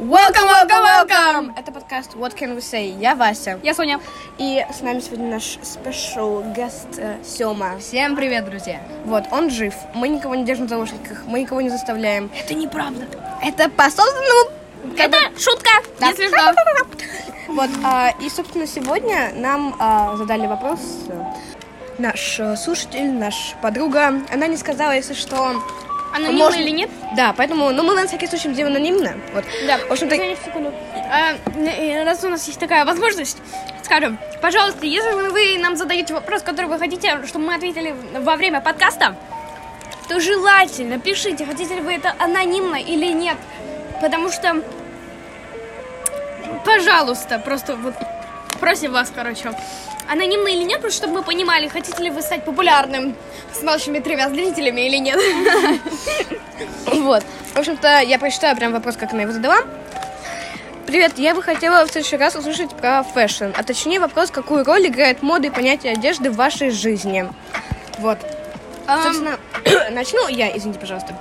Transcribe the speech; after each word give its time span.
Welcome, 0.00 0.46
welcome, 0.48 0.82
welcome! 0.82 1.52
Это 1.56 1.70
подкаст 1.70 2.14
What 2.16 2.36
Can 2.36 2.56
We 2.56 2.58
Say? 2.58 2.98
Я 3.00 3.14
Вася. 3.14 3.60
Я 3.62 3.74
Соня. 3.74 4.00
И 4.38 4.66
с 4.76 4.80
нами 4.80 4.98
сегодня 4.98 5.30
наш 5.30 5.56
special 5.62 6.52
guest 6.52 6.98
э, 6.98 7.22
Сёма. 7.24 7.78
Всем 7.78 8.16
привет, 8.16 8.44
друзья. 8.44 8.80
Вот, 9.04 9.24
он 9.30 9.50
жив. 9.50 9.72
Мы 9.94 10.08
никого 10.08 10.34
не 10.34 10.44
держим 10.44 10.66
в 10.66 10.68
заложниках, 10.68 11.22
мы 11.26 11.42
никого 11.42 11.60
не 11.60 11.70
заставляем. 11.70 12.28
Это 12.36 12.54
неправда. 12.54 13.06
Это 13.40 13.68
по 13.68 13.84
собственному... 13.84 14.50
Это 14.98 15.16
шутка, 15.38 15.70
Да. 16.00 16.08
если 16.08 16.26
что. 16.26 16.54
Вот, 17.48 17.70
а, 17.84 18.10
и, 18.20 18.28
собственно, 18.30 18.66
сегодня 18.66 19.32
нам 19.36 19.76
а, 19.78 20.16
задали 20.16 20.48
вопрос 20.48 20.80
э, 21.08 21.22
наш 21.98 22.40
э, 22.40 22.56
слушатель, 22.56 23.12
наша 23.12 23.54
подруга. 23.62 24.22
Она 24.32 24.48
не 24.48 24.56
сказала, 24.56 24.90
если 24.90 25.14
что... 25.14 25.62
Анонимно 26.14 26.44
можно- 26.44 26.60
или 26.60 26.70
нет? 26.70 26.90
Да, 27.16 27.34
поэтому, 27.36 27.70
ну, 27.72 27.82
мы 27.82 27.94
на 27.94 28.06
всякий 28.06 28.26
случай 28.28 28.48
будем 28.48 28.66
анонимно. 28.66 29.14
Вот. 29.32 29.44
Да. 29.66 29.78
В 29.78 29.90
общем-то. 29.90 30.14
А, 31.10 32.04
раз 32.04 32.22
у 32.24 32.28
нас 32.28 32.46
есть 32.46 32.60
такая 32.60 32.84
возможность, 32.84 33.38
скажем, 33.82 34.18
пожалуйста, 34.40 34.86
если 34.86 35.10
вы 35.12 35.58
нам 35.58 35.76
задаете 35.76 36.14
вопрос, 36.14 36.42
который 36.42 36.66
вы 36.66 36.78
хотите, 36.78 37.26
чтобы 37.26 37.46
мы 37.46 37.54
ответили 37.54 37.94
во 38.20 38.36
время 38.36 38.60
подкаста, 38.60 39.16
то 40.08 40.20
желательно 40.20 41.00
пишите, 41.00 41.46
хотите 41.46 41.74
ли 41.74 41.80
вы 41.80 41.94
это 41.94 42.14
анонимно 42.18 42.76
или 42.76 43.12
нет. 43.12 43.36
Потому 44.00 44.30
что, 44.30 44.62
пожалуйста, 46.64 47.38
просто 47.38 47.74
вот 47.76 47.94
просим 48.58 48.92
вас, 48.92 49.12
короче, 49.14 49.52
анонимно 50.08 50.48
или 50.48 50.62
нет, 50.62 50.80
просто 50.80 50.98
чтобы 50.98 51.14
мы 51.14 51.22
понимали, 51.22 51.68
хотите 51.68 52.02
ли 52.02 52.10
вы 52.10 52.22
стать 52.22 52.44
популярным 52.44 53.14
с 53.52 53.62
нашими 53.62 54.00
тремя 54.00 54.28
зрителями 54.28 54.82
или 54.82 54.96
нет. 54.96 55.18
Вот. 56.86 57.24
В 57.54 57.58
общем-то, 57.58 58.00
я 58.00 58.18
прочитаю 58.18 58.56
прям 58.56 58.72
вопрос, 58.72 58.96
как 58.96 59.12
она 59.12 59.22
его 59.22 59.32
задала. 59.32 59.58
Привет, 60.86 61.18
я 61.18 61.34
бы 61.34 61.42
хотела 61.42 61.84
в 61.84 61.90
следующий 61.90 62.16
раз 62.16 62.36
услышать 62.36 62.70
про 62.70 63.02
fashion, 63.02 63.46
а 63.56 63.62
точнее 63.62 64.00
вопрос, 64.00 64.30
какую 64.30 64.64
роль 64.64 64.86
играет 64.86 65.22
мода 65.22 65.48
и 65.48 65.50
понятие 65.50 65.92
одежды 65.92 66.30
в 66.30 66.36
вашей 66.36 66.70
жизни. 66.70 67.28
Вот. 67.98 68.18
Собственно, 68.86 69.38
начну 69.90 70.28
я, 70.28 70.56
извините, 70.56 70.78
пожалуйста. 70.78 71.18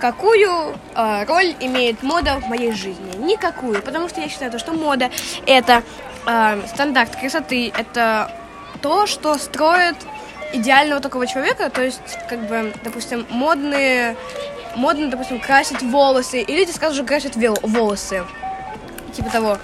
Какую 0.00 0.74
э, 0.94 1.24
роль 1.26 1.54
имеет 1.60 2.02
мода 2.02 2.38
в 2.38 2.48
моей 2.48 2.72
жизни? 2.72 3.16
Никакую, 3.18 3.82
потому 3.82 4.08
что 4.08 4.20
я 4.20 4.28
считаю, 4.28 4.50
то, 4.50 4.58
что 4.58 4.72
мода 4.72 5.10
это 5.46 5.82
э, 6.26 6.62
стандарт 6.68 7.16
красоты, 7.16 7.72
это 7.76 8.30
то, 8.82 9.06
что 9.06 9.38
строит 9.38 9.96
идеального 10.52 11.00
такого 11.00 11.26
человека, 11.26 11.70
то 11.70 11.82
есть, 11.82 12.00
как 12.28 12.46
бы, 12.46 12.72
допустим, 12.84 13.26
модные, 13.30 14.16
модно, 14.76 15.08
допустим, 15.08 15.40
красить 15.40 15.82
волосы, 15.82 16.42
и 16.42 16.56
люди 16.56 16.70
сразу 16.70 16.96
же 16.96 17.04
красят 17.04 17.36
вел- 17.36 17.58
волосы, 17.62 18.24
типа 19.12 19.30
того. 19.30 19.58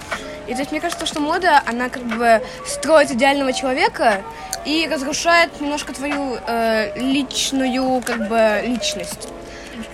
И 0.47 0.53
то 0.53 0.59
есть 0.59 0.71
мне 0.71 0.81
кажется, 0.81 1.05
что 1.05 1.19
мода, 1.21 1.61
она 1.65 1.89
как 1.89 2.03
бы 2.03 2.41
строит 2.65 3.11
идеального 3.11 3.53
человека 3.53 4.21
и 4.65 4.87
разрушает 4.91 5.61
немножко 5.61 5.93
твою 5.93 6.37
э, 6.45 6.97
личную, 6.99 8.01
как 8.01 8.27
бы, 8.27 8.61
личность. 8.65 9.29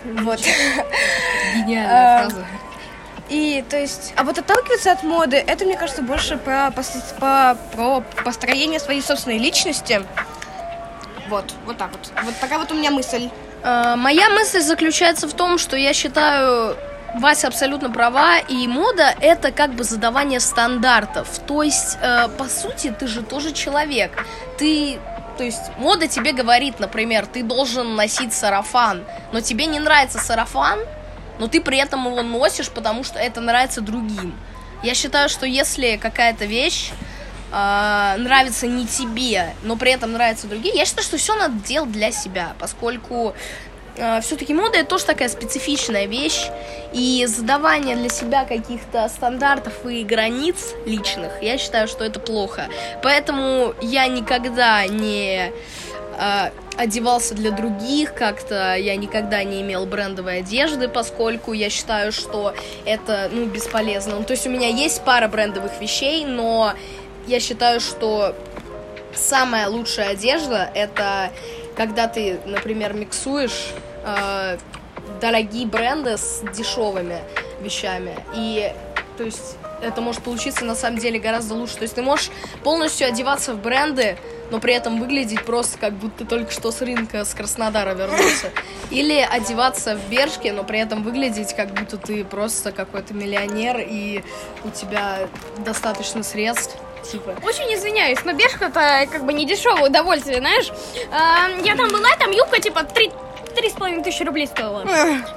Вот. 0.04 0.40
Гениальная 1.56 2.26
А, 2.26 2.30
фраза. 2.30 2.46
И, 3.30 3.64
то 3.70 3.78
есть, 3.78 4.14
а 4.16 4.24
вот 4.24 4.38
отталкиваться 4.38 4.92
от 4.92 5.04
моды, 5.04 5.38
это, 5.38 5.66
мне 5.66 5.78
кажется, 5.78 6.02
больше 6.02 6.38
про, 6.38 6.72
по- 7.20 7.58
про 7.76 8.02
построение 8.24 8.80
своей 8.80 9.02
собственной 9.02 9.38
личности. 9.38 10.02
Вот, 11.30 11.54
вот 11.66 11.78
так 11.78 11.92
вот. 11.92 12.12
Вот 12.24 12.34
такая 12.40 12.58
вот 12.60 12.72
у 12.72 12.76
меня 12.76 12.90
мысль. 12.92 13.30
Э, 13.64 13.96
Моя 13.98 14.30
мысль 14.30 14.62
заключается 14.62 15.28
в 15.28 15.34
том, 15.34 15.58
что 15.58 15.76
я 15.76 15.92
считаю, 15.94 16.78
Вася 17.20 17.48
абсолютно 17.48 17.90
права, 17.90 18.38
и 18.40 18.66
мода 18.68 19.14
это 19.20 19.52
как 19.52 19.74
бы 19.74 19.84
задавание 19.84 20.40
стандартов. 20.40 21.28
То 21.46 21.64
есть, 21.64 21.98
э, 22.02 22.30
по 22.38 22.46
сути, 22.46 22.96
ты 22.98 23.08
же 23.08 23.24
тоже 23.24 23.52
человек. 23.52 24.12
Ты, 24.58 25.00
то 25.38 25.44
есть, 25.44 25.64
мода 25.78 26.08
тебе 26.08 26.32
говорит, 26.32 26.80
например, 26.80 27.26
ты 27.26 27.44
должен 27.44 27.96
носить 27.98 28.34
сарафан, 28.34 29.04
но 29.34 29.42
тебе 29.42 29.66
не 29.66 29.80
нравится 29.82 30.20
сарафан, 30.20 30.80
но 31.40 31.48
ты 31.48 31.62
при 31.62 31.78
этом 31.78 32.06
его 32.06 32.22
носишь, 32.22 32.70
потому 32.70 33.04
что 33.04 33.20
это 33.20 33.42
нравится 33.42 33.82
другим. 33.82 34.34
Я 34.84 34.94
считаю, 34.94 35.30
что 35.30 35.46
если 35.46 35.98
какая-то 35.98 36.46
вещь 36.46 36.92
э, 37.52 38.16
нравится 38.18 38.68
не 38.68 38.86
тебе, 38.86 39.54
но 39.64 39.76
при 39.76 39.92
этом 39.92 40.14
нравится 40.14 40.48
другим, 40.48 40.76
я 40.76 40.86
считаю, 40.86 41.04
что 41.04 41.18
все 41.18 41.36
надо 41.36 41.56
делать 41.66 41.92
для 41.92 42.12
себя, 42.12 42.54
поскольку 42.60 43.34
все-таки 44.22 44.54
мода 44.54 44.78
это 44.78 44.90
тоже 44.90 45.06
такая 45.06 45.30
специфичная 45.30 46.06
вещь, 46.06 46.50
и 46.94 47.26
задавание 47.28 47.96
для 47.96 48.10
себя 48.10 48.46
каких-то 48.46 49.08
стандартов 49.10 49.86
и 49.86 50.04
границ 50.04 50.74
личных, 50.86 51.42
я 51.42 51.58
считаю, 51.58 51.88
что 51.88 52.04
это 52.04 52.20
плохо. 52.20 52.68
Поэтому 53.04 53.74
я 53.82 54.08
никогда 54.08 54.86
не 54.88 55.48
э, 55.48 55.52
одевался 56.78 57.36
для 57.36 57.52
других, 57.52 58.14
как-то 58.14 58.76
я 58.76 58.96
никогда 58.96 59.44
не 59.44 59.62
имел 59.62 59.86
брендовой 59.86 60.40
одежды, 60.40 60.88
поскольку 60.88 61.54
я 61.54 61.70
считаю, 61.70 62.12
что 62.12 62.54
это, 62.86 63.30
ну, 63.32 63.46
бесполезно. 63.46 64.16
Ну, 64.16 64.24
то 64.24 64.34
есть 64.34 64.48
у 64.48 64.50
меня 64.50 64.68
есть 64.68 65.04
пара 65.04 65.28
брендовых 65.28 65.80
вещей, 65.80 66.26
но 66.26 66.74
я 67.28 67.40
считаю, 67.40 67.80
что 67.80 68.36
самая 69.14 69.68
лучшая 69.68 70.10
одежда 70.10 70.70
это 70.74 71.32
когда 71.78 72.08
ты, 72.08 72.40
например, 72.46 72.94
миксуешь 72.94 73.68
э, 74.04 74.58
дорогие 75.22 75.68
бренды 75.68 76.18
с 76.18 76.42
дешевыми 76.56 77.20
вещами. 77.62 78.16
И 78.36 78.74
то 79.16 79.24
есть 79.24 79.58
это 79.82 80.02
может 80.02 80.24
получиться 80.24 80.66
на 80.66 80.74
самом 80.74 80.98
деле 80.98 81.20
гораздо 81.20 81.54
лучше. 81.54 81.76
То 81.76 81.84
есть 81.84 81.94
ты 81.94 82.02
можешь 82.02 82.32
полностью 82.64 83.08
одеваться 83.08 83.54
в 83.54 83.62
бренды, 83.62 84.18
но 84.52 84.60
при 84.60 84.74
этом 84.74 85.00
выглядеть 85.00 85.44
просто 85.44 85.78
как 85.78 85.94
будто 85.94 86.26
только 86.26 86.52
что 86.52 86.72
с 86.72 86.82
рынка 86.82 87.26
с 87.26 87.34
Краснодара 87.34 87.94
вернулся. 87.94 88.52
Или 88.90 89.20
одеваться 89.20 89.96
в 89.96 90.10
Бершке, 90.10 90.54
но 90.54 90.64
при 90.64 90.80
этом 90.80 91.04
выглядеть 91.04 91.54
как 91.54 91.74
будто 91.74 91.98
ты 91.98 92.24
просто 92.24 92.72
какой-то 92.72 93.14
миллионер 93.14 93.78
и 93.80 94.24
у 94.64 94.70
тебя 94.70 95.28
достаточно 95.66 96.24
средств. 96.24 96.76
Типа, 97.12 97.36
Очень 97.44 97.74
извиняюсь, 97.74 98.20
но 98.26 98.34
Бершка 98.34 98.66
это 98.66 99.10
как 99.10 99.26
бы 99.26 99.32
не 99.32 99.46
дешевое 99.46 99.90
удовольствие, 99.90 100.40
знаешь. 100.40 100.70
А, 101.12 101.50
я 101.64 101.76
там 101.76 101.88
была, 101.90 102.10
там 102.20 102.32
юбка 102.32 102.60
типа 102.60 102.84
три 102.84 103.12
три 103.58 103.70
с 103.70 103.74
половиной 103.74 104.04
тысячи 104.04 104.24
рублей 104.24 104.48
стоила. 104.48 104.86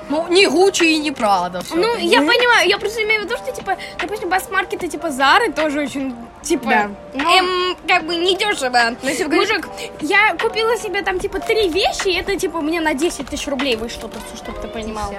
ну, 0.09 0.29
не 0.29 0.47
Гуччи 0.47 0.85
и 0.85 0.99
не 0.99 1.11
Прада. 1.11 1.63
Ну, 1.71 1.97
я 1.97 2.19
понимаю, 2.21 2.69
я 2.69 2.79
просто 2.79 3.03
имею 3.05 3.23
в 3.23 3.25
виду, 3.25 3.37
что, 3.37 3.51
типа, 3.53 3.77
допустим, 4.01 4.29
бас-маркеты, 4.29 4.89
типа, 4.89 5.11
Зары 5.11 5.53
тоже 5.53 5.81
очень, 5.81 6.15
типа, 6.43 6.67
Да. 6.71 6.91
Ну, 7.15 7.39
эм, 7.39 7.77
как 7.89 8.05
бы 8.05 8.15
не 8.17 8.37
дешево. 8.37 8.95
если 9.03 9.25
вы 9.25 9.31
говорите- 9.31 9.55
Мужик, 9.57 9.69
я 10.01 10.35
купила 10.35 10.77
себе 10.77 11.03
там, 11.03 11.19
типа, 11.19 11.41
три 11.41 11.69
вещи, 11.69 12.09
и 12.09 12.15
это, 12.15 12.37
типа, 12.37 12.61
мне 12.61 12.81
на 12.81 12.95
10 12.95 13.29
тысяч 13.29 13.47
рублей 13.49 13.77
вышло, 13.77 14.09
просто, 14.09 14.37
чтобы 14.37 14.59
ты 14.61 14.69
понимал. 14.69 15.11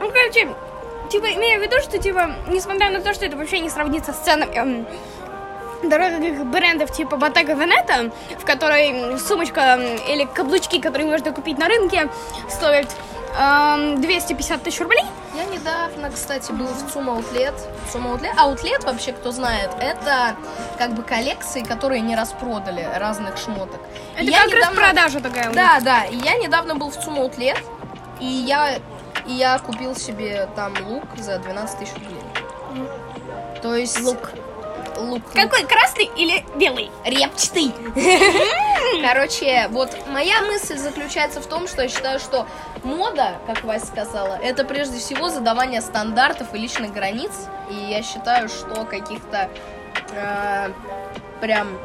Ну, 0.00 0.10
короче, 0.10 0.48
типа, 1.10 1.26
имею 1.34 1.60
в 1.60 1.62
виду, 1.62 1.76
что, 1.82 1.98
типа, 1.98 2.30
несмотря 2.48 2.90
на 2.90 3.00
то, 3.00 3.12
что 3.14 3.24
это 3.26 3.36
вообще 3.36 3.60
не 3.60 3.68
сравнится 3.70 4.12
с 4.12 4.18
ценами 4.18 4.54
эм, 4.54 4.86
дорогих 5.88 6.44
брендов 6.46 6.92
типа 6.92 7.14
Bottega 7.16 7.56
Veneta, 7.56 8.12
в 8.38 8.44
которой 8.44 9.18
сумочка 9.18 9.78
или 10.08 10.24
каблучки, 10.24 10.80
которые 10.80 11.06
можно 11.08 11.32
купить 11.32 11.58
на 11.58 11.66
рынке, 11.68 12.08
стоят 12.50 12.86
эм, 13.38 14.00
250 14.00 14.62
тысяч 14.62 14.80
рублей. 14.80 15.04
Я 15.34 15.44
недавно, 15.44 16.10
кстати, 16.10 16.50
был 16.52 16.66
в 16.66 16.90
ЦУМ 16.92 17.10
Аутлет. 17.10 17.54
ЦУМ 17.92 18.06
Аутлет. 18.08 18.32
Аутлет, 18.38 18.84
вообще, 18.84 19.12
кто 19.12 19.30
знает, 19.32 19.70
это 19.80 20.34
как 20.78 20.94
бы 20.94 21.02
коллекции, 21.02 21.62
которые 21.62 22.00
не 22.00 22.16
распродали 22.16 22.88
разных 22.96 23.36
шмоток. 23.36 23.80
Это 24.14 24.24
И 24.24 24.30
я 24.30 24.38
как 24.44 24.52
раз 24.52 24.60
недавно- 24.60 24.80
продажа 24.80 25.20
такая 25.20 25.44
у 25.44 25.48
них. 25.48 25.56
Да, 25.56 25.80
да. 25.80 26.04
И 26.04 26.16
я 26.16 26.36
недавно 26.38 26.74
был 26.74 26.90
в 26.90 26.96
ЦУМ 26.96 27.18
Аутлет, 27.20 27.58
и 28.20 28.24
я, 28.24 28.76
и 29.26 29.32
я 29.32 29.58
купил 29.58 29.94
себе 29.94 30.48
там 30.56 30.72
лук 30.88 31.04
за 31.18 31.38
12 31.38 31.78
тысяч 31.80 31.92
рублей. 31.94 32.20
То 33.62 33.74
есть... 33.74 34.00
Лук. 34.02 34.30
Лук. 34.96 35.22
Какой, 35.32 35.64
красный 35.64 36.10
или 36.16 36.44
белый? 36.56 36.90
репчатый. 37.04 37.72
Короче, 39.02 39.68
вот 39.70 39.96
моя 40.08 40.42
мысль 40.42 40.76
заключается 40.76 41.40
в 41.40 41.46
том, 41.46 41.68
что 41.68 41.82
я 41.82 41.88
считаю, 41.88 42.18
что 42.18 42.46
мода, 42.82 43.38
как 43.46 43.64
Вася 43.64 43.86
сказала, 43.86 44.38
это 44.42 44.64
прежде 44.64 44.98
всего 44.98 45.28
задавание 45.28 45.80
стандартов 45.80 46.54
и 46.54 46.58
личных 46.58 46.92
границ. 46.92 47.32
И 47.70 47.74
я 47.74 48.02
считаю, 48.02 48.48
что 48.48 48.84
каких-то 48.84 49.50
э, 50.12 50.70
прям 51.40 51.78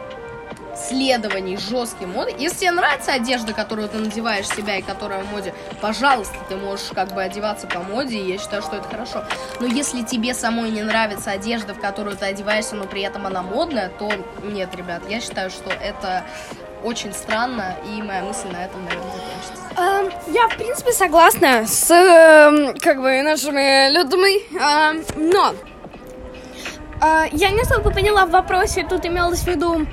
следований 0.87 1.57
жестким 1.57 2.11
моды. 2.11 2.33
Если 2.37 2.57
тебе 2.59 2.71
нравится 2.71 3.13
одежда, 3.13 3.53
которую 3.53 3.87
ты 3.89 3.97
надеваешь 3.97 4.47
себя 4.47 4.77
и 4.77 4.81
которая 4.81 5.23
в 5.23 5.31
моде, 5.31 5.53
пожалуйста, 5.79 6.35
ты 6.49 6.55
можешь 6.55 6.87
как 6.93 7.13
бы 7.13 7.21
одеваться 7.21 7.67
по 7.67 7.79
моде, 7.79 8.17
и 8.17 8.31
я 8.31 8.37
считаю, 8.37 8.61
что 8.61 8.77
это 8.77 8.87
хорошо. 8.87 9.23
Но 9.59 9.67
если 9.67 10.01
тебе 10.01 10.33
самой 10.33 10.69
не 10.71 10.81
нравится 10.83 11.31
одежда, 11.31 11.73
в 11.73 11.79
которую 11.79 12.17
ты 12.17 12.25
одеваешься, 12.25 12.75
но 12.75 12.85
при 12.85 13.01
этом 13.01 13.25
она 13.25 13.41
модная, 13.41 13.89
то 13.89 14.11
нет, 14.43 14.75
ребят, 14.75 15.03
я 15.09 15.19
считаю, 15.21 15.49
что 15.49 15.69
это 15.69 16.23
очень 16.83 17.13
странно, 17.13 17.75
и 17.85 18.01
моя 18.01 18.23
мысль 18.23 18.47
на 18.51 18.65
этом, 18.65 18.83
наверное, 18.83 19.11
закончится. 19.11 19.61
Эм, 19.77 20.33
Я, 20.33 20.47
в 20.47 20.57
принципе, 20.57 20.91
согласна 20.91 21.67
с 21.67 21.91
эм, 21.91 22.75
как 22.79 23.01
бы 23.01 23.21
нашими 23.21 23.91
людьми, 23.93 24.41
эм, 24.59 25.03
но 25.31 25.53
э, 27.01 27.27
я 27.33 27.49
не 27.51 27.61
особо 27.61 27.91
поняла 27.91 28.25
в 28.25 28.31
вопросе, 28.31 28.83
тут 28.89 29.05
имелось 29.05 29.41
в 29.41 29.47
виду 29.47 29.85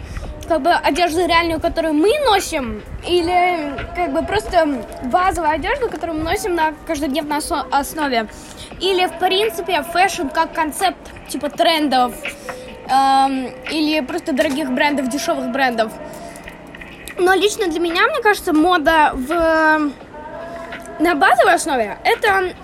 как 0.48 0.62
бы 0.62 0.72
одежду 0.72 1.26
реальную, 1.26 1.60
которую 1.60 1.94
мы 1.94 2.10
носим, 2.24 2.82
или 3.06 3.76
как 3.94 4.12
бы 4.12 4.22
просто 4.22 4.66
базовую 5.04 5.52
одежду, 5.52 5.88
которую 5.90 6.18
мы 6.18 6.24
носим 6.24 6.54
на 6.54 6.72
каждодневной 6.86 7.38
основе, 7.70 8.26
или 8.80 9.06
в 9.06 9.18
принципе 9.18 9.82
fashion 9.82 10.28
как 10.28 10.52
концепт 10.52 10.98
типа 11.28 11.50
трендов, 11.50 12.14
эм, 12.90 13.48
или 13.70 14.00
просто 14.00 14.32
дорогих 14.32 14.70
брендов, 14.70 15.08
дешевых 15.08 15.50
брендов. 15.50 15.92
Но 17.18 17.34
лично 17.34 17.66
для 17.66 17.80
меня, 17.80 18.06
мне 18.06 18.22
кажется, 18.22 18.52
мода 18.52 19.12
в 19.14 19.92
на 20.98 21.14
базовой 21.14 21.54
основе 21.54 21.98
это 22.04 22.54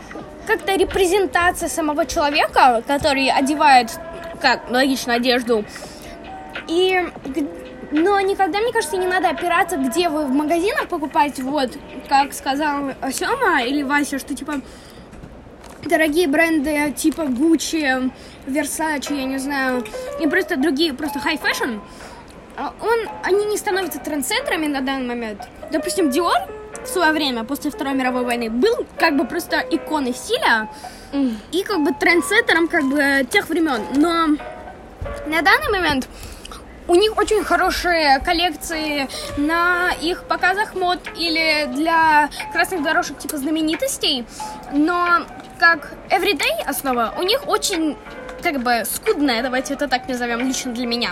как-то 0.47 0.75
репрезентация 0.75 1.69
самого 1.69 2.07
человека, 2.07 2.83
который 2.87 3.31
одевает, 3.31 3.91
как 4.41 4.71
логично, 4.71 5.15
одежду. 5.15 5.65
И, 6.69 7.03
но 7.91 8.21
никогда, 8.21 8.61
мне 8.61 8.73
кажется, 8.73 8.97
не 8.97 9.07
надо 9.07 9.29
опираться, 9.29 9.77
где 9.77 10.09
вы 10.09 10.27
в 10.27 10.31
магазинах 10.31 10.89
покупаете, 10.89 11.43
вот, 11.43 11.71
как 12.09 12.33
сказал 12.33 12.93
Сема 13.13 13.63
или 13.63 13.83
Вася, 13.83 14.19
что, 14.19 14.35
типа, 14.35 14.61
дорогие 15.85 16.29
бренды 16.29 16.93
типа 16.93 17.23
Gucci, 17.23 18.11
Versace, 18.47 19.15
я 19.15 19.25
не 19.25 19.39
знаю, 19.39 19.85
и 20.21 20.27
просто 20.27 20.57
другие, 20.57 20.95
просто 20.95 21.19
high 21.19 21.41
fashion, 21.41 21.81
а 22.57 22.73
он, 22.81 23.09
они 23.23 23.45
не 23.47 23.57
становятся 23.57 23.99
трендсеттерами 23.99 24.67
на 24.67 24.81
данный 24.81 25.07
момент. 25.07 25.43
Допустим, 25.73 26.09
Dior 26.09 26.51
в 26.85 26.87
свое 26.87 27.13
время, 27.13 27.45
после 27.45 27.71
Второй 27.71 27.95
мировой 27.95 28.25
войны, 28.25 28.51
был 28.51 28.87
как 28.99 29.17
бы 29.17 29.27
просто 29.27 29.59
иконой 29.59 30.15
стиля 30.15 30.69
и 31.53 31.63
как 31.65 31.83
бы 31.83 31.93
трендсеттером 31.93 32.69
как 32.69 32.85
бы 32.85 33.27
тех 33.31 33.49
времен. 33.49 33.81
Но 33.97 34.37
на 35.27 35.43
данный 35.43 35.71
момент 35.71 36.09
у 36.89 36.95
них 36.95 37.17
очень 37.17 37.43
хорошие 37.45 38.21
коллекции 38.21 39.09
на 39.37 39.91
их 40.03 40.25
показах 40.25 40.75
мод 40.75 40.99
или 41.17 41.67
для 41.75 42.29
красных 42.53 42.83
дорожек 42.83 43.19
типа 43.19 43.37
знаменитостей, 43.39 44.27
но 44.73 45.21
как 45.59 45.93
everyday 46.11 46.63
основа 46.67 47.15
у 47.19 47.23
них 47.23 47.49
очень 47.49 47.97
как 48.43 48.63
бы 48.63 48.83
скудная, 48.85 49.43
давайте 49.43 49.73
это 49.75 49.89
так 49.89 50.07
назовем, 50.09 50.47
лично 50.47 50.73
для 50.73 50.87
меня. 50.87 51.11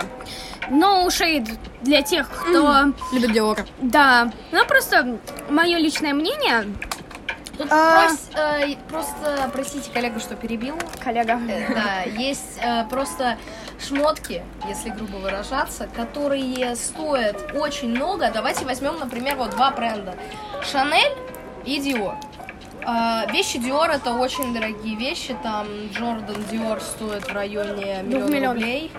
No 0.69 1.07
shade 1.07 1.57
для 1.81 2.01
тех, 2.03 2.29
кто... 2.29 2.93
Любит 3.11 3.31
Диор. 3.33 3.65
Да, 3.79 4.31
ну 4.51 4.63
просто 4.65 5.17
мое 5.49 5.77
личное 5.77 6.13
мнение, 6.13 6.65
Тут 7.57 7.67
А. 7.71 8.07
прос- 8.07 8.35
э, 8.35 8.75
просто, 8.89 9.49
простите, 9.53 9.91
коллега, 9.91 10.19
что 10.19 10.35
перебил. 10.35 10.75
коллега. 11.03 11.39
Э, 11.47 11.73
Да, 11.73 12.01
есть 12.19 12.57
э, 12.59 12.83
просто 12.89 13.37
шмотки, 13.83 14.43
если 14.67 14.89
грубо 14.89 15.17
выражаться, 15.17 15.87
которые 15.95 16.75
стоят 16.75 17.53
очень 17.53 17.89
много. 17.89 18.31
Давайте 18.33 18.65
возьмем, 18.65 18.99
например, 18.99 19.35
вот 19.35 19.51
два 19.51 19.71
бренда. 19.71 20.15
Шанель 20.61 21.13
и 21.65 21.79
Диор. 21.79 22.15
А, 22.85 23.25
вещи 23.31 23.59
Диор 23.59 23.89
это 23.89 24.13
очень 24.13 24.53
дорогие 24.53 24.95
вещи. 24.95 25.35
Там 25.43 25.67
Джордан 25.93 26.43
Диор 26.51 26.81
стоит 26.81 27.25
в 27.25 27.33
районе 27.33 28.01
миллиона 28.03 28.29
миллионов. 28.29 28.55
рублей. 28.55 28.91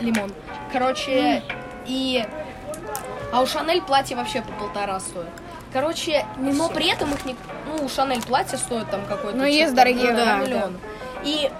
Лимон. 0.00 0.32
Короче, 0.72 1.42
и... 1.86 2.24
А 3.32 3.40
у 3.40 3.46
Шанель 3.46 3.82
платье 3.82 4.16
вообще 4.16 4.42
по 4.42 4.52
полтора 4.52 5.00
стоит. 5.00 5.28
Короче, 5.72 6.24
но 6.38 6.68
при 6.68 6.90
этом 6.90 7.12
их 7.12 7.24
не... 7.24 7.34
Ну, 7.66 7.84
у 7.84 7.88
Шанель 7.88 8.22
платье 8.22 8.56
стоит 8.56 8.88
там 8.90 9.04
какой-то... 9.06 9.36
Ну, 9.36 9.44
есть 9.44 9.70
типа, 9.70 9.76
дорогие, 9.76 10.12
ну, 10.12 10.16
да, 10.16 10.36
миллион. 10.36 10.78
И, 11.24 11.50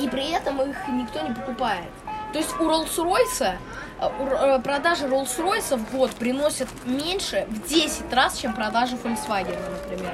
и 0.00 0.08
при 0.08 0.30
этом 0.30 0.60
их 0.62 0.76
никто 0.88 1.20
не 1.20 1.34
покупает. 1.34 1.90
То 2.32 2.38
есть 2.38 2.54
у 2.60 2.64
Rolls-Royce 2.64 3.56
э, 4.00 4.08
э, 4.08 4.60
продажи 4.60 5.06
Rolls-Royce 5.06 5.76
в 5.76 5.96
год 5.96 6.10
приносят 6.12 6.68
меньше 6.84 7.46
в 7.48 7.68
10 7.68 8.12
раз, 8.12 8.38
чем 8.38 8.54
продажи 8.54 8.96
Volkswagen, 8.96 9.58
например. 9.70 10.12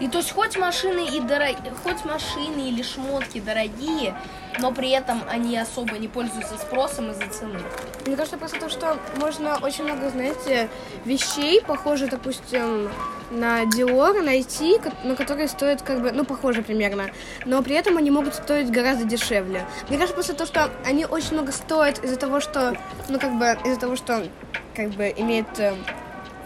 И 0.00 0.08
то 0.08 0.18
есть 0.18 0.32
хоть 0.32 0.56
машины 0.56 1.06
и 1.06 1.20
доро- 1.20 1.56
хоть 1.84 2.04
машины 2.04 2.68
или 2.68 2.82
шмотки 2.82 3.40
дорогие, 3.40 4.16
но 4.58 4.72
при 4.72 4.90
этом 4.90 5.22
они 5.28 5.56
особо 5.56 5.96
не 5.96 6.08
пользуются 6.08 6.56
спросом 6.58 7.12
из-за 7.12 7.28
цены. 7.28 7.60
Мне 8.04 8.16
кажется, 8.16 8.36
просто 8.36 8.58
то, 8.58 8.68
что 8.68 8.98
можно 9.16 9.58
очень 9.62 9.84
много, 9.84 10.10
знаете, 10.10 10.68
вещей, 11.04 11.62
похожих, 11.62 12.10
допустим, 12.10 12.90
на 13.32 13.62
Dior 13.64 14.20
найти, 14.22 14.78
но 15.04 15.16
которые 15.16 15.48
стоят 15.48 15.82
как 15.82 16.00
бы, 16.02 16.12
ну, 16.12 16.24
похоже 16.24 16.62
примерно, 16.62 17.10
но 17.44 17.62
при 17.62 17.74
этом 17.74 17.96
они 17.96 18.10
могут 18.10 18.34
стоить 18.34 18.70
гораздо 18.70 19.04
дешевле. 19.04 19.64
Мне 19.88 19.98
кажется, 19.98 20.14
просто 20.14 20.34
то, 20.34 20.46
что 20.46 20.70
они 20.84 21.06
очень 21.06 21.32
много 21.32 21.52
стоят 21.52 22.04
из-за 22.04 22.16
того, 22.16 22.40
что, 22.40 22.76
ну, 23.08 23.18
как 23.18 23.32
бы, 23.38 23.56
из-за 23.64 23.80
того, 23.80 23.96
что, 23.96 24.26
как 24.76 24.90
бы, 24.90 25.12
имеет 25.16 25.46
э, 25.58 25.74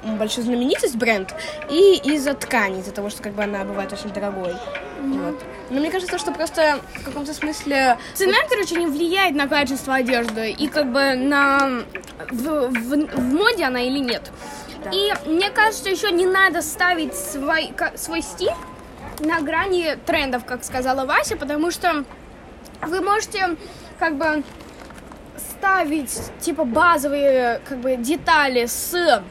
м, 0.04 0.16
большую 0.16 0.44
знаменитость 0.44 0.96
бренд, 0.96 1.34
и 1.70 1.96
из-за 2.04 2.34
ткани, 2.34 2.80
из-за 2.80 2.92
того, 2.92 3.10
что, 3.10 3.22
как 3.22 3.32
бы, 3.32 3.42
она 3.42 3.64
бывает 3.64 3.92
очень 3.92 4.10
дорогой. 4.10 4.54
Вот. 5.02 5.42
Но 5.70 5.80
мне 5.80 5.90
кажется, 5.90 6.18
что 6.18 6.32
просто 6.32 6.78
в 7.00 7.04
каком-то 7.04 7.34
смысле 7.34 7.98
Цена, 8.14 8.36
короче, 8.48 8.76
не 8.76 8.86
влияет 8.86 9.34
на 9.34 9.48
качество 9.48 9.94
одежды 9.96 10.50
и 10.52 10.68
как 10.68 10.90
бы 10.92 11.14
на 11.14 11.82
в, 12.30 12.68
в- 12.70 13.16
в 13.16 13.34
моде 13.34 13.64
она 13.64 13.80
или 13.82 13.98
нет. 13.98 14.30
И 14.92 15.12
мне 15.26 15.50
кажется, 15.50 15.88
еще 15.88 16.10
не 16.10 16.26
надо 16.26 16.62
ставить 16.62 17.14
свой, 17.14 17.72
свой 17.94 18.22
стиль 18.22 18.52
на 19.20 19.40
грани 19.40 19.98
трендов, 20.06 20.44
как 20.44 20.64
сказала 20.64 21.04
Вася, 21.04 21.36
потому 21.36 21.70
что 21.70 22.04
вы 22.82 23.00
можете 23.00 23.56
как 23.98 24.16
бы 24.16 24.42
ставить 25.36 26.12
типа 26.40 26.64
базовые 26.64 27.60
как 27.68 27.78
бы 27.78 27.96
детали 27.96 28.66
с 28.66 29.22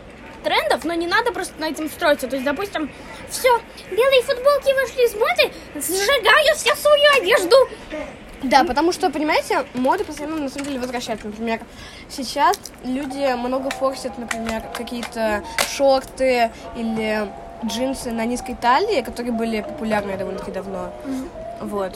трендов, 0.44 0.84
но 0.84 0.94
не 0.94 1.08
надо 1.08 1.32
просто 1.32 1.60
на 1.60 1.70
этим 1.70 1.90
строиться. 1.90 2.28
То 2.28 2.36
есть, 2.36 2.46
допустим, 2.46 2.92
все, 3.30 3.60
белые 3.90 4.22
футболки 4.22 4.74
вышли 4.74 5.06
из 5.06 5.14
моды, 5.14 5.54
сжигаю 5.76 6.56
всю 6.56 6.76
свою 6.76 7.22
одежду. 7.22 7.56
Да, 8.44 8.64
потому 8.64 8.92
что, 8.92 9.10
понимаете, 9.10 9.66
мода 9.74 10.04
постоянно 10.04 10.38
на 10.38 10.50
самом 10.50 10.66
деле 10.66 10.80
возвращается. 10.80 11.28
Например, 11.28 11.60
сейчас 12.10 12.58
люди 12.84 13.34
много 13.36 13.70
форсят, 13.70 14.18
например, 14.18 14.64
какие-то 14.74 15.44
шорты 15.70 16.52
или 16.76 17.28
джинсы 17.66 18.12
на 18.12 18.26
низкой 18.26 18.56
талии, 18.56 19.02
которые 19.02 19.34
были 19.34 19.62
популярны 19.62 20.18
довольно-таки 20.18 20.52
давно. 20.52 20.92
Вот. 21.62 21.94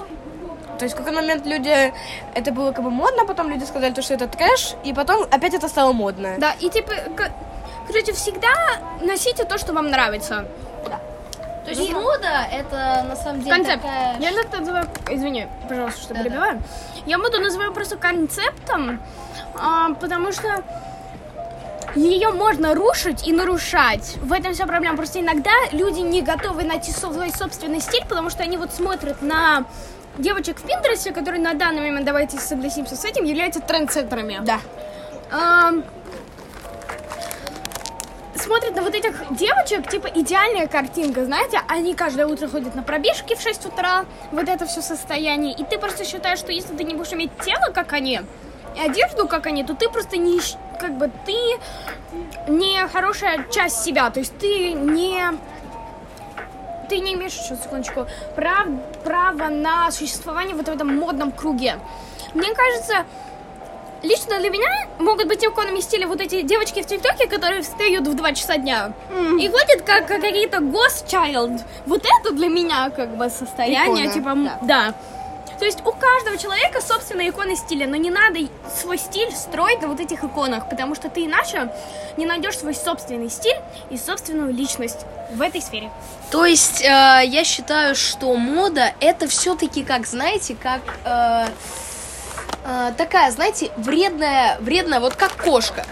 То 0.78 0.86
есть 0.86 0.96
в 0.96 0.98
какой 0.98 1.12
момент 1.14 1.46
люди... 1.46 1.94
Это 2.34 2.52
было 2.52 2.72
как 2.72 2.84
бы 2.84 2.90
модно, 2.90 3.26
потом 3.26 3.50
люди 3.50 3.66
сказали, 3.66 3.94
то, 3.94 4.02
что 4.02 4.14
это 4.14 4.28
трэш, 4.28 4.76
и 4.86 4.94
потом 4.94 5.24
опять 5.30 5.54
это 5.54 5.68
стало 5.68 5.92
модно. 5.92 6.36
Да, 6.38 6.54
и 6.60 6.70
типа, 6.70 6.94
короче, 7.86 8.14
всегда 8.14 8.48
носите 9.02 9.44
то, 9.44 9.58
что 9.58 9.74
вам 9.74 9.90
нравится. 9.90 10.48
То 11.76 11.82
есть 11.82 11.94
мода 11.94 12.48
это 12.52 13.06
на 13.08 13.16
самом 13.16 13.42
деле 13.42 13.56
Концепт. 13.56 13.82
такая... 13.84 14.20
Я 14.20 14.32
это 14.32 14.60
называю, 14.60 14.88
извини, 15.10 15.48
пожалуйста, 15.68 16.02
что 16.02 16.14
Да-да. 16.14 16.24
перебиваю. 16.24 16.64
Я 17.06 17.18
моду 17.18 17.40
называю 17.40 17.74
просто 17.74 17.98
концептом, 17.98 19.00
а, 19.56 19.94
потому 19.94 20.32
что 20.32 20.64
ее 21.96 22.30
можно 22.32 22.76
рушить 22.76 23.28
и 23.28 23.34
нарушать. 23.34 24.18
В 24.22 24.34
этом 24.34 24.54
вся 24.54 24.66
проблема. 24.66 24.96
Просто 24.98 25.20
иногда 25.20 25.52
люди 25.72 26.00
не 26.00 26.22
готовы 26.22 26.64
найти 26.64 26.92
свой 26.92 27.32
собственный 27.32 27.82
стиль, 27.82 28.06
потому 28.08 28.30
что 28.30 28.44
они 28.44 28.58
вот 28.58 28.74
смотрят 28.74 29.22
на 29.22 29.66
девочек 30.18 30.58
в 30.58 30.64
Пинтересте, 30.64 31.12
которые 31.12 31.42
на 31.42 31.54
данный 31.54 31.82
момент, 31.82 32.06
давайте 32.06 32.38
согласимся 32.38 32.96
с 32.96 33.06
этим, 33.06 33.24
являются 33.24 33.60
трендсеттерами. 33.60 34.40
Да. 34.44 34.60
Ам, 35.32 35.84
смотрят 38.40 38.76
на 38.76 38.82
вот 38.82 38.96
этих 38.96 39.14
девочек, 39.32 39.90
типа 39.90 40.08
идеальная 40.08 40.68
картинка, 40.68 41.26
знаете, 41.26 41.62
они 41.68 41.94
каждое 41.94 42.26
утро 42.26 42.48
ходят 42.48 42.76
на 42.76 42.84
пробежки 42.84 43.36
в 43.36 43.42
6 43.42 43.66
утра, 43.68 44.06
вот 44.32 44.48
это 44.48 44.66
все 44.66 44.82
состояние, 44.82 45.54
и 45.54 45.64
ты 45.64 45.78
просто 45.78 46.06
считаешь, 46.06 46.40
что 46.40 46.52
если 46.52 46.76
ты 46.76 46.84
не 46.84 46.96
будешь 46.96 47.14
иметь 47.14 47.32
тело, 47.44 47.72
как 47.74 47.94
они, 47.94 48.22
и 48.76 48.80
одежду, 48.80 49.28
как 49.28 49.48
они, 49.48 49.64
то 49.64 49.76
ты 49.76 49.90
просто 49.90 50.18
не, 50.18 50.40
как 50.80 50.98
бы, 50.98 51.12
ты 51.26 51.36
не 52.48 52.88
хорошая 52.88 53.46
часть 53.52 53.84
себя, 53.84 54.10
то 54.10 54.20
есть 54.20 54.38
ты 54.38 54.72
не 54.74 55.22
ты 56.90 56.98
не 57.00 57.14
имеешь, 57.14 57.34
сейчас, 57.34 57.64
секундочку, 57.64 58.08
прав, 58.36 58.68
право 59.04 59.50
на 59.50 59.92
существование 59.92 60.56
вот 60.56 60.68
в 60.68 60.72
этом 60.72 60.98
модном 60.98 61.32
круге. 61.32 61.76
Мне 62.34 62.52
кажется, 62.56 63.06
лично 64.04 64.40
для 64.40 64.50
меня 64.50 64.70
могут 65.00 65.28
быть 65.28 65.44
иконами 65.44 65.80
стиля 65.80 66.08
вот 66.08 66.22
эти 66.22 66.42
девочки 66.42 66.82
в 66.82 66.86
ТикТоке, 66.86 67.28
которые 67.28 67.62
встают 67.62 68.08
в 68.08 68.14
2 68.16 68.34
часа 68.34 68.58
дня 68.58 68.94
и 69.40 69.48
ходят 69.48 69.82
как, 69.86 70.08
как 70.08 70.22
какие-то 70.22 70.58
ghost 70.58 71.06
child. 71.08 71.62
Вот 71.86 72.06
это 72.06 72.34
для 72.34 72.48
меня 72.48 72.90
как 72.90 73.16
бы 73.18 73.30
состояние, 73.30 74.06
Икона, 74.06 74.14
типа, 74.14 74.30
м, 74.30 74.50
да. 74.64 74.94
То 75.60 75.66
есть 75.66 75.82
у 75.86 75.92
каждого 75.92 76.38
человека 76.38 76.80
собственная 76.82 77.30
икона 77.32 77.54
стиля, 77.58 77.86
но 77.86 77.98
не 77.98 78.10
надо 78.10 78.40
свой 78.82 78.98
стиль 78.98 79.30
строить 79.34 79.82
на 79.82 79.90
вот 79.90 80.00
этих 80.00 80.24
иконах, 80.24 80.70
потому 80.70 80.96
что 80.96 81.10
ты 81.10 81.26
иначе 81.26 81.70
не 82.16 82.26
найдешь 82.26 82.58
свой 82.58 82.74
собственный 82.74 83.30
стиль 83.30 83.58
и 83.90 83.98
собственную 83.98 84.54
личность 84.54 85.00
в 85.34 85.42
этой 85.42 85.62
сфере. 85.62 85.92
То 86.32 86.46
есть 86.46 86.82
э, 86.82 86.86
я 86.86 87.44
считаю, 87.44 87.96
что 87.96 88.34
мода 88.38 88.94
это 89.02 89.28
все-таки, 89.28 89.84
как 89.84 90.06
знаете, 90.08 90.56
как 90.56 90.82
э, 91.04 91.48
э, 92.66 92.92
такая, 92.98 93.32
знаете, 93.32 93.72
вредная, 93.78 94.58
вредная, 94.60 95.00
вот 95.00 95.16
как 95.16 95.34
кошка. 95.34 95.86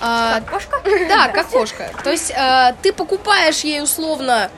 Э, 0.00 0.40
Кошка? 0.50 0.80
да, 1.08 1.28
как 1.28 1.48
кошка. 1.48 1.90
То 2.04 2.10
есть 2.10 2.30
э, 2.30 2.74
ты 2.82 2.92
покупаешь 2.92 3.60
ей 3.60 3.82
условно 3.82 4.50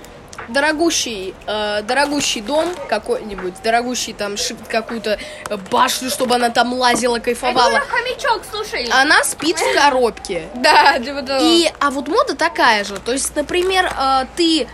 дорогущий, 0.48 1.34
э, 1.46 1.82
дорогущий 1.82 2.40
дом 2.40 2.74
какой-нибудь, 2.88 3.54
дорогущий 3.62 4.12
там 4.12 4.36
какую-то 4.68 5.18
башню, 5.70 6.10
чтобы 6.10 6.34
она 6.34 6.50
там 6.50 6.72
лазила, 6.74 7.16
Это 7.16 7.26
кайфовала. 7.26 7.68
уже 7.68 7.80
хомячок, 7.80 8.42
слушай. 8.50 8.88
Она 8.90 9.22
спит 9.24 9.58
в 9.58 9.74
коробке. 9.74 10.48
Да. 10.54 10.96
И, 11.40 11.70
а 11.80 11.90
вот 11.90 12.08
мода 12.08 12.34
такая 12.34 12.84
же. 12.84 12.98
То 12.98 13.12
есть, 13.12 13.34
например, 13.36 13.90
э, 13.98 14.26
ты, 14.36 14.68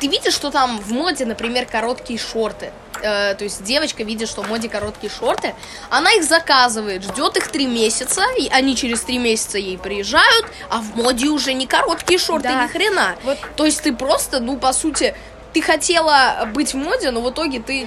ты 0.00 0.06
видишь, 0.08 0.34
что 0.34 0.50
там 0.50 0.78
в 0.78 0.90
моде, 0.92 1.24
например, 1.24 1.66
короткие 1.66 2.18
шорты. 2.18 2.72
Э, 3.04 3.34
То 3.34 3.44
есть 3.44 3.62
девочка 3.62 4.02
видит, 4.02 4.28
что 4.30 4.42
в 4.42 4.48
моде 4.48 4.68
короткие 4.70 5.10
шорты, 5.12 5.54
она 5.90 6.10
их 6.14 6.24
заказывает, 6.24 7.02
ждет 7.02 7.36
их 7.36 7.48
три 7.48 7.66
месяца, 7.66 8.22
и 8.38 8.48
они 8.48 8.74
через 8.74 9.02
три 9.02 9.18
месяца 9.18 9.58
ей 9.58 9.76
приезжают, 9.76 10.46
а 10.70 10.80
в 10.80 10.96
моде 10.96 11.28
уже 11.28 11.52
не 11.52 11.66
короткие 11.66 12.18
шорты, 12.18 12.48
Да. 12.48 12.64
ни 12.64 12.68
хрена. 12.68 13.16
Вот. 13.22 13.36
То 13.56 13.66
есть 13.66 13.82
ты 13.82 13.94
просто, 13.94 14.40
ну, 14.40 14.56
по 14.56 14.72
сути, 14.72 15.14
ты 15.52 15.60
хотела 15.60 16.48
быть 16.54 16.72
в 16.72 16.78
моде, 16.78 17.10
но 17.10 17.20
в 17.20 17.30
итоге 17.30 17.60
ты 17.60 17.86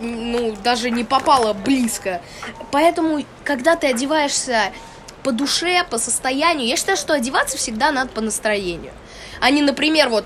ну, 0.00 0.56
даже 0.62 0.90
не 0.90 1.02
попала 1.02 1.52
близко. 1.52 2.20
Поэтому, 2.70 3.24
когда 3.44 3.74
ты 3.74 3.88
одеваешься 3.88 4.72
по 5.24 5.32
душе, 5.32 5.84
по 5.90 5.98
состоянию, 5.98 6.68
я 6.68 6.76
считаю, 6.76 6.96
что 6.96 7.12
одеваться 7.14 7.56
всегда 7.56 7.90
надо 7.90 8.10
по 8.10 8.20
настроению. 8.20 8.92
А 9.40 9.50
не, 9.50 9.62
например, 9.62 10.10
вот, 10.10 10.24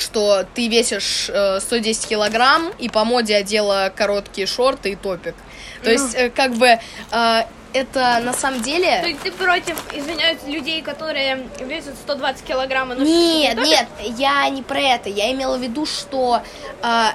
что 0.00 0.44
ты 0.54 0.68
весишь 0.68 1.28
э, 1.28 1.60
110 1.60 2.06
килограмм 2.06 2.72
и 2.78 2.88
по 2.88 3.04
моде 3.04 3.36
одела 3.36 3.92
короткие 3.94 4.46
шорты 4.46 4.92
и 4.92 4.96
топик. 4.96 5.34
То 5.82 5.90
есть, 5.90 6.14
э, 6.14 6.30
как 6.30 6.54
бы, 6.54 6.78
э, 7.12 7.42
это 7.72 8.20
на 8.24 8.32
самом 8.32 8.62
деле... 8.62 9.00
То 9.00 9.08
есть 9.08 9.20
ты 9.20 9.32
против, 9.32 9.76
извиняюсь, 9.92 10.38
людей, 10.46 10.82
которые 10.82 11.46
весят 11.60 11.94
120 11.96 12.44
килограмм 12.44 12.92
и 12.92 12.96
носят 12.96 13.14
Нет, 13.14 13.56
топик? 13.56 13.68
нет, 13.68 13.88
я 14.18 14.48
не 14.48 14.62
про 14.62 14.80
это. 14.80 15.08
Я 15.08 15.30
имела 15.32 15.56
в 15.56 15.62
виду, 15.62 15.84
что 15.84 16.42
а, 16.82 17.14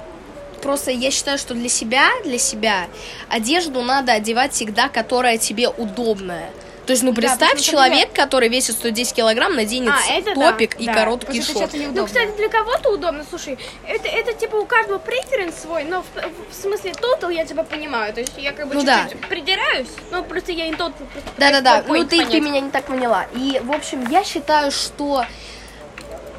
просто 0.61 0.91
я 0.91 1.11
считаю, 1.11 1.37
что 1.37 1.53
для 1.53 1.69
себя, 1.69 2.09
для 2.23 2.37
себя 2.37 2.87
одежду 3.29 3.81
надо 3.81 4.13
одевать 4.13 4.53
всегда, 4.53 4.89
которая 4.89 5.37
тебе 5.37 5.69
удобная. 5.69 6.49
То 6.85 6.91
есть, 6.91 7.03
ну, 7.03 7.13
представь, 7.13 7.59
что, 7.59 7.71
человек, 7.71 8.13
который 8.13 8.49
весит 8.49 8.75
110 8.75 9.13
килограмм, 9.13 9.55
наденет 9.55 9.93
А, 9.93 10.13
это 10.13 10.35
да, 10.35 10.51
топик 10.51 10.79
и 10.79 10.85
да, 10.85 10.93
короткий 10.93 11.41
шорт. 11.41 11.71
Ну, 11.73 12.05
кстати, 12.05 12.35
для 12.35 12.49
кого-то 12.49 12.89
удобно, 12.89 13.25
слушай, 13.29 13.57
это, 13.87 14.07
это 14.07 14.33
типа 14.33 14.57
у 14.57 14.65
каждого 14.65 14.99
преференс 14.99 15.55
свой, 15.55 15.85
но 15.85 16.01
в, 16.03 16.51
в 16.51 16.53
смысле 16.53 16.93
тотал 16.93 17.29
я 17.29 17.45
тебя 17.45 17.63
понимаю, 17.63 18.13
то 18.13 18.19
есть 18.19 18.33
я 18.37 18.51
как 18.51 18.67
бы 18.67 18.75
Ну 18.75 18.81
чуть-чуть 18.81 19.21
да. 19.21 19.27
придираюсь, 19.27 19.87
но 20.11 20.23
просто 20.23 20.51
я 20.51 20.67
не 20.67 20.75
тот... 20.75 20.93
Да-да-да, 21.37 21.83
ну 21.87 22.05
ты, 22.05 22.25
ты 22.25 22.41
меня 22.41 22.59
не 22.59 22.69
так 22.69 22.85
поняла. 22.85 23.27
И, 23.33 23.61
в 23.63 23.71
общем, 23.71 24.09
я 24.09 24.23
считаю, 24.23 24.71
что 24.71 25.25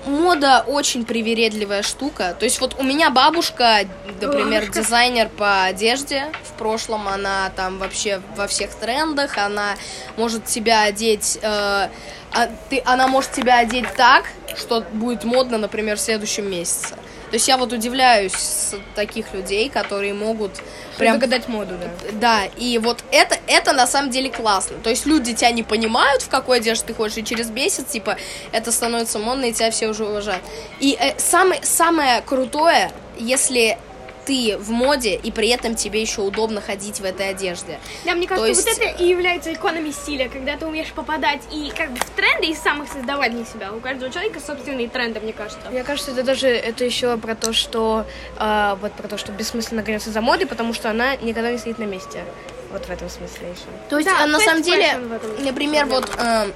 мода 0.07 0.65
очень 0.67 1.05
привередливая 1.05 1.83
штука. 1.83 2.37
То 2.39 2.45
есть 2.45 2.61
вот 2.61 2.77
у 2.79 2.83
меня 2.83 3.11
бабушка, 3.11 3.81
например, 4.21 4.63
Бабушка. 4.63 4.83
дизайнер 4.83 5.29
по 5.29 5.65
одежде. 5.65 6.31
В 6.45 6.59
прошлом 6.59 7.09
она 7.09 7.51
там 7.57 7.79
вообще 7.79 8.21
во 8.37 8.47
всех 8.47 8.75
трендах. 8.75 9.39
Она 9.39 9.75
может 10.17 10.45
тебя 10.45 10.83
одеть... 10.83 11.39
э, 11.43 11.89
а 12.37 12.49
ты, 12.69 12.83
она 12.85 13.07
может 13.07 13.31
тебя 13.33 13.59
одеть 13.59 13.87
так, 13.97 14.25
что 14.57 14.81
будет 14.93 15.25
модно, 15.25 15.57
например, 15.57 15.97
в 15.97 16.01
следующем 16.01 16.51
месяце. 16.51 16.97
То 17.35 17.37
есть 17.37 17.49
я 17.49 17.57
вот 17.57 17.73
удивляюсь 17.73 18.77
таких 18.95 19.35
людей, 19.35 19.69
которые 19.69 20.15
могут 20.15 20.53
прям 20.99 21.15
Загадать 21.15 21.49
моду, 21.49 21.75
да. 21.81 22.13
да, 22.13 22.45
и 22.57 22.79
вот 22.79 23.03
это, 23.11 23.37
это 23.49 23.73
на 23.73 23.89
самом 23.89 24.13
деле 24.13 24.31
классно. 24.31 24.77
То 24.85 24.91
есть 24.91 25.05
люди 25.05 25.35
тебя 25.35 25.51
не 25.51 25.65
понимают, 25.65 26.23
в 26.23 26.29
какой 26.29 26.59
одежде 26.59 26.87
ты 26.87 26.95
ходишь, 26.95 27.17
и 27.17 27.25
через 27.25 27.51
месяц, 27.51 27.87
типа, 27.87 28.19
это 28.53 28.71
становится 28.71 29.19
модно, 29.19 29.47
и 29.47 29.53
тебя 29.53 29.73
все 29.73 29.89
уже 29.89 30.05
уважают. 30.05 30.45
И 30.79 30.97
э, 30.97 31.19
самое, 31.19 31.61
самое 31.65 32.23
крутое, 32.23 32.93
если 33.19 33.79
ты 34.25 34.57
в 34.59 34.71
моде, 34.71 35.15
и 35.15 35.31
при 35.31 35.49
этом 35.49 35.75
тебе 35.75 36.01
еще 36.01 36.23
удобно 36.23 36.61
ходить 36.61 37.01
в 37.01 37.05
этой 37.05 37.29
одежде. 37.31 37.79
Да, 38.05 38.15
мне 38.15 38.27
кажется, 38.27 38.49
есть- 38.49 38.65
вот 38.67 38.77
это 38.79 39.03
и 39.03 39.09
является 39.09 39.53
иконами 39.53 39.91
стиля, 39.91 40.29
когда 40.29 40.57
ты 40.57 40.67
умеешь 40.67 40.93
попадать 40.93 41.43
и 41.53 41.71
как 41.77 41.91
бы 41.91 41.99
в 41.99 42.11
тренды, 42.11 42.47
и 42.49 42.55
сам 42.55 42.83
их 42.83 42.91
создавать 42.91 43.33
для 43.35 43.45
себя. 43.45 43.73
У 43.73 43.81
каждого 43.81 44.11
человека 44.13 44.41
собственные 44.41 44.89
тренды, 44.89 45.21
мне 45.21 45.33
кажется. 45.33 45.69
Мне 45.71 45.85
кажется, 45.85 46.11
это 46.13 46.23
даже 46.23 46.49
это 46.49 46.85
еще 46.85 47.17
про 47.19 47.35
то, 47.35 47.53
что 47.53 48.07
а, 48.37 48.77
вот 48.77 48.93
про 48.93 49.09
то, 49.09 49.19
что 49.19 49.33
бессмысленно 49.33 49.83
гоняться 49.83 50.11
за 50.11 50.21
модой, 50.21 50.47
потому 50.47 50.75
что 50.75 50.91
она 50.91 51.17
никогда 51.17 51.51
не 51.51 51.59
стоит 51.59 51.79
на 51.79 51.85
месте. 51.85 52.25
Вот 52.73 52.87
в 52.87 52.91
этом 52.91 53.09
смысле 53.09 53.49
еще. 53.51 53.67
То 53.89 53.99
есть, 53.99 54.09
Да, 54.09 54.25
а 54.25 54.27
на 54.27 54.41
самом 54.41 54.63
деле, 54.63 54.83
fashion 54.85 55.09
в 55.09 55.13
этом 55.13 55.45
например, 55.45 55.87
вот 55.87 56.11
э, 56.19 56.51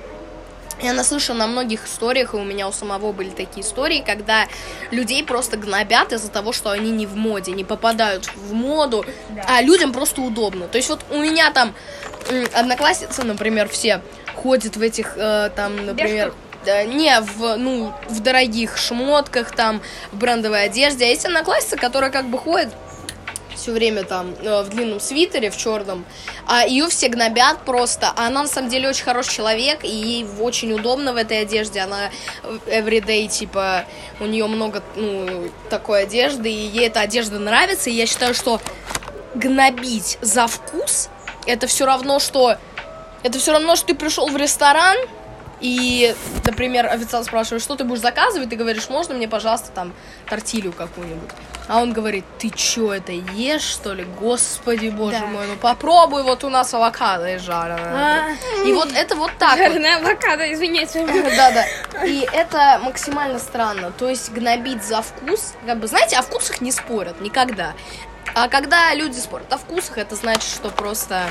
я 0.82 0.92
наслышана 0.92 1.40
на 1.40 1.46
многих 1.46 1.86
историях, 1.86 2.34
и 2.34 2.36
у 2.36 2.44
меня 2.44 2.68
у 2.68 2.72
самого 2.72 3.12
были 3.12 3.30
такие 3.30 3.64
истории, 3.64 4.02
когда 4.04 4.46
людей 4.90 5.24
просто 5.24 5.56
гнобят 5.56 6.12
из-за 6.12 6.30
того, 6.30 6.52
что 6.52 6.70
они 6.70 6.90
не 6.90 7.06
в 7.06 7.16
моде, 7.16 7.52
не 7.52 7.64
попадают 7.64 8.30
в 8.34 8.52
моду, 8.52 9.04
а 9.46 9.62
людям 9.62 9.92
просто 9.92 10.20
удобно. 10.20 10.68
То 10.68 10.78
есть 10.78 10.88
вот 10.88 11.00
у 11.10 11.18
меня 11.18 11.50
там 11.50 11.74
одноклассницы, 12.54 13.22
например, 13.24 13.68
все 13.68 14.02
ходят 14.34 14.76
в 14.76 14.82
этих 14.82 15.14
э, 15.16 15.50
там, 15.54 15.84
например, 15.84 16.32
да, 16.64 16.84
не 16.84 17.20
в, 17.20 17.56
ну, 17.56 17.92
в 18.08 18.20
дорогих 18.20 18.76
шмотках, 18.76 19.52
там, 19.52 19.80
в 20.12 20.18
брендовой 20.18 20.64
одежде. 20.64 21.04
А 21.04 21.08
есть 21.08 21.24
одноклассница, 21.24 21.76
которая 21.76 22.10
как 22.10 22.26
бы 22.26 22.38
ходит 22.38 22.68
все 23.58 23.72
время 23.72 24.04
там 24.04 24.34
э, 24.40 24.62
в 24.62 24.70
длинном 24.70 25.00
свитере, 25.00 25.50
в 25.50 25.56
черном, 25.56 26.04
а 26.46 26.64
ее 26.64 26.88
все 26.88 27.08
гнобят 27.08 27.64
просто. 27.64 28.12
А 28.16 28.28
она 28.28 28.42
на 28.42 28.48
самом 28.48 28.70
деле 28.70 28.88
очень 28.88 29.04
хороший 29.04 29.34
человек, 29.34 29.84
и 29.84 29.88
ей 29.88 30.26
очень 30.40 30.72
удобно 30.72 31.12
в 31.12 31.16
этой 31.16 31.42
одежде. 31.42 31.80
Она 31.80 32.10
everyday, 32.66 33.26
типа, 33.28 33.84
у 34.20 34.24
нее 34.24 34.46
много, 34.46 34.82
ну, 34.96 35.50
такой 35.68 36.04
одежды, 36.04 36.50
и 36.50 36.66
ей 36.68 36.86
эта 36.86 37.00
одежда 37.00 37.38
нравится. 37.38 37.90
И 37.90 37.94
я 37.94 38.06
считаю, 38.06 38.34
что 38.34 38.60
гнобить 39.34 40.18
за 40.22 40.46
вкус 40.46 41.10
это 41.46 41.66
все 41.66 41.86
равно, 41.86 42.18
что 42.18 42.56
это 43.22 43.38
все 43.38 43.52
равно, 43.52 43.76
что 43.76 43.88
ты 43.88 43.94
пришел 43.94 44.28
в 44.28 44.36
ресторан, 44.36 44.96
и, 45.60 46.14
например, 46.44 46.86
официант 46.86 47.26
спрашивает, 47.26 47.62
что 47.62 47.74
ты 47.74 47.84
будешь 47.84 48.00
заказывать, 48.00 48.50
ты 48.50 48.56
говоришь, 48.56 48.88
можно 48.88 49.14
мне, 49.14 49.26
пожалуйста, 49.26 49.70
там, 49.72 49.92
тортилью 50.28 50.72
какую-нибудь. 50.72 51.30
А 51.68 51.82
он 51.82 51.92
говорит, 51.92 52.24
ты 52.38 52.48
чё, 52.48 52.92
это 52.94 53.12
ешь, 53.12 53.60
что 53.62 53.92
ли? 53.92 54.04
Господи, 54.18 54.88
боже 54.88 55.18
Да. 55.20 55.26
мой, 55.26 55.46
ну 55.46 55.56
попробуй, 55.56 56.22
вот 56.22 56.42
у 56.42 56.48
нас 56.48 56.72
авокадо 56.72 57.34
и 57.34 57.38
жареное. 57.38 58.36
И 58.64 58.72
вот 58.72 58.90
это 58.92 59.14
вот 59.14 59.30
так 59.38 59.58
вот. 59.58 59.68
Жареная 59.68 59.98
авокадо, 59.98 60.50
извините. 60.52 61.06
Да-да. 61.36 61.66
И 62.06 62.26
это 62.32 62.80
максимально 62.82 63.38
странно. 63.38 63.92
То 63.98 64.08
есть 64.08 64.32
гнобить 64.32 64.82
за 64.82 65.02
вкус, 65.02 65.52
как 65.66 65.78
бы, 65.78 65.86
знаете, 65.86 66.16
о 66.16 66.22
вкусах 66.22 66.62
не 66.62 66.72
спорят 66.72 67.20
никогда. 67.20 67.74
А 68.34 68.48
когда 68.48 68.94
люди 68.94 69.18
спорят 69.18 69.52
о 69.52 69.58
вкусах, 69.58 69.98
это 69.98 70.14
значит, 70.14 70.48
что 70.50 70.70
просто... 70.70 71.24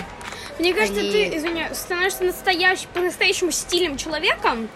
Мне 0.60 0.74
кажется, 0.74 1.00
Они- 1.02 1.12
ты, 1.12 1.36
извини, 1.38 1.68
становишься 1.74 2.24
настоящим, 2.24 2.90
по-настоящему 2.94 3.52
стилем 3.52 3.98
человеком, 3.98 4.70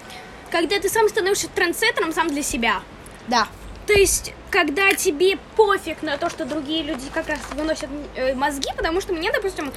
когда 0.52 0.80
ты 0.80 0.90
сам 0.90 1.08
становишься 1.10 1.48
трендсеттером 1.50 2.14
сам 2.14 2.28
для 2.30 2.42
себя. 2.44 2.82
Да. 3.28 3.48
То 3.88 3.94
есть, 3.94 4.34
когда 4.50 4.94
тебе 4.94 5.38
пофиг 5.56 6.04
на 6.04 6.18
то, 6.18 6.30
что 6.30 6.46
другие 6.46 6.84
люди 6.84 7.06
как 7.14 7.28
раз 7.28 7.40
выносят 7.56 7.90
э, 8.16 8.36
мозги, 8.36 8.70
потому 8.76 9.02
что 9.02 9.14
мне, 9.14 9.32
допустим, 9.32 9.72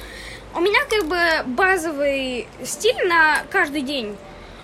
у 0.53 0.59
меня 0.59 0.79
как 0.89 1.05
бы 1.05 1.19
базовый 1.55 2.47
стиль 2.63 3.07
на 3.07 3.43
каждый 3.49 3.81
день. 3.81 4.15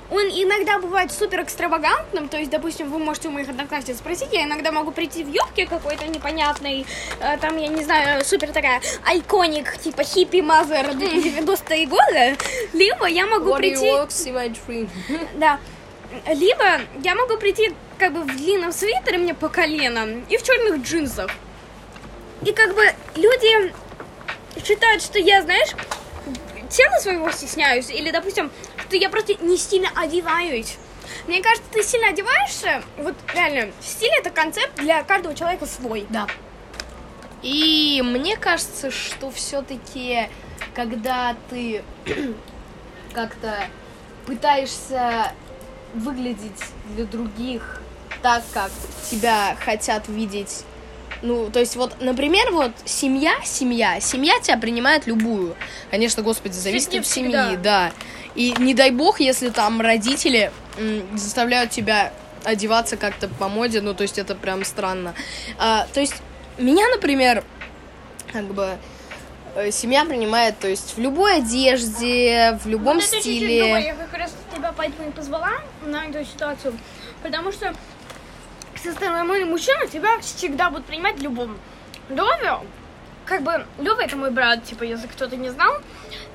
Он 0.10 0.24
иногда 0.24 0.78
бывает 0.78 1.10
супер 1.12 1.44
экстравагантным, 1.44 2.28
то 2.28 2.38
есть, 2.38 2.52
допустим, 2.52 2.92
вы 2.92 3.00
можете 3.00 3.30
у 3.30 3.32
моих 3.32 3.48
одноклассниц 3.48 3.98
спросить, 3.98 4.28
я 4.34 4.44
иногда 4.44 4.74
могу 4.74 4.92
прийти 4.92 5.24
в 5.24 5.30
юбке 5.30 5.66
какой-то 5.66 6.06
непонятной, 6.06 6.86
э, 7.22 7.38
там, 7.38 7.58
я 7.58 7.68
не 7.70 7.84
знаю, 7.84 8.24
супер 8.26 8.52
такая 8.52 8.82
айконик, 9.06 9.78
типа 9.78 10.04
хиппи 10.04 10.42
мазер 10.42 10.90
90-е 10.90 11.88
годы, 11.88 12.38
либо 12.74 13.06
я 13.06 13.26
могу 13.26 13.56
прийти... 13.56 13.88
in 13.88 14.34
my 14.34 14.54
dream. 14.68 14.90
Да. 15.36 15.60
Либо 16.28 16.82
я 17.02 17.16
могу 17.16 17.38
прийти 17.38 17.74
как 18.02 18.14
бы 18.14 18.24
в 18.24 18.36
длинном 18.36 18.72
свитере 18.72 19.20
мне 19.20 19.36
по 19.36 19.48
колено 19.48 20.24
и 20.28 20.36
в 20.36 20.42
черных 20.42 20.82
джинсах. 20.82 21.30
И 22.44 22.52
как 22.52 22.74
бы 22.74 22.82
люди 23.14 23.72
считают, 24.66 25.04
что 25.04 25.20
я, 25.20 25.44
знаешь, 25.44 25.70
тела 26.68 26.98
своего 27.00 27.30
стесняюсь, 27.30 27.92
или, 27.92 28.10
допустим, 28.10 28.50
что 28.88 28.96
я 28.96 29.08
просто 29.08 29.36
не 29.36 29.56
стильно 29.56 29.90
одеваюсь. 29.96 30.80
Мне 31.28 31.44
кажется, 31.44 31.70
ты 31.72 31.84
сильно 31.84 32.08
одеваешься, 32.08 32.82
вот 32.98 33.14
реально, 33.36 33.72
стиль 33.82 34.14
это 34.18 34.32
концепт 34.32 34.74
для 34.78 35.04
каждого 35.04 35.36
человека 35.36 35.68
свой. 35.68 36.08
Да. 36.10 36.26
И 37.44 38.02
мне 38.04 38.36
кажется, 38.36 38.90
что 38.90 39.30
все-таки, 39.30 40.28
когда 40.74 41.36
ты 41.52 41.84
как-то 43.14 43.64
пытаешься 44.26 45.34
выглядеть 45.94 46.64
для 46.96 47.06
других 47.06 47.82
так, 48.22 48.44
как 48.54 48.72
тебя 49.10 49.56
хотят 49.64 50.08
видеть 50.08 50.64
ну, 51.22 51.52
то 51.52 51.60
есть 51.60 51.76
вот, 51.76 52.02
например, 52.02 52.52
вот 52.52 52.72
семья, 52.84 53.34
семья, 53.44 54.00
семья 54.00 54.40
тебя 54.42 54.58
принимает 54.58 55.06
любую. 55.06 55.56
Конечно, 55.92 56.24
господи, 56.24 56.54
зависит 56.54 56.96
от 56.96 57.06
семьи, 57.06 57.56
да. 57.58 57.92
И 58.34 58.56
не 58.58 58.74
дай 58.74 58.92
бог, 58.92 59.20
если 59.20 59.50
там 59.50 59.82
родители 59.82 60.52
м, 60.78 61.18
заставляют 61.18 61.70
тебя 61.72 62.12
одеваться 62.44 62.98
как-то 62.98 63.28
по 63.28 63.50
моде, 63.50 63.82
ну, 63.82 63.94
то 63.94 64.02
есть 64.04 64.18
это 64.18 64.36
прям 64.36 64.64
странно. 64.66 65.14
А, 65.60 65.86
то 65.94 66.00
есть 66.00 66.16
меня, 66.58 66.88
например, 66.90 67.44
как 68.32 68.46
бы 68.46 68.78
э, 69.56 69.70
семья 69.72 70.06
принимает, 70.06 70.58
то 70.60 70.68
есть 70.68 70.96
в 70.96 71.00
любой 71.00 71.38
одежде, 71.38 72.58
в 72.64 72.68
любом 72.68 72.96
вот 72.96 73.04
это 73.04 73.18
чуть-чуть 73.18 73.36
стиле. 73.36 73.60
другое. 73.60 73.86
Я 73.86 73.96
как 73.96 74.14
раз 74.18 74.34
тебя 74.56 74.74
поэтому 74.76 75.10
и 75.10 75.12
позвала 75.12 75.52
на 75.86 76.06
эту 76.06 76.26
ситуацию. 76.26 76.74
Потому 77.22 77.52
что 77.52 77.74
со 78.84 78.92
стороны 78.94 79.46
мужчины 79.46 79.88
тебя 79.88 80.20
всегда 80.20 80.70
будут 80.70 80.86
принимать 80.86 81.20
любым. 81.20 81.60
Лёве, 82.10 82.58
как 83.26 83.44
бы, 83.44 83.66
Лёва 83.80 84.02
это 84.02 84.16
мой 84.18 84.32
брат, 84.32 84.64
типа, 84.64 84.84
если 84.84 85.08
кто-то 85.08 85.36
не 85.36 85.50
знал, 85.50 85.74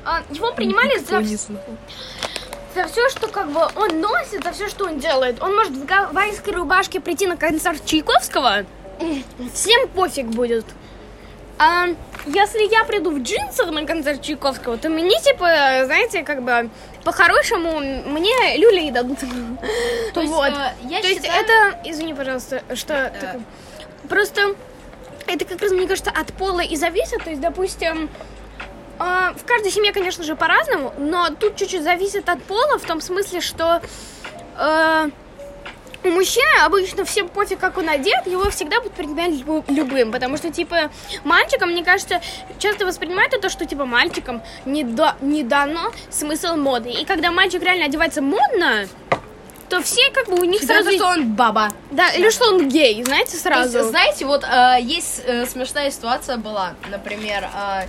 а, 0.05 0.23
его 0.31 0.53
принимали 0.53 0.99
за, 0.99 1.21
за 2.75 2.89
все, 2.89 3.09
что 3.11 3.29
как 3.29 3.51
бы 3.51 3.61
он 3.75 4.01
носит, 4.01 4.45
за 4.45 4.53
все, 4.53 4.69
что 4.69 4.87
он 4.87 4.99
делает. 4.99 5.43
Он 5.43 5.55
может 5.55 5.73
в 5.73 5.85
гавайской 5.85 6.53
рубашке 6.53 7.01
прийти 7.01 7.27
на 7.27 7.37
концерт 7.37 7.85
Чайковского, 7.85 8.65
всем 9.53 9.89
пофиг 9.89 10.27
будет. 10.27 10.65
А 11.59 11.87
если 12.27 12.71
я 12.71 12.85
приду 12.85 13.11
в 13.11 13.23
джинсах 13.23 13.71
на 13.71 13.87
концерт 13.87 14.21
Чайковского, 14.23 14.77
то 14.77 14.89
мне, 14.89 15.19
типа, 15.21 15.85
знаете, 15.87 16.23
как 16.23 16.43
бы, 16.43 16.71
по-хорошему, 17.07 17.79
мне 17.79 18.57
люлей 18.57 18.91
дадут. 18.91 19.21
То 20.13 20.21
есть, 20.23 20.33
вот. 20.33 20.49
э, 20.49 20.73
я 20.89 21.01
То 21.01 21.07
есть 21.07 21.23
считаю- 21.23 21.45
это, 21.45 21.89
извини, 21.89 22.15
пожалуйста, 22.15 22.63
что 22.75 23.13
такое? 23.21 23.43
Просто 24.09 24.57
это 25.29 25.45
как 25.45 25.63
раз, 25.63 25.71
мне 25.71 25.87
кажется, 25.87 26.11
от 26.11 26.33
пола 26.33 26.63
и 26.63 26.75
зависит. 26.75 27.23
То 27.23 27.31
есть, 27.31 27.41
допустим, 27.41 28.11
а, 28.99 29.35
в 29.35 29.45
каждой 29.45 29.71
семье, 29.71 29.93
конечно 29.93 30.25
же, 30.25 30.35
по-разному, 30.35 30.93
но 30.99 31.31
тут 31.31 31.55
чуть-чуть 31.55 31.85
зависит 31.85 32.29
от 32.29 32.43
пола 32.43 32.77
в 32.81 32.83
том 32.83 33.01
смысле, 33.01 33.41
что 33.41 33.81
э, 34.59 35.11
у 36.07 36.11
мужчины 36.11 36.61
обычно 36.65 37.05
всем 37.05 37.29
пофиг, 37.29 37.59
как 37.59 37.79
он 37.79 37.89
одет, 37.89 38.27
его 38.27 38.51
всегда 38.51 38.81
будут 38.81 38.93
принимать 38.95 39.33
люб- 39.33 39.69
любым, 39.69 40.13
потому 40.13 40.37
что, 40.37 40.51
типа, 40.51 40.91
мальчикам, 41.25 41.71
мне 41.71 41.85
кажется, 41.85 42.21
часто 42.59 42.87
воспринимают 42.87 43.35
это, 43.35 43.49
что, 43.49 43.65
типа, 43.67 43.85
мальчикам 43.85 44.43
не, 44.65 44.85
да- 44.85 45.17
не 45.21 45.43
дано 45.43 45.93
смысл 46.11 46.57
моды. 46.57 46.91
И 46.91 47.05
когда 47.05 47.31
мальчик 47.31 47.63
реально 47.63 47.87
одевается 47.87 48.23
модно, 48.23 48.87
то 49.69 49.83
все, 49.83 50.11
как 50.13 50.29
бы, 50.29 50.37
у 50.41 50.45
них 50.45 50.63
Сразу, 50.63 50.85
сразу... 50.85 50.97
что 50.97 51.07
он 51.09 51.35
баба. 51.35 51.73
Да, 51.91 52.11
или 52.11 52.31
что 52.31 52.47
он 52.47 52.69
гей, 52.69 53.03
знаете, 53.03 53.37
сразу. 53.37 53.73
То 53.73 53.79
есть, 53.79 53.91
знаете, 53.91 54.25
вот 54.25 54.45
э, 54.45 54.77
есть 54.81 55.23
э, 55.27 55.45
смешная 55.47 55.91
ситуация 55.91 56.37
была. 56.37 56.75
Например, 56.89 57.49
э, 57.53 57.87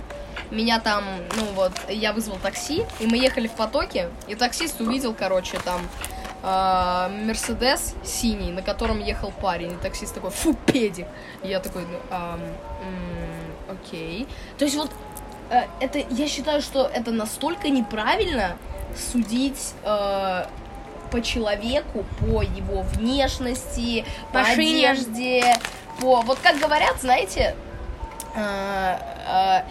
меня 0.50 0.80
там, 0.80 1.04
ну 1.36 1.44
вот, 1.54 1.72
я 1.88 2.12
вызвал 2.12 2.38
такси, 2.42 2.84
и 2.98 3.06
мы 3.06 3.16
ехали 3.16 3.46
в 3.46 3.52
потоке, 3.52 4.08
и 4.26 4.34
таксист 4.34 4.80
увидел, 4.80 5.14
короче, 5.16 5.58
там 5.64 5.80
Мерседес 6.42 7.94
синий, 8.04 8.52
на 8.52 8.62
котором 8.62 9.00
ехал 9.00 9.32
парень. 9.40 9.72
И 9.72 9.76
таксист 9.76 10.14
такой, 10.14 10.30
фу, 10.30 10.54
педик. 10.66 11.06
И 11.42 11.48
я 11.48 11.60
такой, 11.60 11.82
ну, 11.82 12.18
окей. 13.70 14.26
То 14.56 14.64
есть 14.64 14.76
вот, 14.76 14.90
э, 15.50 15.62
это, 15.80 15.98
я 15.98 16.28
считаю, 16.28 16.62
что 16.62 16.86
это 16.86 17.10
настолько 17.10 17.68
неправильно 17.68 18.56
судить 18.96 19.74
э, 19.84 20.44
по 21.10 21.22
человеку, 21.22 22.04
по 22.20 22.42
его 22.42 22.82
внешности, 22.82 24.04
по, 24.32 24.40
одежде, 24.40 25.56
по... 26.00 26.20
Вот 26.22 26.38
как 26.38 26.58
говорят, 26.58 27.00
знаете, 27.00 27.56
э, 28.34 28.98
э, 29.26 29.62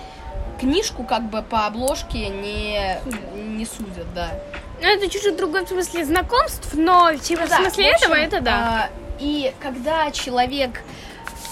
книжку 0.60 1.04
как 1.04 1.30
бы 1.30 1.42
по 1.42 1.66
обложке 1.66 2.30
не, 2.30 3.00
не 3.36 3.66
судят, 3.66 4.12
да. 4.14 4.32
Ну, 4.82 4.88
это 4.88 5.10
чуть-чуть 5.10 5.40
в 5.40 5.68
смысле 5.68 6.06
знакомств, 6.06 6.70
но, 6.74 7.16
типа, 7.16 7.46
в 7.46 7.50
Да, 7.50 7.58
смысле 7.58 7.92
в 7.92 7.96
общем, 7.96 8.12
этого, 8.12 8.16
это 8.16 8.42
да. 8.42 8.52
а, 8.54 8.90
и 9.20 9.54
когда 9.60 10.12
человек, 10.12 10.82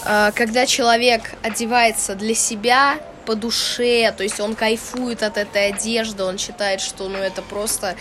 а, 0.05 0.31
когда 0.31 0.65
человек 0.65 1.33
одевается 1.41 2.15
для 2.15 2.35
себя 2.35 2.99
по 3.25 3.35
душе, 3.35 4.13
то 4.15 4.23
есть 4.23 4.39
он 4.39 4.55
кайфует 4.55 5.23
от 5.23 5.38
этой 5.38 5.69
одежды, 5.69 6.23
он 6.23 6.38
считает, 6.38 6.81
что 6.81 7.09
ну 7.09 7.17
это 7.17 7.41
просто 7.41 7.95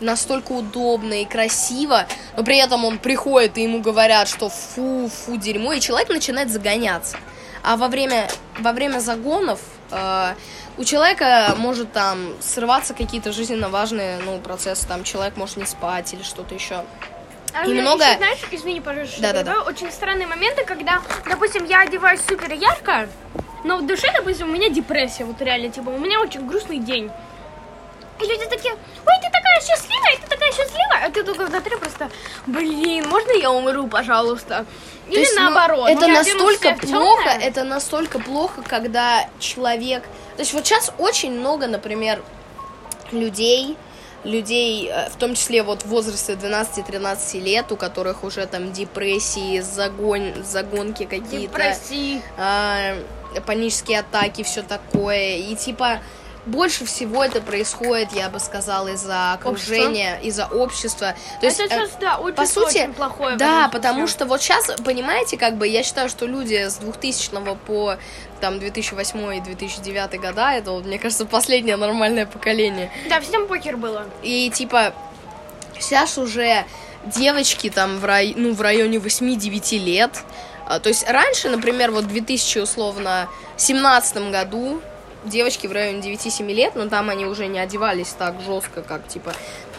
настолько 0.00 0.52
удобно 0.52 1.22
и 1.22 1.24
красиво, 1.24 2.06
но 2.36 2.44
при 2.44 2.58
этом 2.58 2.84
он 2.84 2.98
приходит 2.98 3.58
и 3.58 3.62
ему 3.62 3.80
говорят, 3.80 4.28
что 4.28 4.48
фу, 4.48 5.08
фу, 5.08 5.36
дерьмо, 5.36 5.72
и 5.72 5.80
человек 5.80 6.08
начинает 6.08 6.50
загоняться. 6.50 7.16
А 7.64 7.76
во 7.76 7.88
время, 7.88 8.28
во 8.60 8.72
время 8.72 9.00
загонов 9.00 9.58
у 10.76 10.84
человека 10.84 11.54
может 11.56 11.92
там 11.92 12.34
срываться 12.40 12.94
какие-то 12.94 13.32
жизненно 13.32 13.68
важные 13.68 14.18
ну, 14.18 14.38
процессы, 14.38 14.86
там 14.86 15.04
человек 15.04 15.36
может 15.36 15.56
не 15.56 15.66
спать 15.66 16.12
или 16.12 16.22
что-то 16.22 16.54
еще. 16.54 16.84
А 17.54 17.64
и 17.64 17.72
много- 17.72 18.04
знаешь, 18.16 18.38
извини, 18.50 18.80
пожалуйста, 18.80 19.14
что 19.14 19.22
Да-да-да. 19.22 19.52
перебиваю, 19.52 19.74
очень 19.74 19.90
странные 19.90 20.26
моменты, 20.26 20.64
когда, 20.64 21.00
допустим, 21.26 21.64
я 21.64 21.80
одеваюсь 21.80 22.20
супер 22.20 22.52
ярко, 22.52 23.08
но 23.64 23.78
в 23.78 23.86
душе, 23.86 24.08
допустим, 24.14 24.50
у 24.50 24.52
меня 24.52 24.68
депрессия, 24.68 25.24
вот 25.24 25.40
реально, 25.40 25.70
типа, 25.70 25.88
у 25.88 25.98
меня 25.98 26.20
очень 26.20 26.46
грустный 26.46 26.78
день. 26.78 27.10
И 28.20 28.24
люди 28.24 28.46
такие, 28.46 28.72
ой, 28.74 29.14
ты 29.22 29.30
такая 29.30 29.60
счастливая, 29.60 30.16
ты 30.20 30.28
такая 30.28 30.50
счастливая, 30.52 31.06
а 31.06 31.10
ты 31.10 31.22
только 31.22 31.46
внутри 31.46 31.76
просто, 31.76 32.10
блин, 32.46 33.08
можно 33.08 33.32
я 33.32 33.50
умру, 33.50 33.86
пожалуйста? 33.86 34.66
Или 35.06 35.14
То 35.14 35.20
есть, 35.20 35.34
ну, 35.36 35.42
наоборот. 35.50 35.88
это 35.88 36.04
оденусь 36.04 36.26
настолько 36.34 36.74
плохо, 36.86 37.30
это 37.40 37.64
настолько 37.64 38.18
плохо, 38.18 38.62
когда 38.66 39.28
человек... 39.38 40.02
То 40.36 40.42
есть 40.42 40.52
вот 40.52 40.66
сейчас 40.66 40.92
очень 40.98 41.32
много, 41.32 41.66
например, 41.66 42.22
людей, 43.12 43.76
людей, 44.24 44.90
э, 44.92 45.08
в 45.10 45.16
том 45.16 45.34
числе 45.34 45.62
вот 45.62 45.82
в 45.82 45.86
возрасте 45.86 46.34
12-13 46.34 47.40
лет, 47.40 47.70
у 47.72 47.76
которых 47.76 48.24
уже 48.24 48.46
там 48.46 48.72
депрессии, 48.72 49.60
загон, 49.60 50.44
загонки 50.44 51.04
какие-то, 51.04 51.56
Депрессии. 51.58 52.22
а, 52.36 52.96
панические 53.46 54.00
атаки, 54.00 54.42
все 54.42 54.62
такое. 54.62 55.36
И 55.36 55.54
типа 55.54 56.00
больше 56.48 56.84
всего 56.84 57.24
это 57.24 57.40
происходит, 57.40 58.12
я 58.12 58.28
бы 58.28 58.40
сказала, 58.40 58.88
из-за 58.88 59.32
окружения, 59.34 60.18
из-за 60.22 60.46
общества. 60.46 61.14
То 61.40 61.46
есть, 61.46 61.60
это 61.60 61.74
э, 61.74 61.78
сейчас, 61.78 61.90
да, 62.00 62.18
очень, 62.18 62.34
по 62.34 62.46
сути, 62.46 62.78
очень 62.78 62.94
плохое. 62.94 63.36
да, 63.36 63.68
потому 63.68 64.06
что 64.06 64.26
вот 64.26 64.42
сейчас, 64.42 64.66
понимаете, 64.84 65.36
как 65.36 65.56
бы 65.56 65.68
я 65.68 65.82
считаю, 65.82 66.08
что 66.08 66.26
люди 66.26 66.68
с 66.68 66.76
2000 66.76 67.28
по 67.66 67.96
там 68.40 68.58
2008 68.58 69.36
и 69.36 69.40
2009 69.40 70.20
года, 70.20 70.52
это 70.52 70.72
вот, 70.72 70.84
мне 70.84 70.98
кажется, 70.98 71.26
последнее 71.26 71.76
нормальное 71.76 72.26
поколение. 72.26 72.90
Да, 73.08 73.20
всем 73.20 73.46
покер 73.46 73.76
было. 73.76 74.06
И 74.22 74.50
типа 74.50 74.94
сейчас 75.78 76.18
уже 76.18 76.64
девочки 77.04 77.70
там 77.70 77.98
в, 77.98 78.04
рай... 78.04 78.34
ну, 78.36 78.54
в 78.54 78.60
районе 78.60 78.98
8-9 78.98 79.78
лет. 79.78 80.10
А, 80.66 80.80
То 80.80 80.88
есть 80.88 81.08
раньше, 81.08 81.48
например, 81.48 81.90
вот 81.90 82.04
в 82.04 82.08
2000 82.08 82.58
условно 82.58 83.28
17 83.56 84.30
году 84.30 84.80
девочки 85.24 85.66
в 85.66 85.72
районе 85.72 86.00
9-7 86.00 86.52
лет, 86.52 86.74
но 86.74 86.88
там 86.88 87.10
они 87.10 87.26
уже 87.26 87.46
не 87.46 87.58
одевались 87.58 88.14
так 88.18 88.40
жестко, 88.40 88.82
как 88.82 89.06
типа. 89.08 89.32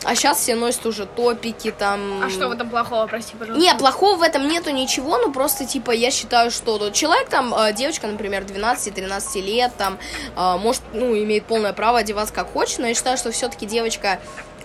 А 0.03 0.15
сейчас 0.15 0.39
все 0.39 0.55
носят 0.55 0.85
уже 0.85 1.05
топики 1.05 1.71
там. 1.71 2.23
А 2.23 2.29
что 2.29 2.47
в 2.47 2.51
этом 2.51 2.69
плохого, 2.69 3.05
прости, 3.07 3.35
пожалуйста? 3.35 3.61
Не, 3.61 3.77
плохого 3.77 4.17
в 4.17 4.21
этом 4.21 4.47
нету 4.47 4.69
ничего, 4.71 5.17
ну 5.17 5.31
просто, 5.31 5.65
типа, 5.65 5.91
я 5.91 6.09
считаю, 6.09 6.51
что 6.51 6.89
человек 6.91 7.27
там, 7.29 7.53
э, 7.53 7.73
девочка, 7.73 8.07
например, 8.07 8.43
12-13 8.43 9.41
лет, 9.41 9.71
там, 9.77 9.97
э, 10.37 10.57
может, 10.57 10.81
ну, 10.93 11.15
имеет 11.17 11.45
полное 11.45 11.73
право 11.73 11.99
одеваться 11.99 12.33
как 12.33 12.51
хочет, 12.53 12.79
но 12.79 12.87
я 12.87 12.93
считаю, 12.93 13.17
что 13.17 13.31
все-таки 13.31 13.65
девочка, 13.65 14.19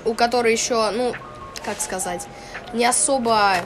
у 0.05 0.15
которой 0.15 0.53
еще, 0.53 0.91
ну, 0.93 1.13
как 1.65 1.81
сказать, 1.81 2.27
не 2.73 2.85
особо, 2.85 3.57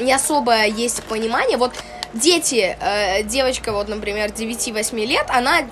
не 0.00 0.12
особо 0.12 0.66
есть 0.66 1.02
понимание, 1.04 1.56
вот 1.56 1.72
дети, 2.14 2.76
э, 2.80 3.22
девочка, 3.24 3.72
вот, 3.72 3.88
например, 3.88 4.30
9-8 4.30 5.04
лет, 5.04 5.26
она 5.28 5.62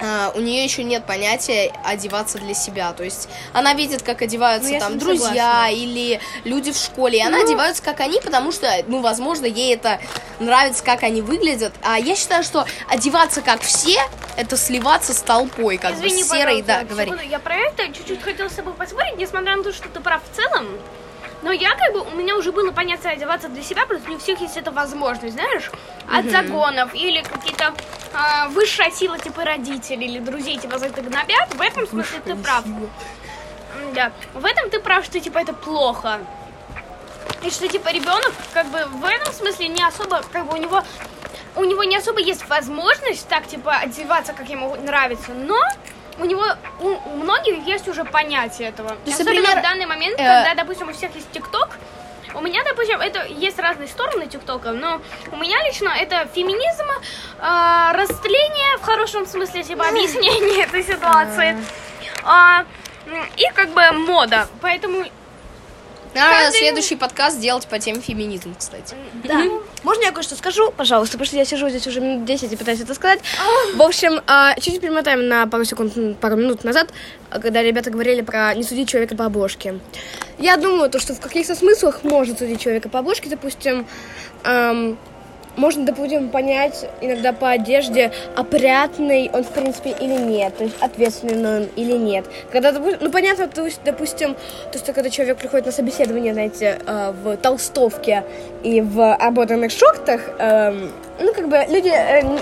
а, 0.00 0.32
у 0.34 0.40
нее 0.40 0.64
еще 0.64 0.82
нет 0.84 1.04
понятия 1.06 1.72
одеваться 1.84 2.38
для 2.38 2.54
себя. 2.54 2.92
То 2.92 3.04
есть 3.04 3.28
она 3.52 3.74
видит, 3.74 4.02
как 4.02 4.22
одеваются 4.22 4.70
Ну, 4.72 4.78
там 4.78 4.98
друзья 4.98 5.28
согласна. 5.64 5.72
или 5.74 6.20
люди 6.44 6.72
в 6.72 6.76
школе. 6.76 7.18
И 7.18 7.22
она 7.22 7.38
Ну. 7.38 7.44
одевается 7.44 7.82
как 7.82 8.00
они, 8.00 8.20
потому 8.20 8.52
что, 8.52 8.68
ну, 8.86 9.00
возможно, 9.00 9.46
ей 9.46 9.74
это 9.74 10.00
нравится, 10.40 10.82
как 10.84 11.02
они 11.02 11.20
выглядят. 11.22 11.72
А 11.82 11.98
я 11.98 12.14
считаю, 12.16 12.42
что 12.44 12.64
одеваться 12.88 13.42
как 13.42 13.60
все, 13.62 13.98
это 14.36 14.56
сливаться 14.56 15.12
с 15.12 15.20
толпой, 15.20 15.78
как 15.78 15.94
Извини, 15.94 16.22
бы 16.22 16.28
серой, 16.28 16.62
да, 16.62 16.80
пожалуйста, 16.88 17.06
говори. 17.06 17.28
Я 17.28 17.38
про 17.40 17.56
это 17.56 17.86
чуть-чуть 17.92 18.22
хотела 18.22 18.48
с 18.48 18.52
тобой 18.54 18.74
поспорить, 18.74 19.16
несмотря 19.16 19.56
на 19.56 19.62
то, 19.64 19.72
что 19.72 19.88
ты 19.88 20.00
прав 20.00 20.22
в 20.30 20.36
целом. 20.36 20.68
Но 21.42 21.52
я 21.52 21.74
как 21.76 21.92
бы, 21.92 22.00
у 22.00 22.10
меня 22.16 22.36
уже 22.36 22.50
было 22.52 22.72
понятие 22.72 23.12
одеваться 23.12 23.48
для 23.48 23.62
себя, 23.62 23.86
просто 23.86 24.08
не 24.08 24.16
у 24.16 24.18
всех 24.18 24.40
есть 24.40 24.56
эта 24.56 24.70
возможность, 24.72 25.34
знаешь, 25.34 25.70
от 26.10 26.24
загонов 26.26 26.94
или 26.94 27.22
какие-то 27.22 27.74
а, 28.12 28.48
высшая 28.48 28.90
сила, 28.90 29.18
типа 29.18 29.44
родителей 29.44 30.06
или 30.06 30.18
друзей 30.18 30.58
тебя 30.58 30.78
за 30.78 30.86
это 30.86 31.02
гнобят. 31.02 31.54
В 31.54 31.60
этом 31.60 31.86
смысле 31.86 32.20
ты 32.24 32.34
прав. 32.34 32.64
Да, 33.94 34.12
в 34.34 34.44
этом 34.44 34.70
ты 34.70 34.80
прав, 34.80 35.04
что 35.04 35.20
типа 35.20 35.38
это 35.38 35.52
плохо. 35.52 36.20
И 37.44 37.50
что 37.50 37.68
типа 37.68 37.90
ребенок, 37.92 38.32
как 38.52 38.66
бы 38.66 38.84
в 38.86 39.04
этом 39.04 39.32
смысле 39.32 39.68
не 39.68 39.82
особо, 39.82 40.22
как 40.32 40.46
бы 40.46 40.54
у 40.54 40.60
него 40.60 40.82
у 41.56 41.64
него 41.64 41.84
не 41.84 41.96
особо 41.96 42.20
есть 42.20 42.48
возможность 42.48 43.26
так 43.28 43.46
типа 43.46 43.76
одеваться, 43.76 44.32
как 44.32 44.48
ему 44.48 44.74
нравится, 44.76 45.32
но 45.32 45.60
у 46.18 46.24
него 46.24 46.44
у, 46.80 46.88
у 46.88 47.16
многих 47.16 47.66
есть 47.66 47.88
уже 47.88 48.04
понятие 48.04 48.68
этого. 48.68 48.96
есть, 49.04 49.20
Особенно 49.20 49.40
например, 49.40 49.58
в 49.60 49.62
данный 49.62 49.86
момент, 49.86 50.18
э, 50.18 50.24
когда, 50.24 50.54
допустим, 50.62 50.88
у 50.88 50.92
всех 50.92 51.14
есть 51.14 51.30
ТикТок. 51.32 51.70
У 52.34 52.40
меня, 52.42 52.62
допустим, 52.62 53.00
это 53.00 53.24
есть 53.24 53.58
разные 53.58 53.88
стороны 53.88 54.26
ТикТока, 54.26 54.72
но 54.72 55.00
у 55.32 55.36
меня 55.36 55.56
лично 55.66 55.88
это 55.88 56.28
феминизм, 56.34 56.84
э, 57.38 57.92
растление 57.92 58.76
в 58.78 58.82
хорошем 58.82 59.26
смысле, 59.26 59.62
типа 59.62 59.84
объяснение 59.88 60.64
этой 60.64 60.82
ситуации. 60.82 61.56
А, 62.24 62.64
м, 63.06 63.26
и 63.36 63.44
как 63.54 63.70
бы 63.70 63.90
мода. 63.92 64.46
Поэтому 64.60 65.04
Надо 66.14 66.56
следующий 66.56 66.96
подкаст 66.96 67.40
делать 67.40 67.66
по 67.66 67.78
теме 67.78 68.00
феминизм, 68.00 68.54
кстати. 68.56 68.94
Да. 69.24 69.42
Можно 69.82 70.02
я 70.04 70.12
кое-что 70.12 70.34
скажу, 70.36 70.72
пожалуйста, 70.72 71.12
потому 71.12 71.26
что 71.26 71.36
я 71.36 71.44
сижу 71.44 71.68
здесь 71.68 71.86
уже 71.86 72.00
минут 72.00 72.24
10 72.24 72.52
и 72.52 72.56
пытаюсь 72.56 72.80
это 72.80 72.94
сказать. 72.94 73.20
В 73.74 73.82
общем, 73.82 74.20
а, 74.26 74.54
чуть-чуть 74.54 74.80
перемотаем 74.80 75.28
на 75.28 75.46
пару 75.46 75.64
секунд, 75.64 76.18
пару 76.20 76.36
минут 76.36 76.64
назад, 76.64 76.88
а, 77.30 77.38
когда 77.38 77.62
ребята 77.62 77.90
говорили 77.90 78.22
про 78.22 78.54
не 78.54 78.62
судить 78.62 78.88
человека 78.88 79.16
по 79.16 79.26
обложке. 79.26 79.78
Я 80.38 80.56
думаю, 80.56 80.90
то, 80.90 80.98
что 80.98 81.14
в 81.14 81.20
каких-то 81.20 81.54
смыслах 81.54 82.04
можно 82.04 82.36
судить 82.36 82.60
человека 82.60 82.88
по 82.88 83.00
обложке, 83.00 83.28
допустим, 83.28 83.86
можно, 85.58 85.84
допустим, 85.84 86.28
понять 86.30 86.86
иногда 87.00 87.32
по 87.32 87.50
одежде, 87.50 88.10
опрятный 88.36 89.30
он, 89.32 89.44
в 89.44 89.48
принципе, 89.50 89.90
или 90.00 90.14
нет, 90.14 90.56
то 90.56 90.64
есть 90.64 90.76
ответственный 90.80 91.58
он 91.58 91.68
или 91.76 91.92
нет. 91.92 92.24
Когда, 92.50 92.70
допу- 92.72 92.96
ну, 93.00 93.10
понятно, 93.10 93.48
то 93.48 93.64
есть, 93.64 93.80
допустим, 93.84 94.36
то, 94.72 94.78
что 94.78 94.92
когда 94.92 95.10
человек 95.10 95.36
приходит 95.38 95.66
на 95.66 95.72
собеседование, 95.72 96.32
знаете, 96.32 96.78
э, 96.86 97.12
в 97.22 97.36
толстовке 97.36 98.24
и 98.62 98.80
в 98.80 99.14
ободранных 99.14 99.70
шортах, 99.72 100.20
эм, 100.38 100.92
ну, 101.20 101.32
как 101.34 101.48
бы 101.48 101.64
люди, 101.68 101.90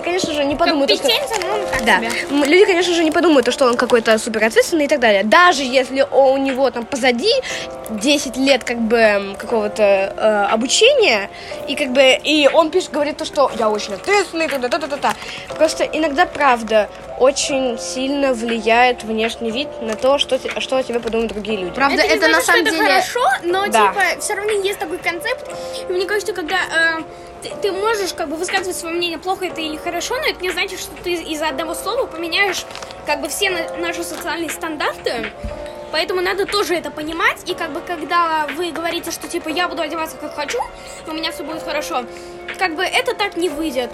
конечно 0.05 0.33
же, 0.35 0.44
не 0.44 0.55
подумают, 0.55 0.90
то, 0.90 0.96
что... 0.96 1.09
ну, 1.09 1.66
так 1.72 1.85
Да. 1.85 1.96
себе. 1.98 2.09
М, 2.31 2.44
Люди, 2.44 2.64
конечно 2.66 2.92
же, 2.94 3.05
не 3.05 3.11
подумают, 3.11 3.46
то, 3.46 3.52
что 3.52 3.64
он 3.66 3.76
какой-то 3.76 4.18
супер 4.18 4.44
ответственный 4.44 4.85
и 4.85 4.88
так 4.88 5.00
далее. 5.00 5.24
Даже 5.24 5.62
если 5.62 6.02
у 6.12 6.37
него 6.37 6.70
там 6.70 6.85
позади 6.85 7.33
10 7.90 8.37
лет 8.37 8.64
как 8.64 8.79
бы 8.79 9.35
какого-то 9.38 9.83
э, 9.83 10.46
обучения, 10.52 11.31
и 11.68 11.74
как 11.74 11.90
бы 11.92 12.02
и 12.22 12.48
он 12.52 12.70
пишет, 12.70 12.90
говорит 12.90 13.06
то, 13.12 13.25
что 13.25 13.51
я 13.59 13.69
очень 13.69 13.95
ответственный, 13.95 14.49
та 14.49 14.59
та 14.59 14.79
та 14.79 14.87
та 14.87 14.97
та 14.97 15.14
Просто 15.57 15.85
иногда, 15.85 16.27
правда, 16.27 16.88
очень 17.19 17.79
сильно 17.79 18.33
влияет 18.35 19.03
внешний 19.05 19.51
вид 19.51 19.69
на 19.83 19.95
то, 19.95 20.19
что, 20.19 20.38
те- 20.38 20.61
что 20.61 20.77
о 20.77 20.83
тебе 20.83 21.01
подумают 21.01 21.33
другие 21.33 21.59
люди. 21.59 21.75
Правда, 21.75 21.97
Это, 22.03 22.09
не 22.09 22.14
это, 22.16 22.29
на 22.29 22.40
значит, 22.40 22.42
что 22.42 22.53
самом 22.53 22.66
это 22.66 22.71
деле... 22.71 22.85
хорошо, 22.88 23.21
но 23.45 23.66
Да. 23.69 23.88
типа 23.88 24.21
все 24.21 24.35
равно 24.35 24.53
есть 24.53 24.79
такой 24.79 24.99
концепт. 24.99 25.51
И 25.88 25.92
мне 25.92 26.05
кажется, 26.07 26.33
когда 26.33 26.57
э, 26.57 27.03
ты, 27.42 27.51
ты 27.62 27.73
можешь 27.73 28.12
как 28.12 28.29
бы 28.29 28.37
высказывать 28.37 28.77
свое 28.77 28.95
мнение, 28.95 29.19
плохо 29.19 29.47
это 29.47 29.61
или 29.61 29.77
хорошо, 29.77 30.14
но 30.16 30.27
это 30.29 30.40
не 30.42 30.51
значит, 30.51 30.79
что 30.81 30.90
ты 31.03 31.14
из-за 31.14 31.49
одного 31.49 31.75
слова 31.75 32.07
поменяешь 32.07 32.64
как 33.07 33.21
бы 33.21 33.29
все 33.29 33.51
на- 33.51 33.77
наши 33.79 34.03
социальные 34.05 34.51
стандарты. 34.51 35.33
Поэтому 35.92 36.20
надо 36.20 36.46
тоже 36.46 36.75
это 36.75 36.90
понимать. 36.90 37.49
И 37.49 37.55
как 37.55 37.72
бы 37.72 37.81
когда 37.81 38.46
вы 38.57 38.72
говорите, 38.72 39.11
что 39.11 39.29
типа 39.29 39.49
я 39.49 39.68
буду 39.68 39.83
одеваться 39.83 40.16
как 40.16 40.35
хочу, 40.35 40.59
у 41.07 41.12
меня 41.12 41.33
все 41.33 41.44
будет 41.44 41.62
хорошо, 41.62 42.05
как 42.59 42.75
бы 42.75 42.83
это 42.83 43.14
так 43.14 43.37
не 43.37 43.49
выйдет 43.49 43.90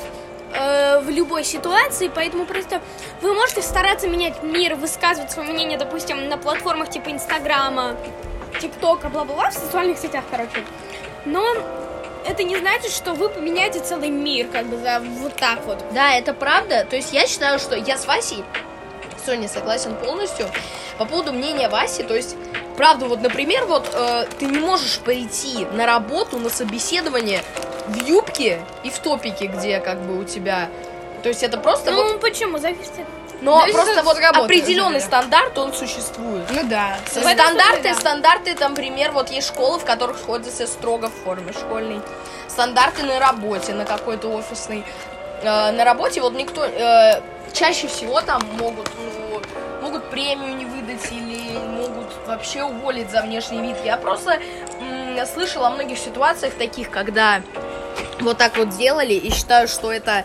э, 0.54 1.00
в 1.00 1.10
любой 1.10 1.44
ситуации, 1.44 2.10
поэтому 2.14 2.46
просто 2.46 2.80
вы 3.20 3.34
можете 3.34 3.62
стараться 3.62 4.08
менять 4.08 4.42
мир, 4.42 4.74
высказывать 4.74 5.30
свое 5.30 5.52
мнение, 5.52 5.78
допустим, 5.78 6.28
на 6.28 6.38
платформах 6.38 6.90
типа 6.90 7.10
Инстаграма, 7.10 7.96
ТикТока, 8.60 9.08
бла-бла-бла, 9.08 9.50
в 9.50 9.54
социальных 9.54 9.98
сетях, 9.98 10.24
короче. 10.30 10.64
Но 11.24 11.44
это 12.26 12.42
не 12.42 12.56
значит, 12.56 12.92
что 12.92 13.14
вы 13.14 13.28
поменяете 13.28 13.80
целый 13.80 14.10
мир, 14.10 14.48
как 14.48 14.66
бы, 14.66 14.76
за 14.76 15.00
вот 15.00 15.34
так 15.36 15.64
вот. 15.66 15.78
Да, 15.92 16.14
это 16.14 16.34
правда. 16.34 16.86
То 16.88 16.96
есть 16.96 17.12
я 17.12 17.26
считаю, 17.26 17.58
что 17.58 17.76
я 17.76 17.96
с 17.96 18.06
Васей 18.06 18.44
Соня 19.24 19.48
согласен 19.48 19.94
полностью 19.94 20.48
по 20.98 21.04
поводу 21.04 21.32
мнения 21.32 21.68
Васи. 21.68 22.02
То 22.02 22.14
есть, 22.14 22.36
правда, 22.76 23.06
вот, 23.06 23.22
например, 23.22 23.66
вот 23.66 23.88
э, 23.92 24.26
ты 24.38 24.46
не 24.46 24.58
можешь 24.58 24.98
прийти 24.98 25.64
на 25.72 25.86
работу, 25.86 26.38
на 26.38 26.50
собеседование 26.50 27.42
в 27.86 27.96
юбке 28.06 28.60
и 28.82 28.90
в 28.90 28.98
топике, 28.98 29.46
где 29.46 29.80
как 29.80 30.00
бы 30.02 30.18
у 30.18 30.24
тебя... 30.24 30.68
То 31.22 31.28
есть 31.28 31.42
это 31.42 31.58
просто 31.58 31.92
Ну, 31.92 32.12
вот... 32.12 32.20
почему? 32.20 32.58
Зависит. 32.58 32.90
Но 33.40 33.60
зависит 33.60 33.74
просто 33.74 34.00
от 34.00 34.04
вот 34.06 34.18
работы, 34.18 34.44
определенный 34.44 35.00
да. 35.00 35.06
стандарт, 35.06 35.58
он 35.58 35.72
существует. 35.72 36.44
Ну 36.50 36.62
да. 36.64 36.98
Стандарты, 37.06 37.72
смысле, 37.72 37.82
да. 37.82 37.94
стандарты, 37.94 38.54
там, 38.54 38.70
например, 38.72 39.12
вот 39.12 39.30
есть 39.30 39.48
школы, 39.48 39.78
в 39.78 39.84
которых 39.84 40.20
ходят 40.20 40.46
все 40.46 40.66
строго 40.66 41.08
в 41.08 41.24
форме 41.24 41.52
школьной. 41.52 42.00
Стандарты 42.48 43.02
на 43.02 43.18
работе, 43.18 43.72
на 43.72 43.84
какой-то 43.84 44.28
офисной. 44.28 44.84
Э, 45.42 45.72
на 45.72 45.84
работе 45.84 46.20
вот 46.20 46.34
никто... 46.34 46.64
э, 46.64 47.20
чаще 47.52 47.86
всего 47.88 48.20
там 48.20 48.42
могут, 48.58 48.90
ну, 48.96 49.40
могут 49.82 50.10
премию 50.10 50.56
не 50.56 50.64
выдать 50.64 51.10
или 51.10 51.58
могут 51.58 52.08
вообще 52.26 52.62
уволить 52.64 53.10
за 53.10 53.22
внешний 53.22 53.60
вид. 53.60 53.76
Я 53.84 53.96
просто 53.96 54.38
м, 54.80 55.26
слышала 55.26 55.68
о 55.68 55.70
многих 55.70 55.98
ситуациях 55.98 56.54
таких, 56.54 56.90
когда 56.90 57.42
вот 58.20 58.38
так 58.38 58.56
вот 58.56 58.70
делали 58.70 59.14
и 59.14 59.30
считаю, 59.30 59.68
что 59.68 59.92
это... 59.92 60.24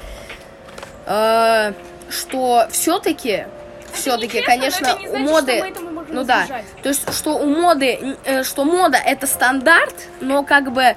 э, 1.06 1.74
что 2.10 2.68
все-таки, 2.72 3.46
все-таки, 3.92 4.42
конечно, 4.42 4.98
не 5.00 5.08
у 5.08 5.10
значит, 5.10 5.30
моды... 5.30 5.74
ну 6.10 6.24
да, 6.24 6.46
то 6.82 6.90
есть, 6.90 7.14
что 7.14 7.32
у 7.38 7.46
моды, 7.48 8.18
э, 8.24 8.44
что 8.44 8.64
мода 8.64 8.98
это 8.98 9.28
стандарт, 9.28 9.94
но 10.22 10.44
как 10.44 10.72
бы 10.72 10.96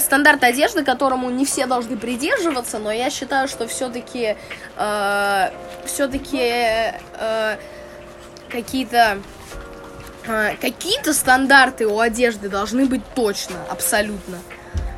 стандарт 0.00 0.42
одежды, 0.44 0.84
которому 0.84 1.30
не 1.30 1.44
все 1.44 1.66
должны 1.66 1.96
придерживаться, 1.96 2.78
но 2.78 2.92
я 2.92 3.10
считаю, 3.10 3.48
что 3.48 3.66
все-таки 3.66 4.36
все-таки 5.84 6.94
какие-то 8.48 9.20
э, 10.26 10.54
какие-то 10.60 11.12
стандарты 11.12 11.86
у 11.86 12.00
одежды 12.00 12.48
должны 12.48 12.86
быть 12.86 13.02
точно, 13.14 13.56
абсолютно. 13.70 14.38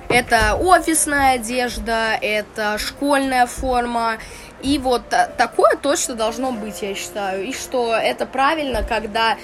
Это 0.08 0.54
офисная 0.54 1.34
одежда, 1.34 2.18
это 2.20 2.78
школьная 2.78 3.46
форма. 3.46 4.18
И 4.62 4.78
вот 4.78 5.08
та- 5.08 5.28
такое 5.28 5.76
точно 5.76 6.14
должно 6.14 6.52
быть, 6.52 6.82
я 6.82 6.94
считаю. 6.94 7.44
И 7.44 7.52
что 7.52 7.94
это 7.94 8.26
правильно, 8.26 8.82
когда... 8.82 9.36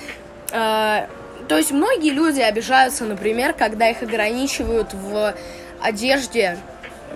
э, 0.52 1.06
то 1.48 1.56
есть 1.56 1.70
многие 1.70 2.10
люди 2.10 2.40
обижаются, 2.40 3.04
например, 3.04 3.52
когда 3.52 3.88
их 3.88 4.02
ограничивают 4.02 4.92
в 4.92 5.34
одежде 5.80 6.58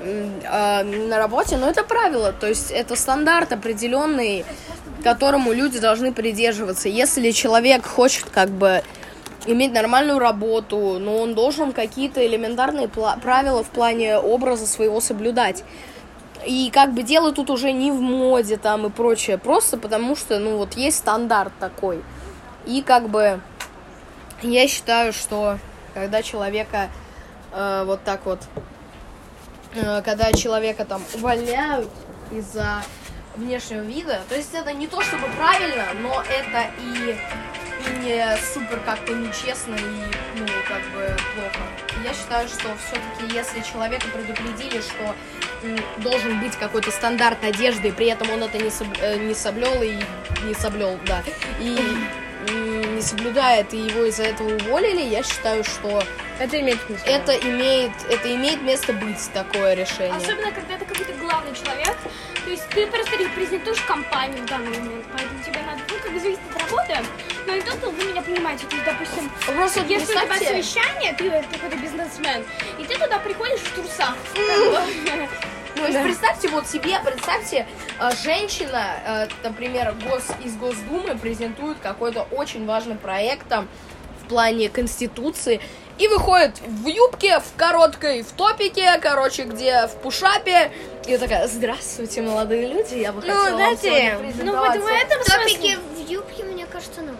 э, 0.02 0.82
на 0.82 1.18
работе, 1.18 1.56
но 1.56 1.68
это 1.68 1.82
правило, 1.82 2.32
то 2.32 2.46
есть 2.46 2.70
это 2.70 2.96
стандарт 2.96 3.52
определенный, 3.52 4.44
которому 5.02 5.52
люди 5.52 5.78
должны 5.78 6.12
придерживаться. 6.12 6.88
Если 6.88 7.30
человек 7.30 7.86
хочет 7.86 8.26
как 8.30 8.50
бы 8.50 8.82
иметь 9.46 9.72
нормальную 9.72 10.18
работу, 10.18 10.98
но 10.98 11.18
он 11.18 11.34
должен 11.34 11.72
какие-то 11.72 12.24
элементарные 12.26 12.88
правила 12.88 13.64
в 13.64 13.68
плане 13.68 14.18
образа 14.18 14.66
своего 14.66 15.00
соблюдать. 15.00 15.64
И 16.46 16.70
как 16.72 16.92
бы 16.92 17.02
дело 17.02 17.32
тут 17.32 17.50
уже 17.50 17.72
не 17.72 17.90
в 17.90 18.00
моде 18.00 18.56
там 18.56 18.86
и 18.86 18.90
прочее, 18.90 19.36
просто 19.38 19.76
потому 19.76 20.16
что, 20.16 20.38
ну 20.38 20.56
вот 20.56 20.74
есть 20.74 20.98
стандарт 20.98 21.52
такой. 21.58 22.02
И 22.66 22.82
как 22.82 23.08
бы 23.08 23.40
я 24.42 24.68
считаю, 24.68 25.12
что 25.12 25.58
когда 25.94 26.22
человека 26.22 26.88
э, 27.52 27.84
вот 27.86 28.02
так 28.04 28.26
вот, 28.26 28.40
э, 29.74 30.02
когда 30.02 30.32
человека 30.32 30.84
там 30.84 31.02
увольняют 31.14 31.90
из-за 32.30 32.82
внешнего 33.36 33.82
вида, 33.82 34.20
то 34.28 34.34
есть 34.34 34.54
это 34.54 34.72
не 34.72 34.86
то 34.86 35.00
чтобы 35.02 35.26
правильно, 35.36 35.86
но 36.00 36.22
это 36.22 36.70
и, 36.80 37.16
и 37.86 38.04
не 38.04 38.36
супер 38.52 38.80
как-то 38.84 39.14
нечестно 39.14 39.74
и, 39.74 40.38
ну, 40.38 40.46
как 40.68 40.82
бы 40.92 41.16
плохо. 41.34 41.66
Я 42.04 42.12
считаю, 42.14 42.48
что 42.48 42.68
все-таки 42.86 43.34
если 43.34 43.60
человека 43.60 44.06
предупредили, 44.08 44.80
что 44.80 45.14
должен 45.98 46.40
быть 46.40 46.56
какой-то 46.56 46.90
стандарт 46.90 47.44
одежды, 47.44 47.88
и 47.88 47.92
при 47.92 48.06
этом 48.06 48.30
он 48.30 48.42
это 48.42 48.58
не, 48.58 48.70
соб- 48.70 48.98
э, 49.00 49.16
не 49.18 49.34
соблел 49.34 49.82
и 49.82 49.98
не 50.44 50.54
соблел, 50.54 50.98
да, 51.06 51.22
и 51.60 51.76
не 52.86 53.02
соблюдает, 53.02 53.72
и 53.74 53.78
его 53.78 54.04
из-за 54.04 54.24
этого 54.24 54.54
уволили, 54.56 55.00
я 55.02 55.22
считаю, 55.22 55.64
что 55.64 56.02
Это 56.38 56.60
имеет 56.60 56.78
смысл. 56.86 57.04
это 57.06 57.32
имеет, 57.36 57.92
это 58.10 58.34
имеет 58.34 58.62
место 58.62 58.92
быть, 58.92 59.30
такое 59.32 59.74
решение. 59.74 60.14
Особенно, 60.16 60.50
когда 60.52 60.74
это 60.74 60.84
какой-то 60.84 61.12
главный 61.14 61.52
человек. 61.54 61.96
То 62.44 62.50
есть 62.50 62.68
ты 62.70 62.86
просто 62.86 63.16
репрезентуешь 63.16 63.80
компанию 63.82 64.42
в 64.42 64.46
данный 64.46 64.70
момент, 64.70 65.04
поэтому 65.12 65.42
тебе 65.44 65.60
надо, 65.66 65.80
ну, 65.88 65.94
как 66.02 66.12
бы 66.12 66.18
зависит 66.20 66.40
от 66.54 66.62
работы, 66.62 66.96
но 67.46 67.54
и 67.54 67.60
тут 67.60 67.82
вы 67.82 68.04
меня 68.04 68.22
понимаете, 68.22 68.66
то 68.66 68.74
есть, 68.76 68.86
допустим, 68.86 69.30
Просто 69.56 69.80
если 69.80 70.04
у 70.06 70.08
тебя 70.08 70.26
представьте- 70.26 70.46
совещание, 70.62 71.12
ты 71.12 71.30
ты 71.30 71.58
какой-то 71.58 71.76
бизнесмен, 71.76 72.44
и 72.78 72.84
ты 72.84 72.94
туда 72.98 73.18
приходишь 73.18 73.60
в 73.60 73.74
трусах. 73.74 74.16
То 75.80 75.86
есть 75.86 76.02
представьте 76.02 76.48
вот 76.48 76.66
себе, 76.66 76.98
представьте, 77.04 77.66
э, 77.98 78.10
женщина, 78.22 78.84
э, 79.06 79.26
например, 79.42 79.94
гос, 80.08 80.24
из 80.44 80.54
Госдумы 80.56 81.16
презентует 81.16 81.78
какой-то 81.82 82.26
очень 82.30 82.66
важный 82.66 82.96
проект 82.96 83.48
там 83.48 83.66
в 84.22 84.28
плане 84.28 84.68
Конституции 84.68 85.60
и 85.98 86.06
выходит 86.08 86.60
в 86.66 86.86
юбке, 86.86 87.40
в 87.40 87.56
короткой, 87.56 88.22
в 88.22 88.32
топике, 88.32 88.98
короче, 89.00 89.44
где 89.44 89.86
в 89.86 89.92
пушапе. 90.02 90.70
И 91.06 91.16
такая, 91.16 91.48
здравствуйте, 91.48 92.20
молодые 92.22 92.68
люди, 92.68 92.94
я 92.96 93.12
бы 93.12 93.22
Ну, 93.22 93.32
хотела 93.34 93.44
вам 93.44 93.54
знаете, 93.56 93.80
сегодня 93.82 94.44
Ну 94.44 94.56
вот 94.56 94.68
в 94.68 94.72
презентоваться». 94.72 94.94
этом 95.06 95.24
смысле. 95.24 95.44
Топики 95.44 95.78
в 95.96 96.10
юбке, 96.10 96.44
мне 96.44 96.66
кажется, 96.66 97.00
ну. 97.02 97.12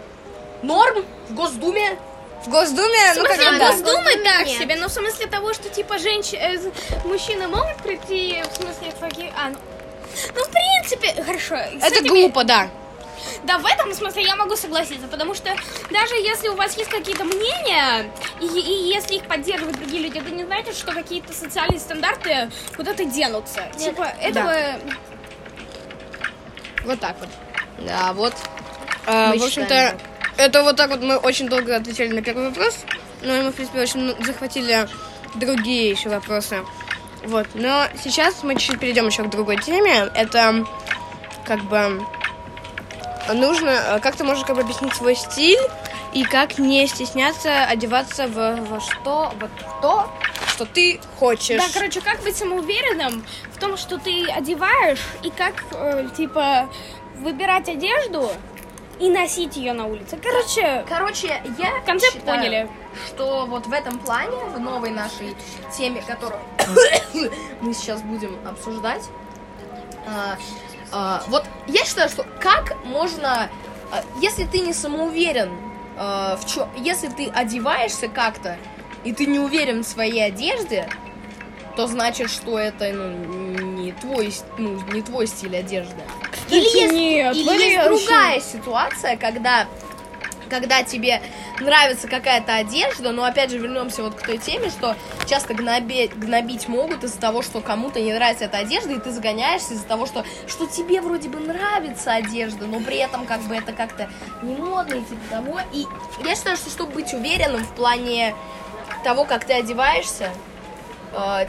Норм 0.61 1.03
в 1.29 1.33
Госдуме. 1.33 1.97
В 2.45 2.49
Госдуме, 2.49 3.13
В 3.13 3.17
ну, 3.17 3.23
как 3.23 3.35
смысле, 3.35 3.51
бы, 3.51 3.59
да. 3.59 3.67
Госдумы 3.71 3.93
Госдумы 4.03 4.23
так 4.23 4.47
нет. 4.47 4.59
себе, 4.59 4.75
но 4.75 4.87
в 4.87 4.91
смысле 4.91 5.27
того, 5.27 5.53
что 5.53 5.69
типа 5.69 5.99
женщины, 5.99 6.71
мужчины 7.05 7.47
могут 7.47 7.77
прийти, 7.77 8.41
в 8.51 8.55
смысле 8.55 8.93
такие, 8.99 9.31
а, 9.37 9.49
ну, 9.49 9.57
ну, 10.35 10.43
в 10.43 10.49
принципе, 10.49 11.23
хорошо. 11.23 11.55
с 11.79 11.83
Это 11.83 12.03
глупо, 12.07 12.43
да. 12.43 12.69
Да, 13.43 13.59
в 13.59 13.65
этом 13.65 13.93
смысле 13.93 14.23
я 14.23 14.35
могу 14.35 14.55
согласиться, 14.55 15.07
потому 15.07 15.35
что 15.35 15.55
даже 15.91 16.15
если 16.15 16.47
у 16.47 16.55
вас 16.55 16.75
есть 16.77 16.89
какие-то 16.89 17.23
мнения, 17.23 18.11
и, 18.39 18.45
и 18.45 18.89
если 18.89 19.15
их 19.15 19.27
поддерживают 19.27 19.77
другие 19.77 20.01
люди, 20.03 20.17
это 20.17 20.31
не 20.31 20.43
значит, 20.43 20.75
что 20.75 20.91
какие-то 20.91 21.31
социальные 21.33 21.79
стандарты 21.79 22.49
куда-то 22.75 23.05
денутся. 23.05 23.69
Типа, 23.77 24.11
этого... 24.19 24.53
Вот 26.83 26.99
так 26.99 27.15
вот. 27.19 27.29
Да, 27.79 28.13
вот. 28.13 28.33
А, 29.05 29.33
Мы 29.33 29.39
в 29.39 29.43
общем-то, 29.43 29.97
это 30.41 30.63
вот 30.63 30.75
так 30.75 30.89
вот 30.89 31.01
мы 31.01 31.17
очень 31.17 31.47
долго 31.47 31.75
отвечали 31.75 32.09
на 32.09 32.21
первый 32.21 32.49
вопрос, 32.49 32.77
но 33.21 33.43
мы, 33.43 33.51
в 33.51 33.55
принципе, 33.55 33.81
очень 33.81 34.15
захватили 34.25 34.87
другие 35.35 35.91
еще 35.91 36.09
вопросы. 36.09 36.63
Вот, 37.23 37.47
но 37.53 37.85
сейчас 38.03 38.43
мы 38.43 38.55
чуть-чуть 38.55 38.79
перейдем 38.79 39.07
еще 39.07 39.23
к 39.23 39.29
другой 39.29 39.57
теме. 39.57 40.09
Это 40.15 40.65
как 41.45 41.63
бы 41.65 42.03
нужно, 43.33 43.69
э, 43.69 43.99
как 43.99 44.15
ты 44.15 44.23
можешь 44.23 44.43
как 44.43 44.55
бы 44.55 44.63
объяснить 44.63 44.95
свой 44.95 45.15
стиль 45.15 45.59
и 46.13 46.23
как 46.23 46.57
не 46.57 46.87
стесняться 46.87 47.65
одеваться 47.65 48.27
в, 48.27 48.55
во 48.67 48.79
что, 48.79 49.33
вот 49.39 49.51
то, 49.81 50.09
что 50.47 50.65
ты 50.65 50.99
хочешь. 51.19 51.57
Да, 51.57 51.67
короче, 51.71 52.01
как 52.01 52.21
быть 52.23 52.35
самоуверенным 52.35 53.23
в 53.53 53.59
том, 53.59 53.77
что 53.77 53.97
ты 53.99 54.25
одеваешь, 54.29 55.01
и 55.21 55.29
как, 55.29 55.63
э, 55.71 56.07
типа, 56.17 56.69
выбирать 57.17 57.69
одежду 57.69 58.31
и 58.99 59.09
носить 59.09 59.57
ее 59.57 59.73
на 59.73 59.87
улице. 59.87 60.17
Короче, 60.21 60.85
Короче, 60.87 61.41
я 61.57 61.81
Концепт 61.85 62.15
считаю, 62.15 62.37
поняли. 62.37 62.69
что 63.07 63.45
вот 63.45 63.67
в 63.67 63.73
этом 63.73 63.97
плане, 63.99 64.37
в 64.55 64.59
новой 64.59 64.91
нашей 64.91 65.35
теме, 65.75 66.03
которую 66.05 66.39
мы 67.61 67.73
сейчас 67.73 68.01
будем 68.01 68.37
обсуждать, 68.47 69.03
а, 70.07 70.37
а, 70.91 71.23
вот 71.27 71.45
я 71.67 71.83
считаю, 71.85 72.09
что 72.09 72.25
как 72.39 72.83
можно, 72.85 73.49
а, 73.91 74.03
если 74.19 74.45
ты 74.45 74.59
не 74.59 74.73
самоуверен 74.73 75.51
а, 75.97 76.37
в 76.37 76.45
чем, 76.45 76.69
если 76.77 77.07
ты 77.07 77.27
одеваешься 77.27 78.07
как-то 78.07 78.57
и 79.03 79.13
ты 79.13 79.25
не 79.25 79.39
уверен 79.39 79.83
в 79.83 79.87
своей 79.87 80.25
одежде, 80.25 80.89
то 81.75 81.87
значит, 81.87 82.29
что 82.29 82.57
это 82.59 82.91
ну, 82.91 83.09
не 83.81 83.91
твой, 83.93 84.33
ну, 84.57 84.79
не 84.91 85.01
твой 85.01 85.27
стиль 85.27 85.55
одежды. 85.55 86.01
Или 86.49 86.81
есть, 86.81 86.93
нет, 86.93 87.35
или 87.35 87.63
есть 87.63 87.83
другая 87.83 88.39
ситуация, 88.39 89.17
когда, 89.17 89.67
когда 90.49 90.83
тебе 90.83 91.21
нравится 91.59 92.07
какая-то 92.07 92.55
одежда, 92.55 93.11
но 93.11 93.23
опять 93.23 93.51
же 93.51 93.57
вернемся 93.57 94.03
вот 94.03 94.15
к 94.15 94.25
той 94.25 94.37
теме, 94.37 94.69
что 94.69 94.95
часто 95.27 95.53
гнобить, 95.53 96.17
гнобить 96.17 96.67
могут 96.67 97.03
из-за 97.03 97.19
того, 97.19 97.41
что 97.41 97.61
кому-то 97.61 98.01
не 98.01 98.13
нравится 98.13 98.45
эта 98.45 98.57
одежда, 98.57 98.93
и 98.93 98.99
ты 98.99 99.11
загоняешься 99.11 99.73
из-за 99.73 99.85
того, 99.85 100.05
что, 100.05 100.25
что 100.47 100.65
тебе 100.65 101.01
вроде 101.01 101.29
бы 101.29 101.39
нравится 101.39 102.13
одежда, 102.13 102.65
но 102.65 102.79
при 102.79 102.97
этом 102.97 103.25
как 103.25 103.41
бы 103.41 103.55
это 103.55 103.71
как-то 103.73 104.09
не 104.41 104.55
модно 104.55 104.95
и 104.95 105.03
типа 105.03 105.21
того. 105.29 105.59
И 105.71 105.85
я 106.25 106.35
считаю, 106.35 106.57
что 106.57 106.69
чтобы 106.69 106.93
быть 106.93 107.13
уверенным 107.13 107.63
в 107.63 107.75
плане 107.75 108.35
того, 109.03 109.25
как 109.25 109.45
ты 109.45 109.53
одеваешься, 109.53 110.31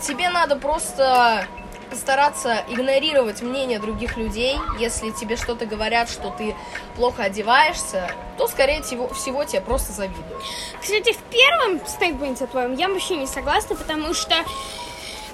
тебе 0.00 0.30
надо 0.30 0.56
просто 0.56 1.46
постараться 1.90 2.64
игнорировать 2.68 3.42
мнение 3.42 3.78
других 3.78 4.16
людей. 4.16 4.56
Если 4.78 5.10
тебе 5.10 5.36
что-то 5.36 5.66
говорят, 5.66 6.08
что 6.08 6.30
ты 6.30 6.54
плохо 6.96 7.24
одеваешься, 7.24 8.10
то, 8.38 8.48
скорее 8.48 8.82
всего, 8.82 9.08
всего 9.12 9.44
тебе 9.44 9.60
просто 9.60 9.92
завидуют. 9.92 10.42
Кстати, 10.80 11.12
в 11.12 11.18
первом 11.24 11.86
стейтменте 11.86 12.46
твоем 12.46 12.74
я 12.76 12.88
вообще 12.88 13.16
не 13.16 13.26
согласна, 13.26 13.76
потому 13.76 14.14
что 14.14 14.36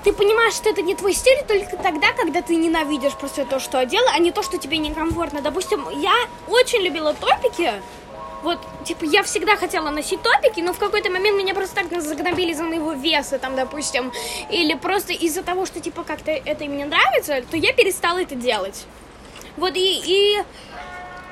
ты 0.02 0.12
понимаешь, 0.12 0.54
что 0.54 0.70
это 0.70 0.82
не 0.82 0.96
твой 0.96 1.12
стиль 1.12 1.44
только 1.46 1.76
тогда, 1.76 2.12
когда 2.12 2.42
ты 2.42 2.56
ненавидишь 2.56 3.14
просто 3.14 3.44
то, 3.44 3.60
что 3.60 3.78
одела, 3.78 4.10
а 4.12 4.18
не 4.18 4.32
то, 4.32 4.42
что 4.42 4.58
тебе 4.58 4.78
некомфортно. 4.78 5.42
Допустим, 5.42 5.88
я 5.90 6.14
очень 6.48 6.80
любила 6.80 7.14
топики. 7.14 7.72
Вот, 8.42 8.58
типа, 8.84 9.04
я 9.04 9.22
всегда 9.22 9.56
хотела 9.56 9.90
носить 9.90 10.22
топики, 10.22 10.60
но 10.60 10.72
в 10.72 10.78
какой-то 10.78 11.10
момент 11.10 11.36
меня 11.36 11.54
просто 11.54 11.74
так 11.74 12.00
загнобили 12.00 12.52
за 12.52 12.62
моего 12.62 12.92
веса, 12.92 13.38
там, 13.38 13.56
допустим, 13.56 14.12
или 14.48 14.74
просто 14.74 15.12
из-за 15.12 15.42
того, 15.42 15.66
что, 15.66 15.80
типа, 15.80 16.04
как-то 16.04 16.30
это 16.30 16.64
мне 16.64 16.84
нравится, 16.84 17.42
то 17.50 17.56
я 17.56 17.72
перестала 17.72 18.22
это 18.22 18.36
делать. 18.36 18.86
Вот, 19.56 19.74
и, 19.74 20.00
и 20.04 20.42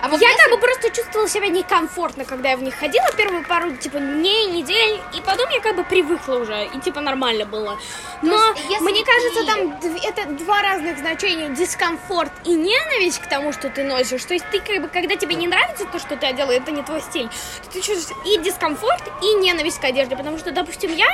А 0.03 0.09
вот 0.09 0.21
я 0.21 0.29
если- 0.29 0.43
как 0.43 0.51
бы 0.51 0.59
просто 0.59 0.91
чувствовала 0.91 1.29
себя 1.29 1.49
некомфортно, 1.49 2.25
когда 2.25 2.51
я 2.51 2.57
в 2.57 2.63
них 2.63 2.75
ходила 2.75 3.07
первую 3.17 3.45
пару, 3.45 3.75
типа, 3.77 3.99
дней, 3.99 4.47
недель, 4.47 5.01
и 5.17 5.21
потом 5.23 5.49
я 5.51 5.61
как 5.61 5.75
бы 5.75 5.85
привыкла 5.85 6.35
уже, 6.37 6.67
и 6.75 6.79
типа 6.81 7.01
нормально 7.01 7.47
было. 7.47 7.79
Но 8.23 8.37
есть, 8.69 8.81
мне 8.83 9.05
кажется, 9.05 9.41
ты- 9.41 9.47
там 9.47 9.71
дв- 9.81 10.01
это 10.07 10.27
два 10.45 10.61
разных 10.63 10.99
значения, 10.99 11.49
дискомфорт 11.49 12.31
и 12.45 12.51
ненависть 12.51 13.21
к 13.21 13.27
тому, 13.29 13.53
что 13.53 13.71
ты 13.71 13.85
носишь. 13.85 14.25
То 14.25 14.35
есть 14.35 14.45
ты 14.53 14.61
как 14.61 14.83
бы, 14.83 14.89
когда 14.89 15.17
тебе 15.17 15.35
не 15.35 15.47
нравится 15.49 15.87
то, 15.87 15.99
что 15.99 16.17
ты 16.17 16.27
одела, 16.27 16.51
это 16.51 16.71
не 16.73 16.83
твой 16.83 17.01
стиль, 17.01 17.29
ты 17.73 17.81
чувствуешь 17.81 18.19
и 18.27 18.39
дискомфорт, 18.39 19.03
и 19.23 19.35
ненависть 19.35 19.81
к 19.81 19.85
одежде, 19.85 20.15
потому 20.17 20.39
что, 20.39 20.51
допустим, 20.51 20.93
я, 20.95 21.07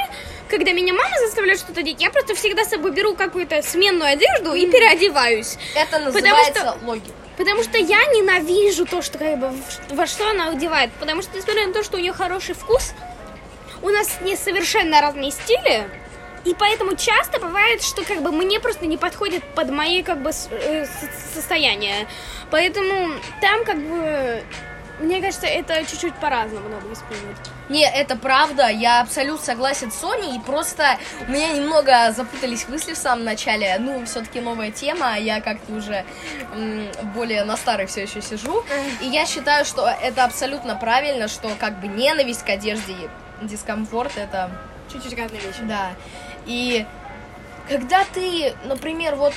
когда 0.48 0.72
меня 0.72 0.92
мама 0.92 1.14
заставляет 1.24 1.60
что-то 1.60 1.80
одеть, 1.80 2.00
я 2.02 2.10
просто 2.10 2.34
всегда 2.34 2.64
с 2.64 2.70
собой 2.70 2.90
беру 2.90 3.14
какую-то 3.14 3.62
сменную 3.62 4.10
одежду 4.12 4.54
и 4.54 4.66
переодеваюсь. 4.70 5.56
Это 5.74 5.98
Потому 5.98 6.04
называется 6.06 6.76
логика. 6.82 7.14
Потому 7.36 7.62
что 7.62 7.78
я 7.78 7.98
ненавижу 8.06 8.86
то, 8.86 9.02
что 9.02 9.18
как 9.18 9.38
бы 9.38 9.52
во 9.90 10.06
что 10.06 10.28
она 10.28 10.48
одевает. 10.50 10.92
Потому 11.00 11.22
что, 11.22 11.36
несмотря 11.36 11.66
на 11.66 11.72
то, 11.72 11.82
что 11.82 11.96
у 11.96 12.00
нее 12.00 12.12
хороший 12.12 12.54
вкус, 12.54 12.92
у 13.82 13.88
нас 13.88 14.20
не 14.20 14.36
совершенно 14.36 15.00
разные 15.00 15.30
стили. 15.30 15.88
И 16.44 16.54
поэтому 16.54 16.96
часто 16.96 17.38
бывает, 17.38 17.82
что 17.82 18.04
как 18.04 18.20
бы 18.22 18.32
мне 18.32 18.58
просто 18.60 18.86
не 18.86 18.96
подходит 18.96 19.44
под 19.54 19.70
мои 19.70 20.02
как 20.02 20.22
бы 20.22 20.30
э, 20.30 20.86
со- 20.86 21.34
состояние. 21.34 22.06
Поэтому 22.50 23.12
там 23.40 23.64
как 23.64 23.78
бы 23.78 24.42
мне 25.00 25.20
кажется, 25.20 25.46
это 25.46 25.84
чуть-чуть 25.84 26.14
по-разному 26.16 26.68
надо 26.68 26.86
воспринимать. 26.86 27.36
Не, 27.68 27.84
это 27.88 28.16
правда, 28.16 28.68
я 28.68 29.00
абсолютно 29.00 29.44
согласен 29.44 29.90
с 29.90 29.96
Соней, 29.96 30.36
и 30.36 30.40
просто 30.40 30.98
у 31.26 31.30
меня 31.30 31.48
немного 31.52 32.12
запутались 32.12 32.68
мысли 32.68 32.92
в 32.94 32.98
самом 32.98 33.24
начале. 33.24 33.76
Ну, 33.78 34.04
все-таки 34.04 34.40
новая 34.40 34.70
тема, 34.70 35.14
а 35.14 35.16
я 35.16 35.40
как-то 35.40 35.72
уже 35.72 36.04
м, 36.54 36.88
более 37.14 37.44
на 37.44 37.56
старой 37.56 37.86
все 37.86 38.02
еще 38.02 38.20
сижу. 38.20 38.64
И 39.00 39.06
я 39.06 39.26
считаю, 39.26 39.64
что 39.64 39.88
это 39.88 40.24
абсолютно 40.24 40.76
правильно, 40.76 41.28
что 41.28 41.48
как 41.58 41.80
бы 41.80 41.88
ненависть 41.88 42.44
к 42.44 42.48
одежде 42.50 42.92
и 42.92 43.08
дискомфорт 43.46 44.16
это 44.16 44.50
Чуть-чуть 44.92 45.18
разные 45.18 45.40
вещи. 45.40 45.60
да. 45.62 45.90
И 46.44 46.84
когда 47.72 48.04
ты, 48.12 48.52
например, 48.64 49.14
вот 49.14 49.32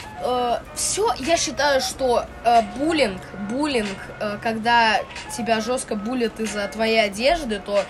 все, 0.76 1.14
я 1.20 1.38
считаю, 1.38 1.80
что 1.80 2.26
э, 2.44 2.62
буллинг, 2.78 3.22
буллинг, 3.50 3.98
э, 4.20 4.38
когда 4.44 5.00
тебя 5.36 5.62
жестко 5.62 5.96
булят 5.96 6.38
из-за 6.42 6.68
твоей 6.68 7.02
одежды, 7.02 7.62
то 7.66 7.86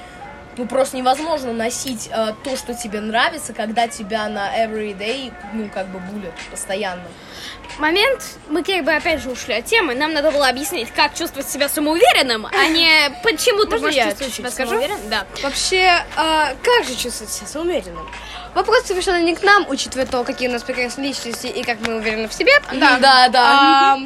ну 0.58 0.66
просто 0.68 0.98
невозможно 0.98 1.54
носить 1.54 2.10
э, 2.12 2.34
то, 2.44 2.56
что 2.56 2.74
тебе 2.74 3.02
нравится, 3.02 3.54
когда 3.54 3.88
тебя 3.88 4.28
на 4.30 4.66
everyday, 4.66 5.34
ну 5.54 5.70
как 5.74 5.88
бы 5.88 6.00
булят 6.00 6.34
постоянно. 6.50 7.04
Момент, 7.78 8.22
мы 8.48 8.64
как 8.64 8.86
бы 8.86 8.94
опять 8.94 9.22
же 9.22 9.30
ушли 9.30 9.56
от 9.56 9.66
темы, 9.66 9.96
нам 9.96 10.14
надо 10.14 10.32
было 10.32 10.48
объяснить, 10.48 10.90
как 10.92 11.14
чувствовать 11.14 11.50
себя 11.50 11.68
самоуверенным, 11.68 12.46
а 12.46 12.68
не 12.68 12.90
почему 13.24 13.66
ты 13.66 13.78
можешь 13.78 13.96
я 13.96 14.06
чувствовать 14.08 14.34
себя 14.34 14.52
самоуверенным. 14.52 15.10
Да. 15.10 15.26
Вообще, 15.44 16.04
а, 16.16 16.54
как 16.64 16.86
же 16.86 16.96
чувствовать 16.96 17.34
себя 17.34 17.48
самоуверенным? 17.48 18.08
Вопрос 18.54 18.86
совершенно 18.86 19.22
не 19.22 19.36
к 19.36 19.44
нам, 19.44 19.66
учитывая 19.68 20.06
то, 20.06 20.24
какие 20.24 20.48
у 20.48 20.52
нас 20.52 20.64
прекрасные 20.64 21.10
личности 21.10 21.48
и 21.48 21.64
как 21.64 21.80
мы 21.82 21.96
уверены 21.96 22.30
в 22.30 22.34
себе. 22.34 22.54
Да, 22.74 22.98
да, 23.00 23.28
да. 23.28 24.00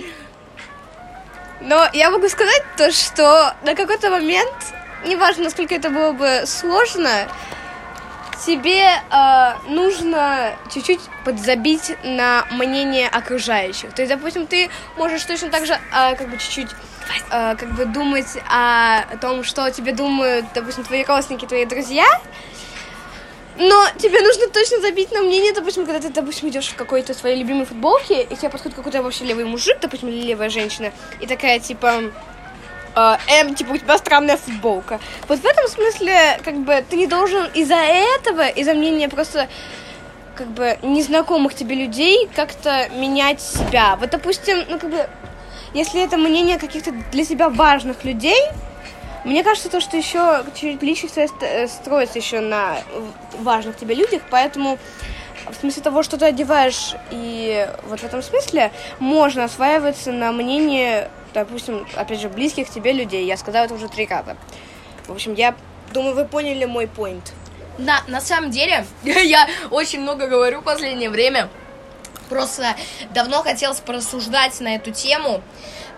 Но 1.61 1.87
я 1.93 2.09
могу 2.09 2.27
сказать 2.29 2.63
то, 2.77 2.91
что 2.91 3.53
на 3.63 3.75
какой-то 3.75 4.09
момент, 4.09 4.55
неважно, 5.05 5.45
насколько 5.45 5.75
это 5.75 5.89
было 5.89 6.11
бы 6.11 6.43
сложно, 6.45 7.27
тебе 8.45 8.85
э, 8.85 9.69
нужно 9.69 10.55
чуть-чуть 10.73 11.01
подзабить 11.25 11.95
на 12.03 12.45
мнение 12.51 13.07
окружающих. 13.07 13.93
То 13.93 14.01
есть, 14.01 14.13
допустим, 14.13 14.47
ты 14.47 14.69
можешь 14.97 15.23
точно 15.23 15.49
так 15.49 15.65
же 15.65 15.73
э, 15.73 16.15
как 16.15 16.29
бы 16.29 16.37
чуть-чуть 16.37 16.69
э, 17.31 17.55
как 17.55 17.71
бы 17.75 17.85
думать 17.85 18.37
о 18.49 19.17
том, 19.17 19.43
что 19.43 19.69
тебе 19.71 19.91
думают, 19.93 20.45
допустим, 20.53 20.83
твои 20.83 21.03
родственники, 21.03 21.45
твои 21.45 21.65
друзья, 21.65 22.05
но 23.57 23.87
тебе 23.97 24.21
нужно 24.21 24.47
точно 24.47 24.79
забить 24.79 25.11
на 25.11 25.21
мнение, 25.21 25.51
допустим, 25.51 25.85
когда 25.85 25.99
ты, 25.99 26.13
допустим, 26.13 26.47
идешь 26.47 26.69
в 26.69 26.75
какой-то 26.75 27.13
своей 27.13 27.37
любимой 27.37 27.65
футболке, 27.65 28.23
и 28.23 28.35
тебе 28.35 28.49
подходит 28.49 28.77
какой-то 28.77 29.03
вообще 29.03 29.25
левый 29.25 29.43
мужик, 29.43 29.77
допустим, 29.81 30.07
или 30.07 30.21
левая 30.21 30.49
женщина, 30.49 30.93
и 31.19 31.27
такая, 31.27 31.59
типа, 31.59 32.03
эм, 33.27 33.55
типа, 33.55 33.73
у 33.73 33.77
тебя 33.77 33.97
странная 33.97 34.37
футболка. 34.37 34.99
Вот 35.27 35.39
в 35.39 35.45
этом 35.45 35.67
смысле, 35.67 36.39
как 36.43 36.57
бы, 36.57 36.83
ты 36.89 36.95
не 36.95 37.07
должен 37.07 37.45
из-за 37.53 37.75
этого, 37.75 38.47
из-за 38.47 38.73
мнения 38.73 39.09
просто, 39.09 39.47
как 40.35 40.47
бы, 40.47 40.77
незнакомых 40.81 41.53
тебе 41.53 41.75
людей 41.75 42.29
как-то 42.35 42.89
менять 42.89 43.41
себя. 43.41 43.95
Вот, 43.99 44.09
допустим, 44.09 44.63
ну, 44.69 44.79
как 44.79 44.89
бы, 44.89 45.09
если 45.73 46.03
это 46.03 46.17
мнение 46.17 46.57
каких-то 46.57 46.91
для 47.11 47.23
себя 47.23 47.49
важных 47.49 48.03
людей, 48.03 48.41
мне 49.25 49.43
кажется, 49.43 49.69
то, 49.69 49.81
что 49.81 49.97
еще 49.97 50.43
чуть 50.55 50.81
личность 50.81 51.17
э, 51.17 51.67
строится 51.67 52.19
еще 52.19 52.39
на 52.39 52.77
важных 53.39 53.75
тебе 53.75 53.93
людях, 53.93 54.21
поэтому 54.29 54.79
в 55.51 55.55
смысле 55.55 55.83
того, 55.83 56.03
что 56.03 56.17
ты 56.17 56.25
одеваешь, 56.25 56.95
и 57.11 57.67
вот 57.87 57.99
в 57.99 58.03
этом 58.03 58.21
смысле 58.21 58.71
можно 58.99 59.43
осваиваться 59.45 60.11
на 60.11 60.31
мнение, 60.31 61.09
допустим, 61.33 61.87
опять 61.95 62.19
же, 62.19 62.29
близких 62.29 62.69
тебе 62.69 62.93
людей. 62.93 63.25
Я 63.25 63.37
сказала 63.37 63.65
это 63.65 63.73
уже 63.73 63.87
три 63.87 64.07
раза. 64.07 64.37
В 65.07 65.11
общем, 65.11 65.33
я 65.33 65.55
думаю, 65.93 66.15
вы 66.15 66.25
поняли 66.25 66.65
мой 66.65 66.87
поинт. 66.87 67.33
Да, 67.77 68.03
на 68.07 68.21
самом 68.21 68.51
деле, 68.51 68.85
я 69.03 69.47
очень 69.71 70.01
много 70.01 70.27
говорю 70.27 70.61
в 70.61 70.63
последнее 70.63 71.09
время. 71.09 71.49
Просто 72.29 72.75
давно 73.11 73.41
хотелось 73.41 73.79
порассуждать 73.79 74.59
на 74.59 74.75
эту 74.75 74.91
тему. 74.91 75.41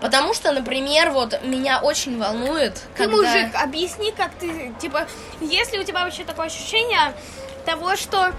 Потому 0.00 0.34
что, 0.34 0.50
например, 0.50 1.10
вот 1.10 1.40
меня 1.44 1.80
очень 1.80 2.18
волнует, 2.18 2.74
Ты 2.74 3.04
когда... 3.04 3.16
мужик, 3.16 3.54
объясни, 3.54 4.10
как 4.10 4.32
ты, 4.34 4.72
типа, 4.80 5.06
есть 5.40 5.72
ли 5.72 5.78
у 5.78 5.84
тебя 5.84 6.02
вообще 6.02 6.24
такое 6.24 6.46
ощущение 6.46 7.14
того, 7.64 7.94
что, 7.94 8.32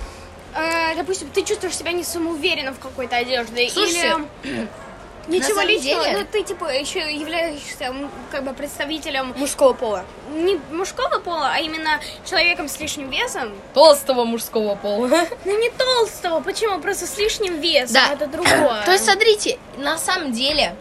э, 0.55 0.95
допустим, 0.95 1.29
ты 1.29 1.41
чувствуешь 1.43 1.77
себя 1.77 1.93
не 1.93 2.03
самоуверенно 2.03 2.73
в 2.73 2.79
какой-то 2.79 3.15
одежде, 3.15 3.69
Слушайте, 3.69 4.27
или 4.43 4.67
ничего 5.27 5.61
личного, 5.61 6.03
деле- 6.03 6.17
но 6.19 6.25
ты, 6.25 6.43
типа, 6.43 6.65
еще 6.73 6.99
являешься, 7.13 7.93
как 8.31 8.43
бы, 8.43 8.53
представителем 8.53 9.33
Мужского 9.37 9.73
пола. 9.73 10.03
не 10.31 10.59
мужского 10.71 11.19
пола, 11.19 11.51
а 11.53 11.59
именно 11.59 11.99
человеком 12.25 12.67
с 12.67 12.79
лишним 12.79 13.09
весом. 13.09 13.53
толстого 13.73 14.23
мужского 14.25 14.75
пола. 14.75 15.09
Ну, 15.45 15.59
не 15.59 15.69
толстого, 15.69 16.41
почему? 16.41 16.79
Просто 16.79 17.05
с 17.07 17.17
лишним 17.17 17.59
весом, 17.61 17.93
Да. 17.93 18.13
это 18.13 18.27
другое. 18.27 18.83
То 18.85 18.91
есть, 18.91 19.05
смотрите, 19.05 19.57
на 19.77 19.97
самом 19.97 20.31
деле, 20.33 20.75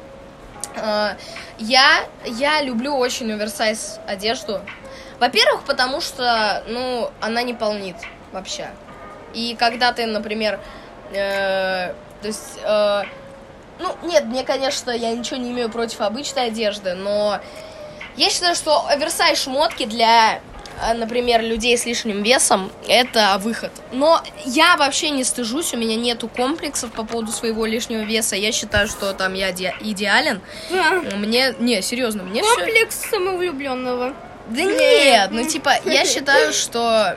э, 0.77 1.09
я, 1.59 2.05
я 2.25 2.63
люблю 2.63 2.97
очень 2.97 3.33
оверсайз 3.33 3.99
одежду. 4.07 4.61
Во-первых, 5.21 5.63
потому 5.65 6.01
что, 6.01 6.65
ну, 6.67 7.11
она 7.21 7.43
не 7.43 7.55
полнит 7.55 7.97
вообще. 8.33 8.71
И 9.35 9.55
когда 9.59 9.93
ты, 9.93 10.07
например, 10.07 10.59
э, 11.13 11.95
то 12.21 12.27
есть, 12.29 12.59
э, 12.63 13.03
ну, 13.79 13.95
нет, 14.09 14.25
мне, 14.25 14.45
конечно, 14.45 14.91
я 14.91 15.11
ничего 15.13 15.37
не 15.37 15.51
имею 15.51 15.69
против 15.69 16.01
обычной 16.01 16.47
одежды, 16.47 16.95
но 16.95 17.41
я 18.17 18.31
считаю, 18.31 18.55
что 18.55 18.87
оверсайз 18.87 19.43
шмотки 19.43 19.87
для, 19.87 20.41
э, 20.83 20.95
например, 20.95 21.43
людей 21.43 21.77
с 21.77 21.87
лишним 21.87 22.23
весом 22.23 22.71
это 22.87 23.37
выход. 23.39 23.73
Но 23.91 24.23
я 24.45 24.77
вообще 24.77 25.11
не 25.11 25.25
стыжусь, 25.25 25.73
у 25.73 25.77
меня 25.77 25.97
нету 25.97 26.29
комплексов 26.29 26.93
по 26.93 27.05
поводу 27.05 27.33
своего 27.33 27.65
лишнего 27.67 28.01
веса. 28.03 28.37
Я 28.37 28.53
считаю, 28.53 28.87
что 28.89 29.13
там 29.15 29.35
я 29.35 29.51
иде- 29.51 29.75
идеален. 29.81 30.41
Да. 30.71 30.91
Мне, 31.17 31.55
не, 31.59 31.81
серьезно, 31.83 32.23
мне 32.23 32.43
все... 32.43 32.55
Комплекс 32.55 32.97
самовлюбленного. 33.11 34.15
Да 34.49 34.63
нет, 34.63 35.31
ну 35.31 35.45
типа, 35.47 35.75
я 35.85 36.05
считаю, 36.07 36.53
что... 36.53 37.17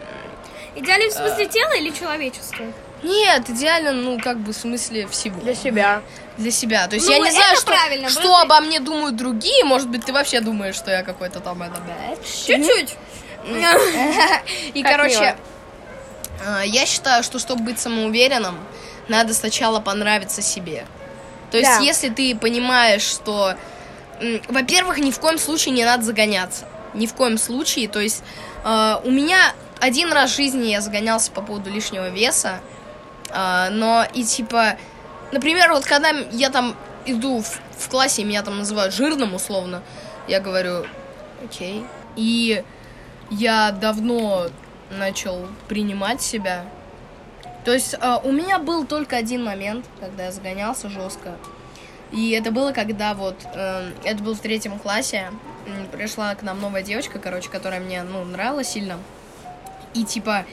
Идеален 0.75 1.09
в 1.09 1.13
смысле 1.13 1.45
тела 1.47 1.73
или 1.77 1.89
человечества? 1.89 2.65
Нет, 3.03 3.49
идеально, 3.49 3.91
ну, 3.93 4.19
как 4.19 4.39
бы, 4.39 4.53
в 4.53 4.55
смысле 4.55 5.07
всего. 5.07 5.39
Для 5.41 5.55
себя. 5.55 6.01
Для 6.37 6.51
себя. 6.51 6.87
То 6.87 6.95
есть 6.95 7.07
Ну, 7.07 7.13
я 7.13 7.19
не 7.19 7.31
знаю, 7.31 7.55
что, 7.57 7.67
правильно, 7.67 8.09
что 8.09 8.21
просто- 8.21 8.41
обо 8.41 8.59
мне 8.61 8.79
думают 8.79 9.15
другие. 9.15 9.63
Может 9.63 9.89
быть, 9.89 10.05
ты 10.05 10.11
вообще 10.13 10.41
думаешь, 10.41 10.75
что 10.75 10.91
я 10.91 11.03
какой-то 11.03 11.39
там 11.39 11.61
это. 11.61 11.75
Чуть-чуть. 12.45 12.95
И, 14.73 14.81
короче, 14.83 15.35
э, 16.45 16.61
я 16.65 16.85
считаю, 16.85 17.23
что 17.23 17.37
чтобы 17.39 17.63
быть 17.63 17.79
самоуверенным, 17.79 18.57
надо 19.07 19.33
сначала 19.33 19.79
понравиться 19.79 20.41
себе. 20.41 20.85
То 21.51 21.57
есть, 21.57 21.69
Да. 21.69 21.79
если 21.83 22.09
ты 22.09 22.35
понимаешь, 22.35 23.03
что, 23.03 23.53
во-первых, 24.49 24.97
ни 24.97 25.11
в 25.11 25.19
коем 25.19 25.37
случае 25.37 25.73
не 25.75 25.85
надо 25.85 26.03
загоняться. 26.03 26.65
Ни 26.95 27.05
в 27.05 27.13
коем 27.13 27.37
случае. 27.37 27.87
То 27.87 27.99
есть, 27.99 28.23
э, 28.63 28.95
у 29.03 29.11
меня 29.11 29.53
один 29.79 30.11
раз 30.11 30.31
в 30.31 30.35
жизни 30.35 30.67
я 30.69 30.81
загонялся 30.81 31.31
по 31.31 31.41
поводу 31.41 31.69
лишнего 31.69 32.09
веса, 32.09 32.59
э, 33.29 33.69
но 33.71 34.05
и 34.13 34.23
типа, 34.23 34.77
например, 35.31 35.71
вот 35.71 35.85
когда 35.85 36.09
я 36.31 36.49
там 36.49 36.75
иду 37.05 37.41
в, 37.41 37.59
в 37.77 37.89
классе, 37.89 38.23
меня 38.23 38.43
там 38.43 38.57
называют 38.57 38.93
жирным 38.93 39.33
условно, 39.33 39.81
я 40.27 40.39
говорю, 40.39 40.85
окей. 41.43 41.85
И 42.15 42.63
я 43.29 43.71
давно 43.71 44.47
начал 44.89 45.47
принимать 45.67 46.21
себя. 46.21 46.65
То 47.63 47.73
есть 47.73 47.95
э, 47.95 48.17
у 48.23 48.31
меня 48.31 48.59
был 48.59 48.85
только 48.85 49.17
один 49.17 49.43
момент, 49.43 49.85
когда 49.99 50.25
я 50.25 50.31
загонялся 50.31 50.89
жестко. 50.89 51.35
И 52.11 52.31
это 52.31 52.51
было, 52.51 52.71
когда 52.71 53.13
вот, 53.13 53.35
э, 53.53 53.91
это 54.03 54.23
был 54.23 54.35
в 54.35 54.39
третьем 54.39 54.77
классе, 54.79 55.31
пришла 55.91 56.35
к 56.35 56.43
нам 56.43 56.61
новая 56.61 56.83
девочка, 56.83 57.19
короче, 57.19 57.49
которая 57.49 57.79
мне, 57.79 58.03
ну, 58.03 58.23
нравилась 58.23 58.69
сильно. 58.69 58.99
И 59.95 60.03
типа, 60.03 60.45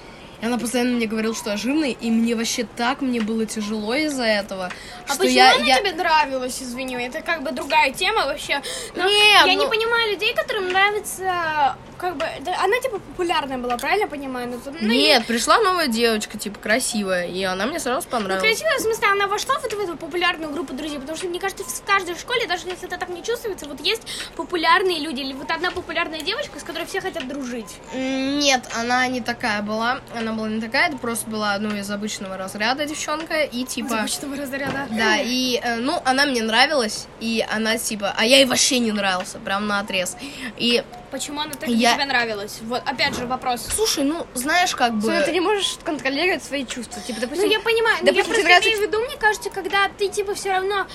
она 0.47 0.59
постоянно 0.59 0.93
мне 0.97 1.07
говорила, 1.07 1.35
что 1.35 1.51
я 1.51 1.57
жирный, 1.57 1.93
и 1.93 2.11
мне 2.11 2.35
вообще 2.35 2.65
так 2.77 3.01
мне 3.01 3.21
было 3.21 3.47
тяжело 3.47 3.95
из-за 3.95 4.25
этого, 4.25 4.71
А 5.07 5.15
что 5.15 5.19
почему 5.19 5.37
я... 5.37 5.55
она 5.55 5.65
я... 5.65 5.79
тебе 5.79 5.93
нравилась, 5.93 6.61
извини, 6.63 6.97
это 6.97 7.21
как 7.23 7.43
бы 7.43 7.53
другая 7.53 7.93
тема 7.93 8.27
вообще. 8.27 8.61
Но 8.97 9.05
Нет, 9.09 9.47
я 9.47 9.55
ну- 9.55 9.65
не 9.65 9.69
понимаю 9.69 10.11
людей, 10.13 10.35
которым 10.35 10.69
нравится, 10.69 11.77
как 12.03 12.17
бы, 12.17 12.27
да, 12.41 12.57
она 12.65 12.81
типа 12.81 12.99
популярная 12.99 13.59
была, 13.59 13.77
правильно 13.79 14.09
понимаю? 14.09 14.49
Ну, 14.49 14.59
то- 14.59 14.73
ну, 14.79 14.89
Нет, 14.89 15.25
пришла 15.27 15.59
новая 15.61 15.87
девочка, 15.87 16.37
типа, 16.37 16.59
красивая, 16.59 17.29
и 17.29 17.43
она 17.45 17.65
мне 17.67 17.79
сразу 17.79 18.07
Ну, 18.11 18.19
понравилась. 18.19 18.43
красивая, 18.43 18.77
в 18.79 18.81
смысле, 18.83 19.07
она 19.07 19.27
вошла 19.29 19.55
вот 19.61 19.73
в 19.73 19.79
эту 19.79 19.97
популярную 19.97 20.53
группу 20.53 20.75
друзей, 20.75 20.99
потому 20.99 21.17
что, 21.17 21.29
мне 21.29 21.39
кажется, 21.39 21.63
в 21.63 21.85
каждой 21.85 22.17
школе, 22.17 22.47
даже 22.49 22.67
если 22.67 22.89
это 22.89 22.99
так 22.99 23.09
не 23.09 23.23
чувствуется, 23.23 23.67
вот 23.69 23.81
есть 23.81 24.03
популярные 24.35 24.99
люди, 24.99 25.21
или 25.21 25.33
вот 25.33 25.49
одна 25.51 25.71
популярная 25.71 26.21
девочка, 26.21 26.59
с 26.59 26.65
которой 26.65 26.87
все 26.87 27.01
хотят 27.01 27.29
дружить. 27.29 27.77
Нет, 27.95 28.65
она 28.77 29.07
не 29.07 29.21
такая 29.21 29.63
была. 29.63 30.01
Она 30.19 30.33
была 30.33 30.49
не 30.49 30.61
такая, 30.61 30.89
это 30.89 30.99
просто 30.99 31.31
была, 31.31 31.57
ну, 31.59 31.75
из 31.77 31.89
обычного 31.89 32.37
разряда 32.37 32.85
девчонка. 32.85 33.43
И 33.43 33.65
типа. 33.65 34.01
Обычного 34.01 34.37
разряда. 34.37 34.89
Да, 34.91 35.19
и, 35.21 35.61
э, 35.63 35.77
ну, 35.77 36.01
она 36.05 36.27
мне 36.27 36.43
нравилась, 36.43 37.07
и 37.21 37.47
она, 37.49 37.79
типа, 37.79 38.13
а 38.17 38.25
я 38.25 38.39
ей 38.39 38.45
вообще 38.47 38.81
не 38.81 38.91
нравился, 38.91 39.39
прям 39.39 39.69
на 39.69 39.79
отрез. 39.79 40.17
И, 40.57 40.83
Почему 41.13 41.41
она 41.41 41.53
так 41.53 41.69
Я- 41.69 41.93
тебе 41.95 42.07
нравилась? 42.07 42.59
Вот, 42.63 42.83
опять 42.87 43.15
же, 43.15 43.27
вопрос. 43.27 43.67
слушай, 43.77 44.03
ну, 44.03 44.27
знаешь, 44.33 44.75
как 44.75 44.95
бы... 44.95 45.21
Ты 45.27 45.31
не 45.33 45.41
можешь 45.41 45.77
контролировать 45.85 46.43
свои 46.43 46.65
чувства. 46.65 47.03
Типа, 47.03 47.21
допустим, 47.21 47.47
Ну, 47.47 47.53
я 47.53 47.61
понимаю, 47.61 47.99
но 48.01 48.07
я 48.07 48.13
допустим, 48.13 48.25
просто 48.33 48.43
нравится- 48.45 48.69
имею 48.71 48.79
в 48.81 48.87
виду, 48.89 49.01
мне 49.05 49.17
кажется, 49.19 49.51
когда 49.51 49.89
ты, 49.99 50.09
типа, 50.09 50.35
все 50.35 50.53
равно 50.53 50.87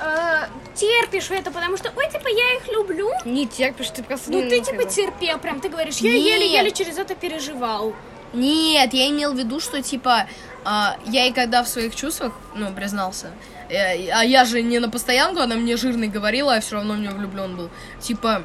э, 0.00 0.46
терпишь 0.74 1.30
это, 1.30 1.50
потому 1.50 1.76
что, 1.76 1.92
ой, 1.94 2.06
типа, 2.10 2.28
я 2.28 2.56
их 2.56 2.68
люблю. 2.68 3.10
не 3.26 3.46
терпишь, 3.46 3.90
ты 3.90 4.02
просто... 4.02 4.30
Ну, 4.32 4.48
ты, 4.48 4.60
типа, 4.60 4.84
терпел, 4.84 5.38
прям, 5.38 5.60
ты 5.60 5.68
говоришь, 5.68 5.98
я 5.98 6.14
еле-еле 6.14 6.70
через 6.70 6.96
это 6.98 7.14
переживал. 7.14 7.94
Нет, 8.32 8.92
я 8.94 9.08
имел 9.08 9.32
в 9.34 9.38
виду, 9.38 9.60
что, 9.60 9.82
типа, 9.82 10.26
а, 10.64 10.96
я 11.06 11.26
и 11.26 11.32
когда 11.32 11.62
в 11.62 11.68
своих 11.68 11.94
чувствах, 11.94 12.32
ну, 12.54 12.72
признался, 12.74 13.30
э, 13.70 14.10
а 14.10 14.22
я 14.24 14.44
же 14.44 14.62
не 14.62 14.78
на 14.80 14.90
постоянку, 14.90 15.40
она 15.40 15.54
мне 15.54 15.76
жирный 15.76 16.08
говорила, 16.08 16.54
а 16.54 16.60
все 16.60 16.76
равно 16.76 16.94
в 16.94 16.98
нее 16.98 17.10
влюблен 17.10 17.56
был. 17.56 17.70
Типа, 18.00 18.42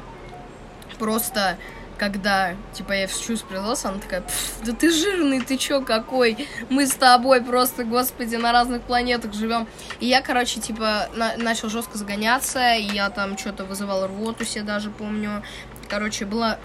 просто 1.02 1.58
когда, 1.98 2.54
типа, 2.72 2.92
я 2.92 3.06
в 3.08 3.20
чувств 3.20 3.46
она 3.50 3.98
такая, 3.98 4.20
«Пф, 4.22 4.64
да 4.64 4.72
ты 4.72 4.90
жирный, 4.92 5.40
ты 5.40 5.56
чё 5.56 5.82
какой? 5.82 6.48
Мы 6.70 6.86
с 6.86 6.94
тобой 6.94 7.40
просто, 7.40 7.84
господи, 7.84 8.36
на 8.36 8.52
разных 8.52 8.82
планетах 8.82 9.34
живем. 9.34 9.66
И 10.00 10.06
я, 10.06 10.22
короче, 10.22 10.60
типа, 10.60 11.08
на- 11.14 11.36
начал 11.36 11.68
жестко 11.68 11.98
загоняться, 11.98 12.74
и 12.74 12.84
я 12.84 13.10
там 13.10 13.36
что-то 13.36 13.64
вызывал 13.64 14.06
рвоту 14.06 14.44
себе 14.44 14.62
даже, 14.62 14.90
помню. 14.90 15.42
Короче, 15.88 16.24
было... 16.24 16.58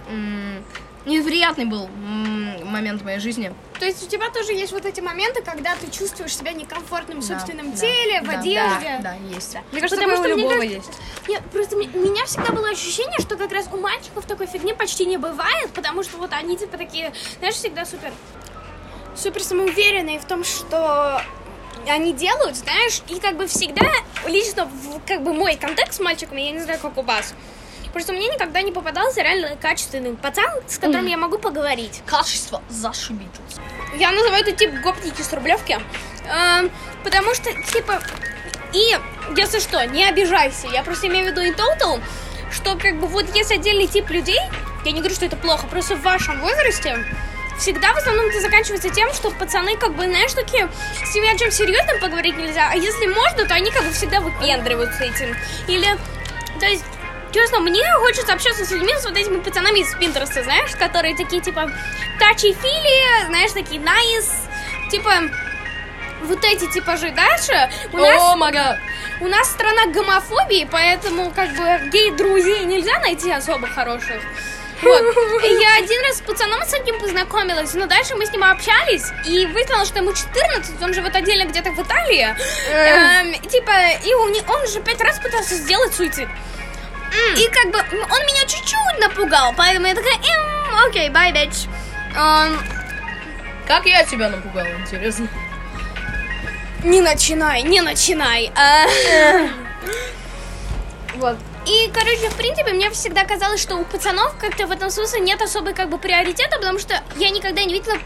Неприятный 1.08 1.66
был 1.66 1.90
момент 2.66 3.02
в 3.02 3.06
моей 3.06 3.20
жизни. 3.20 3.54
То 3.80 3.86
есть 3.86 4.04
у 4.04 4.08
тебя 4.08 4.30
тоже 4.30 4.52
есть 4.54 4.74
вот 4.74 4.86
эти 4.86 5.00
моменты, 5.00 5.42
когда 5.42 5.76
ты 5.76 5.90
чувствуешь 5.90 6.36
себя 6.36 6.52
некомфортным 6.52 7.22
в 7.22 7.28
Да, 7.28 7.36
собственном 7.40 7.72
да, 7.72 7.78
теле, 7.78 8.22
в 8.22 8.28
да, 8.28 8.40
одежде. 8.40 9.00
Да, 9.00 9.00
да, 9.00 9.14
есть. 9.34 9.56
Мне 9.72 9.82
кажется, 9.82 9.96
Потому 10.04 10.18
такое 10.18 10.36
у 10.36 10.38
любого 10.38 10.62
есть. 10.62 10.92
Нет, 11.28 11.42
просто 11.52 11.76
у 11.78 11.80
меня 11.80 12.26
всегда 12.26 12.52
было 12.52 12.70
ощущение, 12.70 13.20
что 13.20 13.38
как 13.38 13.52
раз 13.52 13.70
у 13.72 13.78
мальчиков 13.78 14.26
такой 14.26 14.48
фигни 14.48 14.74
почти 14.74 15.06
не 15.06 15.18
бывает, 15.18 15.72
потому 15.74 16.04
что 16.04 16.18
вот 16.18 16.34
они 16.34 16.58
типа 16.58 16.78
такие, 16.78 17.14
знаешь, 17.40 17.56
всегда 17.56 17.86
супер 17.86 18.12
супер 19.16 19.44
самоуверенные 19.44 20.20
в 20.20 20.26
том, 20.26 20.44
что 20.44 21.22
они 21.88 22.14
делают, 22.14 22.56
знаешь, 22.56 23.02
и 23.08 23.20
как 23.20 23.38
бы 23.38 23.48
всегда, 23.48 23.90
лично, 24.28 24.66
в, 24.66 25.00
как 25.08 25.24
бы 25.24 25.34
мой 25.34 25.56
контекст 25.56 25.96
с 25.96 26.00
мальчиками, 26.00 26.42
я 26.42 26.52
не 26.52 26.60
знаю, 26.60 26.80
как 26.80 26.98
у 26.98 27.02
вас, 27.02 27.34
просто 27.92 28.14
мне 28.14 28.28
никогда 28.28 28.62
не 28.62 28.72
попадался 28.72 29.22
реально 29.22 29.56
качественный 29.62 30.16
пацан, 30.16 30.50
с 30.68 30.78
которым 30.78 31.06
я 31.08 31.18
могу 31.18 31.38
поговорить. 31.38 32.02
Качество 32.06 32.62
зашибись. 32.70 33.28
Я 33.96 34.12
называю 34.12 34.44
это 34.44 34.52
тип 34.52 34.72
гопники 34.82 35.22
с 35.22 35.32
Рублевки, 35.34 35.80
эм, 36.30 36.72
потому 37.04 37.34
что, 37.34 37.52
типа, 37.72 38.02
и, 38.74 38.98
если 39.36 39.60
что, 39.60 39.86
не 39.86 40.06
обижайся, 40.06 40.68
я 40.68 40.84
просто 40.84 41.08
имею 41.08 41.26
в 41.26 41.28
виду 41.30 41.42
и 41.42 41.52
total, 41.52 42.02
что, 42.52 42.78
как 42.78 43.00
бы, 43.00 43.08
вот 43.08 43.34
есть 43.36 43.52
отдельный 43.52 43.88
тип 43.88 44.10
людей, 44.10 44.40
я 44.86 44.92
не 44.92 45.00
говорю, 45.00 45.16
что 45.16 45.26
это 45.26 45.36
плохо, 45.36 45.68
просто 45.68 45.96
в 45.96 46.02
вашем 46.02 46.40
возрасте, 46.42 46.98
всегда 47.58 47.94
в 47.94 47.98
основном 47.98 48.28
это 48.28 48.40
заканчивается 48.40 48.90
тем, 48.90 49.12
что 49.14 49.32
пацаны, 49.32 49.78
как 49.78 49.96
бы, 49.96 50.06
знаешь, 50.06 50.34
такие, 50.34 50.70
с 51.04 51.16
ними 51.16 51.34
о 51.34 51.38
чем 51.38 51.52
серьезном 51.52 52.00
поговорить 52.00 52.38
нельзя, 52.38 52.70
а 52.72 52.76
если 52.76 53.08
можно, 53.08 53.46
то 53.46 53.54
они, 53.54 53.72
как 53.72 53.84
бы, 53.84 53.92
всегда 53.92 54.20
выпендриваются 54.20 55.04
этим. 55.04 55.36
Или, 55.68 55.88
то 56.60 56.66
есть, 56.66 56.84
честно, 57.38 57.60
мне 57.60 57.84
хочется 58.00 58.34
общаться 58.34 58.66
с 58.66 58.72
людьми, 58.72 58.94
с 58.98 59.06
вот 59.06 59.16
этими 59.16 59.40
пацанами 59.40 59.80
из 59.80 59.94
Пинтереста, 59.96 60.44
знаешь, 60.44 60.72
которые 60.72 61.16
такие, 61.16 61.40
типа, 61.40 61.72
тачи-фили, 62.20 63.28
знаешь, 63.28 63.52
такие 63.52 63.80
nice, 63.80 64.32
типа, 64.90 65.12
вот 66.24 66.44
эти 66.44 66.66
типажи 66.72 67.12
дальше. 67.12 67.70
У 67.94 67.98
нас, 67.98 68.22
О, 68.22 68.36
мага. 68.38 68.80
у 69.22 69.28
нас 69.28 69.52
страна 69.52 69.86
гомофобии, 69.94 70.68
поэтому, 70.72 71.32
как 71.32 71.50
бы, 71.52 71.90
гей-друзей 71.92 72.66
нельзя 72.66 72.98
найти 73.02 73.30
особо 73.32 73.68
хороших. 73.68 74.20
Вот. 74.82 75.02
Я 75.44 75.78
один 75.78 76.02
раз 76.06 76.18
с 76.18 76.22
пацаном 76.22 76.64
с 76.64 76.74
одним 76.74 77.00
познакомилась, 77.00 77.74
но 77.76 77.86
дальше 77.86 78.16
мы 78.16 78.26
с 78.26 78.32
ним 78.32 78.44
общались, 78.44 79.06
и 79.26 79.46
выяснилось, 79.46 79.90
что 79.90 80.00
ему 80.00 80.14
14, 80.14 80.82
он 80.82 80.94
живет 80.94 81.16
отдельно 81.16 81.48
где-то 81.48 81.72
в 81.72 81.80
Италии. 81.80 82.36
Эм, 82.72 83.34
типа, 83.48 83.72
и 84.04 84.14
он 84.14 84.32
уже 84.64 84.80
пять 84.82 85.02
раз 85.02 85.20
пытался 85.20 85.54
сделать 85.56 85.94
суицид. 85.94 86.28
И 87.38 87.48
как 87.50 87.72
бы 87.72 87.78
он 87.80 88.22
меня 88.26 88.42
чуть-чуть 88.48 89.00
напугал, 89.00 89.54
поэтому 89.56 89.88
я 89.88 89.96
такая, 89.96 90.16
«Эм, 90.16 90.86
окей, 90.88 91.10
бай, 91.10 91.32
bitch. 91.32 91.68
Эм, 92.16 92.60
Как 93.68 93.86
я 93.86 94.04
тебя 94.04 94.30
напугала, 94.30 94.68
интересно? 94.80 95.28
не 96.84 97.02
начинай, 97.02 97.64
не 97.64 97.82
начинай. 97.82 98.52
А, 98.56 98.86
Вот. 101.16 101.38
И, 101.66 101.92
короче, 101.94 102.30
в 102.30 102.36
принципе, 102.36 102.72
мне 102.72 102.90
всегда 102.92 103.26
казалось, 103.26 103.62
что 103.62 103.76
у 103.76 103.84
пацанов 103.84 104.36
как-то 104.40 104.68
в 104.68 104.72
этом 104.72 104.90
смысле 104.90 105.20
нет 105.22 105.42
особой 105.42 105.74
как 105.74 105.90
бы 105.90 105.98
приоритета, 105.98 106.58
потому 106.58 106.80
что 106.80 107.02
я 107.18 107.30
никогда 107.30 107.64
не 107.64 107.74
видела 107.74 107.98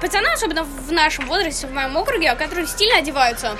пацана, 0.00 0.32
особенно 0.32 0.62
в 0.64 0.90
нашем 0.92 1.26
возрасте, 1.26 1.66
в 1.66 1.72
моем 1.72 1.96
округе, 1.96 2.34
которые 2.36 2.66
стильно 2.66 2.98
одеваются. 2.98 3.58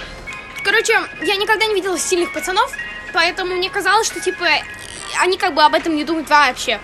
Короче, 0.64 0.94
я 1.22 1.36
никогда 1.36 1.66
не 1.66 1.74
видела 1.74 1.98
стильных 1.98 2.32
пацанов, 2.32 2.72
поэтому 3.12 3.56
мне 3.56 3.68
казалось, 3.68 4.06
что, 4.06 4.20
типа, 4.20 4.46
они 5.20 5.36
как 5.36 5.54
бы 5.54 5.62
об 5.62 5.74
этом 5.74 5.96
не 5.96 6.04
думают 6.04 6.28
вообще. 6.28 6.80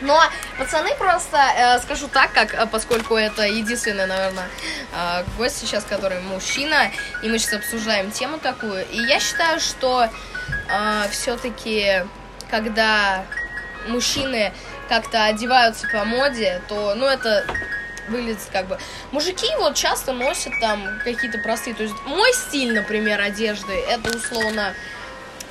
Но 0.00 0.20
пацаны 0.58 0.94
просто, 0.96 1.38
э, 1.56 1.78
скажу 1.80 2.08
так, 2.08 2.32
как, 2.32 2.52
э, 2.52 2.66
поскольку 2.66 3.16
это 3.16 3.42
единственный, 3.42 4.06
наверное, 4.06 4.48
э, 4.92 5.24
гость 5.38 5.58
сейчас, 5.58 5.84
который 5.84 6.20
мужчина, 6.20 6.90
и 7.22 7.28
мы 7.28 7.38
сейчас 7.38 7.54
обсуждаем 7.60 8.10
тему 8.10 8.38
такую. 8.38 8.84
И 8.90 8.98
я 8.98 9.20
считаю, 9.20 9.60
что 9.60 10.08
все-таки, 11.10 12.04
когда 12.50 13.24
мужчины 13.88 14.52
как-то 14.90 15.24
одеваются 15.24 15.88
по 15.88 16.04
моде, 16.04 16.60
то, 16.68 16.94
ну, 16.94 17.06
это 17.06 17.46
выглядит 18.08 18.40
как 18.52 18.66
бы... 18.66 18.78
Мужики 19.10 19.46
вот 19.58 19.74
часто 19.74 20.12
носят 20.12 20.52
там 20.60 21.00
какие-то 21.02 21.38
простые... 21.38 21.74
То 21.74 21.82
есть 21.82 21.94
мой 22.04 22.32
стиль, 22.34 22.74
например, 22.74 23.20
одежды, 23.20 23.72
это 23.72 24.16
условно 24.16 24.74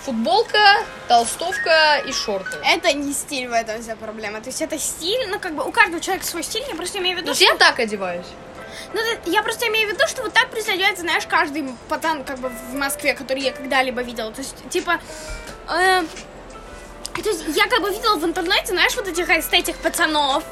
футболка, 0.06 0.84
толстовка 1.08 2.04
и 2.06 2.12
шорты. 2.12 2.58
Это 2.64 2.93
не 2.93 3.14
стиль 3.14 3.47
в 3.47 3.54
этом 3.54 3.82
вся 3.82 3.95
проблема. 3.95 4.41
То 4.41 4.49
есть 4.49 4.62
это 4.62 4.78
стиль, 4.78 5.28
ну, 5.30 5.39
как 5.39 5.56
бы 5.56 5.64
у 5.64 5.72
каждого 5.72 6.01
человека 6.01 6.26
свой 6.26 6.43
стиль, 6.43 6.64
я 6.68 6.76
просто 6.76 6.99
имею 6.99 7.18
в 7.18 7.22
виду, 7.22 7.30
есть 7.30 7.41
я 7.41 7.56
так 7.56 7.80
одеваюсь. 7.80 8.26
Ну, 8.93 8.99
я 9.26 9.41
просто 9.43 9.68
имею 9.68 9.89
в 9.89 9.93
виду, 9.93 10.08
что 10.08 10.24
вот 10.24 10.34
так 10.34 10.49
представляется, 10.49 11.01
знаешь, 11.01 11.26
каждый 11.28 11.66
пацан, 11.89 12.24
как 12.24 12.39
бы, 12.39 12.49
в 12.49 12.74
Москве, 12.76 13.14
который 13.14 13.41
я 13.41 13.51
когда-либо 13.51 14.01
видела. 14.01 14.32
То 14.32 14.41
есть, 14.41 14.56
типа, 14.70 14.99
э, 15.70 16.04
то 17.22 17.30
есть, 17.30 17.43
я 17.56 17.68
как 17.68 17.82
бы 17.82 17.89
видела 17.91 18.18
в 18.18 18.26
интернете, 18.26 18.68
знаешь, 18.68 18.95
вот 18.95 19.08
этих 19.08 19.30
эстетик 19.30 19.78
пацанов. 19.78 20.43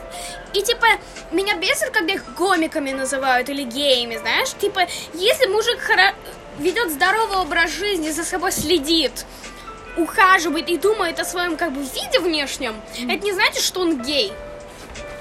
И, 0.54 0.62
типа, 0.62 0.88
меня 1.32 1.56
бесит, 1.56 1.89
когда 1.91 2.14
их 2.14 2.34
гомиками 2.36 2.91
называют 2.91 3.49
или 3.49 3.64
геями, 3.64 4.18
знаешь. 4.18 4.49
Типа, 4.60 4.82
если 5.14 5.47
мужик 5.47 5.80
хоро- 5.80 6.16
ведет 6.60 6.91
здоровый 6.91 7.38
образ 7.38 7.72
жизни, 7.72 8.12
за 8.12 8.24
собой 8.24 8.52
следит, 8.52 9.26
ухаживает 9.97 10.70
и 10.70 10.78
думает 10.78 11.20
о 11.20 11.26
своем, 11.26 11.58
как 11.58 11.72
бы, 11.72 11.82
виде 11.82 12.20
внешнем, 12.20 12.76
это 12.93 13.24
не 13.24 13.34
значит, 13.34 13.62
что 13.64 13.82
он 13.82 14.02
гей. 14.02 14.32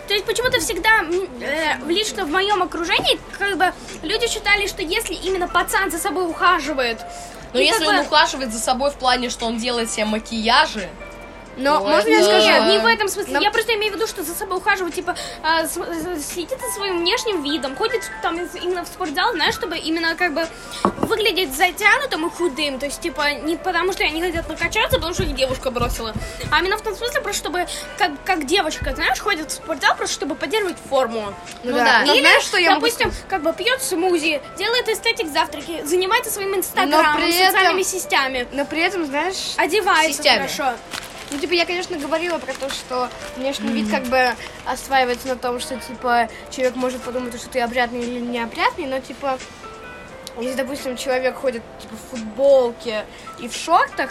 То 0.09 0.15
есть 0.15 0.27
почему-то 0.27 0.59
всегда, 0.59 1.05
э, 1.41 1.77
лично 1.87 2.25
в 2.25 2.31
моем 2.31 2.63
окружении, 2.63 3.19
как 3.39 3.57
бы 3.57 3.73
люди 4.03 4.27
считали, 4.27 4.67
что 4.67 4.83
если 4.83 5.15
именно 5.15 5.47
пацан 5.47 5.91
за 5.91 5.99
собой 5.99 6.29
ухаживает, 6.29 6.99
Но 7.53 7.61
и 7.61 7.65
если 7.65 7.87
он 7.87 7.99
ухаживает 7.99 8.53
за 8.53 8.59
собой 8.59 8.91
в 8.91 8.95
плане, 8.95 9.31
что 9.31 9.47
он 9.47 9.59
делает 9.59 9.91
себе 9.91 10.07
макияжи, 10.07 10.89
Но 11.61 11.79
Ну, 11.81 11.89
можно 11.89 12.09
я 12.09 12.23
скажу? 12.25 12.47
Нет, 12.47 12.67
не 12.69 12.79
в 12.79 12.87
этом 12.87 13.09
смысле. 13.09 13.39
Я 13.41 13.51
просто 13.51 13.75
имею 13.75 13.93
в 13.93 13.97
виду, 13.97 14.07
что 14.07 14.23
за 14.23 14.35
собой 14.35 14.59
ухаживать, 14.59 14.95
типа, 14.95 15.15
а, 15.43 15.67
с- 15.67 15.73
с- 15.77 16.27
следит 16.33 16.59
за 16.61 16.69
своим 16.75 16.99
внешним 17.01 17.43
видом, 17.43 17.77
ходит 17.77 18.03
там 18.23 18.37
именно 18.39 18.85
в 18.85 18.89
спортзал, 18.89 19.33
знаешь, 19.33 19.55
чтобы 19.55 19.77
именно 19.79 20.15
как 20.15 20.33
бы 20.35 20.47
выглядеть 20.83 21.55
затянутым 21.55 22.27
и 22.27 22.31
худым. 22.31 22.79
То 22.79 22.87
есть, 22.87 23.01
типа, 23.01 23.33
не 23.35 23.57
потому 23.57 23.93
что 23.93 24.05
они 24.05 24.23
хотят 24.23 24.49
накачаться, 24.49 24.97
потому 24.97 25.13
что 25.15 25.23
их 25.25 25.35
девушка 25.35 25.71
бросила, 25.71 26.15
а 26.51 26.61
именно 26.61 26.77
в 26.79 26.83
том 26.83 26.95
смысле, 26.97 27.21
просто 27.21 27.41
чтобы, 27.41 27.67
как, 27.99 28.11
как 28.25 28.47
девочка, 28.47 28.95
знаешь, 28.95 29.19
ходит 29.21 29.51
в 29.51 29.55
спортзал, 29.55 29.97
просто 29.97 30.15
чтобы 30.15 30.35
поддерживать 30.35 30.77
форму. 30.89 31.35
Ну 31.63 31.73
да. 31.73 32.03
Но 32.07 32.15
Или, 32.15 32.21
знаешь, 32.23 32.43
что 32.45 32.57
я 32.59 32.71
могу 32.71 32.87
допустим, 32.87 33.13
как 33.29 33.43
бы 33.43 33.53
пьет 33.53 33.83
смузи, 33.83 34.41
делает 34.57 34.89
эстетик 34.89 35.27
завтраки, 35.29 35.83
занимается 35.85 36.31
своим 36.31 36.55
инстаграмом, 36.55 37.17
при 37.17 37.35
этом- 37.35 37.53
социальными 37.53 37.83
сетями, 37.83 38.49
Но 38.53 38.65
при 38.65 38.81
этом, 38.81 39.05
знаешь, 39.07 39.55
одевается 39.57 40.13
Сетями. 40.23 40.47
хорошо. 40.49 40.77
Ну, 41.31 41.39
типа, 41.39 41.53
я, 41.53 41.65
конечно, 41.65 41.97
говорила 41.97 42.39
про 42.39 42.53
то, 42.55 42.69
что 42.71 43.09
внешний 43.37 43.73
вид 43.73 43.91
как 43.91 44.05
бы 44.05 44.35
осваивается 44.67 45.29
на 45.29 45.37
том, 45.37 45.61
что, 45.61 45.77
типа, 45.77 46.29
человек 46.51 46.75
может 46.75 47.01
подумать, 47.03 47.37
что 47.39 47.49
ты 47.49 47.61
опрятный 47.61 48.01
или 48.01 48.19
неопрятный, 48.19 48.87
но, 48.87 48.99
типа, 49.01 49.39
если, 50.41 50.57
допустим, 50.57 50.97
человек 50.97 51.37
ходит, 51.37 51.63
типа, 51.81 51.95
в 51.95 52.11
футболке 52.11 53.05
и 53.39 53.49
в 53.49 53.55
шортах, 53.55 54.11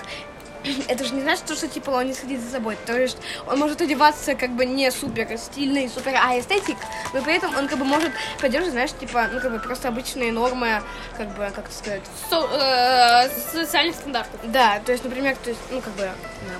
это 0.87 1.03
же 1.03 1.13
не 1.13 1.21
значит, 1.21 1.49
что, 1.49 1.67
типа, 1.67 1.91
он 1.91 2.07
не 2.07 2.13
следит 2.13 2.41
за 2.41 2.51
собой. 2.51 2.77
То 2.85 2.97
есть 2.99 3.17
он 3.47 3.59
может 3.59 3.81
одеваться, 3.81 4.35
как 4.35 4.51
бы, 4.51 4.65
не 4.65 4.91
супер 4.91 5.37
стильный, 5.37 5.89
супер 5.89 6.13
а 6.15 6.37
эстетик, 6.39 6.77
но 7.13 7.21
при 7.21 7.35
этом 7.35 7.55
он, 7.57 7.67
как 7.67 7.77
бы, 7.79 7.85
может 7.85 8.11
поддерживать, 8.39 8.73
знаешь, 8.73 8.91
типа, 8.99 9.29
ну, 9.31 9.39
как 9.39 9.51
бы, 9.51 9.59
просто 9.59 9.87
обычные 9.87 10.31
нормы, 10.31 10.81
как 11.17 11.29
бы, 11.29 11.51
как 11.55 11.65
это 11.65 11.73
сказать, 11.73 12.01
Со- 12.29 12.49
э, 12.51 13.29
социальных 13.51 13.95
стандартов. 13.95 14.39
да, 14.43 14.79
то 14.85 14.91
есть, 14.91 15.03
например, 15.03 15.35
то 15.43 15.49
есть, 15.49 15.61
ну, 15.71 15.81
как 15.81 15.93
бы, 15.93 16.09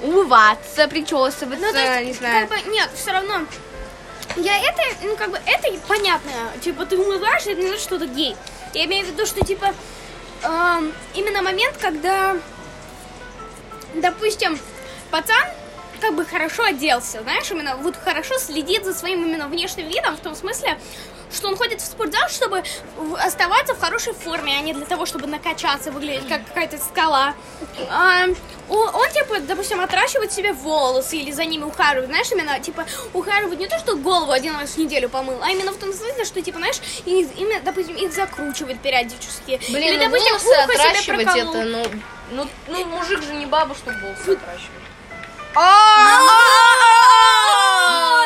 умываться, 0.03 0.87
причесываться, 0.87 1.45
Ну, 1.45 1.71
то 1.71 1.79
есть, 1.79 2.07
не 2.07 2.13
знаю. 2.13 2.47
как 2.47 2.63
бы, 2.63 2.71
нет, 2.71 2.89
все 2.95 3.11
равно. 3.11 3.45
Я 4.35 4.57
это, 4.59 4.81
ну, 5.03 5.15
как 5.17 5.31
бы, 5.31 5.39
это 5.45 5.67
понятно. 5.87 6.31
Типа, 6.61 6.85
ты 6.85 6.97
умываешь, 6.97 7.41
это 7.47 7.55
не 7.59 7.67
значит, 7.67 7.83
что 7.83 7.97
ты 7.99 8.05
гей. 8.07 8.35
Я 8.73 8.85
имею 8.85 9.05
в 9.05 9.09
виду, 9.09 9.25
что, 9.25 9.43
типа, 9.43 9.73
эм, 10.43 10.93
именно 11.15 11.41
момент, 11.41 11.75
когда, 11.81 12.37
допустим, 13.95 14.59
пацан 15.11 15.47
как 15.99 16.15
бы 16.15 16.25
хорошо 16.25 16.63
оделся, 16.63 17.21
знаешь, 17.21 17.49
именно 17.51 17.75
вот 17.77 17.95
хорошо 17.95 18.37
следит 18.37 18.85
за 18.85 18.93
своим 18.93 19.25
именно 19.25 19.47
внешним 19.47 19.87
видом, 19.87 20.15
в 20.15 20.21
том 20.21 20.35
смысле, 20.35 20.79
что 21.33 21.47
он 21.47 21.57
ходит 21.57 21.81
в 21.81 21.85
спортзал, 21.85 22.27
чтобы 22.29 22.63
оставаться 23.23 23.75
в 23.75 23.79
хорошей 23.79 24.13
форме, 24.13 24.55
а 24.57 24.61
не 24.61 24.73
для 24.73 24.85
того, 24.85 25.05
чтобы 25.05 25.27
накачаться, 25.27 25.91
выглядеть 25.91 26.27
как 26.27 26.45
какая-то 26.47 26.77
скала. 26.77 27.35
А, 27.89 28.25
он, 28.67 29.11
типа, 29.11 29.39
допустим, 29.41 29.79
отращивает 29.81 30.31
себе 30.31 30.53
волосы 30.53 31.17
или 31.17 31.31
за 31.31 31.45
ними 31.45 31.63
ухаживает, 31.63 32.07
знаешь, 32.07 32.31
именно, 32.31 32.59
типа, 32.59 32.85
ухаживает 33.13 33.59
не 33.59 33.67
то, 33.67 33.77
что 33.79 33.95
голову 33.95 34.31
один 34.31 34.55
раз 34.55 34.71
в 34.71 34.77
неделю 34.77 35.09
помыл, 35.09 35.39
а 35.41 35.51
именно 35.51 35.71
в 35.71 35.77
том 35.77 35.93
смысле, 35.93 36.25
что, 36.25 36.41
типа, 36.41 36.57
знаешь, 36.57 36.79
и, 37.05 37.27
именно, 37.37 37.61
допустим, 37.61 37.95
их 37.95 38.11
закручивает 38.11 38.79
периодически. 38.79 39.59
блин, 39.69 39.93
или, 39.93 39.97
ну 39.97 40.05
допустим, 40.05 40.31
волосы 40.31 40.53
отращивать 40.61 41.35
это, 41.35 41.63
ну, 41.63 41.83
ну, 42.31 42.47
ну, 42.67 42.85
мужик 42.85 43.21
же 43.23 43.33
не 43.33 43.45
баба, 43.45 43.75
чтобы 43.75 43.97
волосы 43.99 44.33
отращивать. 44.37 44.83
О, 45.55 45.61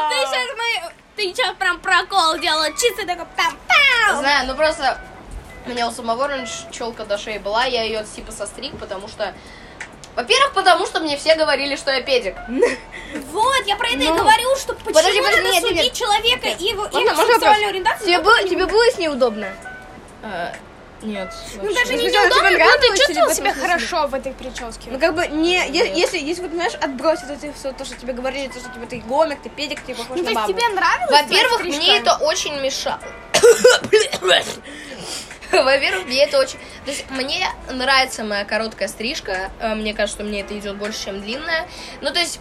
Ты 0.10 0.16
сейчас 0.28 0.50
мы... 0.58 0.92
Ты 1.16 1.24
сейчас 1.34 1.56
прям 1.58 1.80
прокол 1.80 2.38
делала, 2.40 2.70
чисто 2.72 3.06
такой 3.06 3.26
пам 3.38 3.58
пам 3.68 4.18
Знаю, 4.20 4.48
ну 4.48 4.56
просто 4.56 4.98
у 5.66 5.70
меня 5.70 5.88
у 5.88 5.92
самого 5.92 6.28
раньше 6.28 6.70
челка 6.72 7.06
до 7.06 7.18
шеи 7.18 7.38
была, 7.38 7.66
я 7.66 7.84
ее 7.84 8.04
типа 8.04 8.32
состриг, 8.32 8.78
потому 8.80 9.08
что 9.08 9.34
Во-первых, 10.16 10.54
потому 10.54 10.86
что 10.86 11.00
мне 11.00 11.16
все 11.18 11.36
говорили, 11.36 11.76
что 11.76 11.92
я 11.92 12.02
педик. 12.02 12.36
Вот, 13.32 13.66
я 13.66 13.76
про 13.78 13.88
это 13.90 13.98
и 14.00 14.08
Ну. 14.10 14.18
говорю, 14.18 14.56
что 14.58 14.74
почему 14.74 14.94
Подожди, 14.94 15.20
подожди, 15.22 15.42
надо 15.42 15.54
нет, 15.54 15.64
судить 15.64 15.84
нет. 15.84 15.94
человека 15.94 16.48
и 16.48 16.64
его, 16.66 16.86
и 16.86 16.94
Ладно, 16.94 17.00
его 17.00 17.16
можно 17.16 17.34
сексуальную 17.34 17.54
вопрос? 17.54 17.70
ориентацию. 17.70 18.08
Тебе 18.08 18.20
было, 18.20 18.44
тебе 18.44 18.66
было 18.66 18.92
с 18.92 18.98
ней 18.98 19.08
удобно? 19.10 19.48
Э, 20.24 20.54
Нет. 21.04 21.34
Ну 21.56 21.64
вообще. 21.64 21.80
даже 21.80 21.94
не 21.96 22.04
неудобно, 22.10 22.50
но 22.52 22.78
ты 22.80 22.88
чувствовал 22.98 23.34
себя 23.34 23.54
хорошо 23.54 24.08
в 24.08 24.14
этой 24.14 24.32
прическе. 24.34 24.90
Ну 24.90 25.00
как 25.00 25.14
бы 25.16 25.28
не, 25.28 25.56
е- 25.70 25.94
если, 25.96 26.18
если 26.18 26.42
вот, 26.44 26.52
знаешь, 26.52 26.74
отбросить 26.76 27.30
это 27.30 27.52
все, 27.54 27.72
то, 27.74 27.84
что 27.86 27.96
тебе 27.96 28.14
говорили, 28.14 28.48
то, 28.48 28.60
что 28.60 28.70
типа 28.70 28.86
ты 28.86 29.00
гомик, 29.00 29.42
ты 29.42 29.50
педик, 29.50 29.82
ты 29.82 29.94
похож 29.94 30.18
Ну, 30.18 30.24
на 30.24 30.24
то 30.24 30.30
есть 30.30 30.36
бабу. 30.42 30.54
тебе 30.54 30.68
нравилось? 30.70 31.12
Во-первых, 31.22 31.64
мне 31.66 31.98
это 32.00 32.16
очень 32.18 32.60
мешало. 32.62 33.00
Во-первых, 35.52 36.08
мне 36.08 36.24
это 36.24 36.40
очень... 36.40 36.58
То 36.86 36.92
есть 36.92 37.06
мне 37.12 37.48
нравится 37.70 38.24
моя 38.24 38.44
короткая 38.44 38.88
стрижка. 38.88 39.52
Э, 39.60 39.76
Мне 39.76 39.94
кажется, 39.94 40.18
что 40.24 40.24
мне 40.28 40.42
это 40.42 40.58
идет 40.58 40.78
больше, 40.78 41.06
чем 41.06 41.22
длинная. 41.22 41.68
Ну, 42.02 42.12
то 42.12 42.20
есть... 42.20 42.40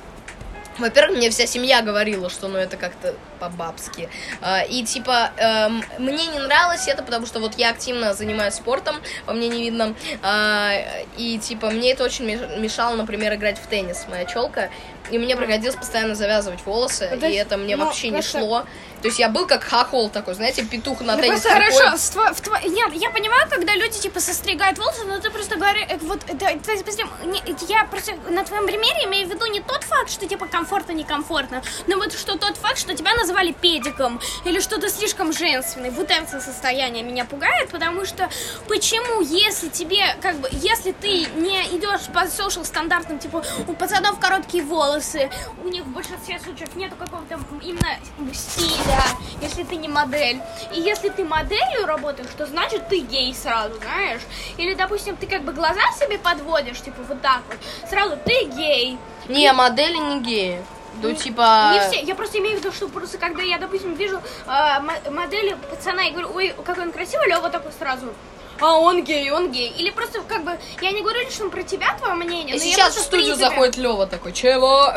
Во-первых, 0.78 1.16
мне 1.18 1.30
вся 1.30 1.46
семья 1.46 1.82
говорила, 1.82 2.30
что 2.30 2.48
ну 2.48 2.56
это 2.58 2.76
как-то 2.76 3.14
по-бабски. 3.38 4.08
А, 4.40 4.62
И 4.62 4.84
типа 4.84 5.32
эм, 5.36 5.84
мне 5.98 6.26
не 6.26 6.38
нравилось 6.38 6.86
это, 6.88 7.02
потому 7.02 7.26
что 7.26 7.40
вот 7.40 7.54
я 7.58 7.70
активно 7.70 8.14
занимаюсь 8.14 8.54
спортом, 8.54 8.96
по 9.26 9.32
мне 9.32 9.48
не 9.48 9.62
видно. 9.62 9.94
А, 10.22 10.72
И 11.18 11.38
типа 11.38 11.70
мне 11.70 11.92
это 11.92 12.04
очень 12.04 12.24
меш- 12.26 12.58
мешало, 12.58 12.96
например, 12.96 13.34
играть 13.34 13.58
в 13.58 13.66
теннис, 13.66 14.06
моя 14.08 14.24
челка. 14.24 14.70
И 15.10 15.18
мне 15.18 15.36
приходилось 15.36 15.76
постоянно 15.76 16.14
завязывать 16.14 16.64
волосы, 16.64 17.10
Ну, 17.20 17.26
и 17.28 17.32
это 17.34 17.56
мне 17.56 17.76
ну, 17.76 17.84
вообще 17.86 18.08
не 18.08 18.12
просто- 18.14 18.38
шло. 18.38 18.64
То 19.02 19.08
есть 19.08 19.18
я 19.18 19.28
был 19.28 19.48
как 19.48 19.64
хохол 19.64 20.08
такой, 20.10 20.34
знаете, 20.34 20.62
петух 20.64 21.00
на 21.00 21.16
Ну, 21.16 21.20
теннис. 21.22 21.40
просто 21.42 21.50
хорошо, 21.50 21.96
в 21.96 22.00
тво- 22.16 22.34
в 22.34 22.40
тво- 22.40 22.51
Нет, 22.83 23.01
я 23.01 23.11
понимаю, 23.11 23.49
когда 23.49 23.74
люди 23.76 23.99
типа 24.01 24.18
состригают 24.18 24.76
волосы, 24.78 25.05
но 25.05 25.18
ты 25.20 25.30
просто 25.30 25.57
говоришь, 25.57 25.87
э, 25.89 25.99
вот, 25.99 26.18
это, 26.28 26.76
допустим, 26.76 27.09
не- 27.24 27.43
я 27.68 27.85
просто 27.85 28.14
на 28.28 28.45
твоем 28.45 28.66
примере 28.66 29.05
имею 29.05 29.28
в 29.28 29.30
виду 29.30 29.47
не 29.47 29.61
тот 29.61 29.85
факт, 29.85 30.11
что 30.11 30.26
типа 30.26 30.47
комфортно, 30.47 30.93
некомфортно, 30.93 31.62
но 31.87 31.97
вот 31.97 32.12
что 32.12 32.37
тот 32.37 32.57
факт, 32.57 32.78
что 32.78 32.95
тебя 32.97 33.14
называли 33.14 33.53
педиком, 33.53 34.20
или 34.45 34.59
что 34.59 34.80
ты 34.80 34.89
слишком 34.89 35.33
женственный. 35.33 35.91
Вот 35.91 36.11
это 36.11 36.41
состояние 36.41 37.05
меня 37.05 37.24
пугает, 37.24 37.70
потому 37.70 38.05
что 38.05 38.28
почему, 38.66 39.20
если 39.20 39.68
тебе, 39.68 40.16
как 40.20 40.37
бы, 40.39 40.49
если 40.51 40.91
ты 40.91 41.26
не 41.37 41.62
идешь 41.76 42.07
по 42.12 42.24
social 42.26 42.64
стандартам, 42.64 43.20
типа, 43.20 43.45
у 43.68 43.74
пацанов 43.74 44.18
короткие 44.18 44.64
волосы, 44.64 45.30
у 45.64 45.68
них 45.68 45.85
в 45.85 45.89
большинстве 45.89 46.41
случаев 46.41 46.74
нету 46.74 46.97
какого-то 46.97 47.39
именно 47.62 47.99
стиля, 48.35 49.05
если 49.41 49.62
ты 49.62 49.76
не 49.76 49.89
модель. 49.89 50.41
И 50.74 50.80
если 50.80 51.11
ты 51.11 51.24
моделью 51.24 51.87
работаешь, 51.87 52.30
то 52.37 52.47
значит 52.47 52.71
ты 52.78 52.98
гей 53.00 53.34
сразу, 53.34 53.74
знаешь? 53.76 54.20
Или, 54.56 54.74
допустим, 54.74 55.16
ты 55.16 55.26
как 55.26 55.42
бы 55.42 55.52
глаза 55.52 55.80
себе 55.98 56.18
подводишь, 56.18 56.80
типа 56.80 57.02
вот 57.08 57.20
так 57.20 57.42
вот, 57.48 57.58
сразу 57.88 58.16
ты 58.24 58.44
гей. 58.44 58.98
Не, 59.28 59.52
модели 59.52 59.96
не 59.96 60.20
геи. 60.20 60.62
Ну, 61.00 61.14
типа... 61.14 61.70
Не 61.72 61.80
все, 61.80 62.04
я 62.04 62.14
просто 62.14 62.38
имею 62.38 62.56
в 62.56 62.60
виду, 62.60 62.72
что 62.72 62.86
просто 62.88 63.16
когда 63.16 63.42
я, 63.42 63.58
допустим, 63.58 63.94
вижу 63.94 64.18
э, 64.46 64.80
мо- 64.80 65.10
модели 65.10 65.56
пацана 65.70 66.06
и 66.06 66.10
говорю, 66.10 66.30
ой, 66.34 66.54
какой 66.64 66.84
он 66.84 66.92
красивый, 66.92 67.28
Лева 67.28 67.48
такой 67.48 67.72
сразу, 67.72 68.12
а 68.60 68.78
он 68.78 69.02
гей, 69.02 69.30
он 69.30 69.50
гей. 69.50 69.70
Или 69.70 69.90
просто 69.90 70.20
как 70.22 70.44
бы, 70.44 70.56
я 70.80 70.92
не 70.92 71.00
говорю 71.00 71.20
лишь 71.20 71.50
про 71.50 71.62
тебя, 71.62 71.96
твое 71.98 72.14
мнение, 72.14 72.54
И 72.54 72.58
но 72.58 72.64
я 72.64 72.72
сейчас 72.72 72.94
в 72.94 73.00
студию 73.00 73.34
принципе, 73.34 73.48
заходит 73.48 73.76
Лева 73.76 74.06
такой, 74.06 74.32
чего? 74.32 74.92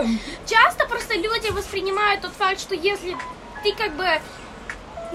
Часто 0.45 0.86
просто 0.86 1.15
люди 1.15 1.49
воспринимают 1.51 2.21
тот 2.21 2.32
факт, 2.34 2.59
что 2.59 2.76
если 2.76 3.17
ты 3.63 3.73
как 3.73 3.95
бы 3.95 4.05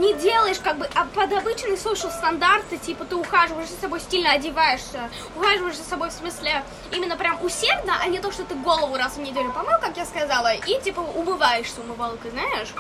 не 0.00 0.14
делаешь 0.14 0.58
как 0.58 0.78
бы 0.78 0.88
а 0.94 1.04
под 1.04 1.32
обычные 1.32 1.76
social 1.76 2.10
стандарты, 2.10 2.78
типа 2.78 3.04
ты 3.04 3.16
ухаживаешь 3.16 3.68
за 3.68 3.80
собой, 3.80 4.00
стильно 4.00 4.32
одеваешься, 4.32 5.10
ухаживаешь 5.36 5.76
за 5.76 5.84
собой 5.84 6.08
в 6.08 6.12
смысле 6.12 6.64
именно 6.90 7.16
прям 7.16 7.38
усердно, 7.44 7.94
а 8.02 8.08
не 8.08 8.18
то, 8.18 8.32
что 8.32 8.44
ты 8.44 8.54
голову 8.54 8.96
раз 8.96 9.14
в 9.14 9.20
неделю 9.20 9.52
помыл, 9.52 9.78
как 9.80 9.96
я 9.96 10.06
сказала, 10.06 10.54
и 10.54 10.80
типа 10.80 11.00
убываешься 11.00 11.80
умывалкой, 11.82 12.30
знаешь, 12.30 12.74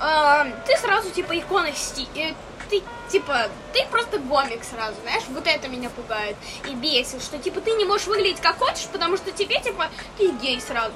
А, 0.00 0.46
ты 0.66 0.76
сразу 0.76 1.10
типа 1.10 1.38
икона 1.38 1.72
сти... 1.72 2.34
ты 2.68 2.82
типа, 3.10 3.48
ты 3.72 3.86
просто 3.90 4.18
гомик 4.18 4.64
сразу, 4.64 4.96
знаешь, 5.02 5.22
вот 5.28 5.46
это 5.46 5.68
меня 5.68 5.90
пугает 5.90 6.36
и 6.68 6.74
бесит, 6.74 7.22
что 7.22 7.38
типа 7.38 7.60
ты 7.60 7.72
не 7.72 7.84
можешь 7.84 8.06
выглядеть 8.06 8.40
как 8.40 8.58
хочешь, 8.58 8.86
потому 8.92 9.16
что 9.16 9.30
тебе 9.30 9.60
типа 9.60 9.88
ты 10.18 10.30
гей 10.32 10.60
сразу. 10.60 10.94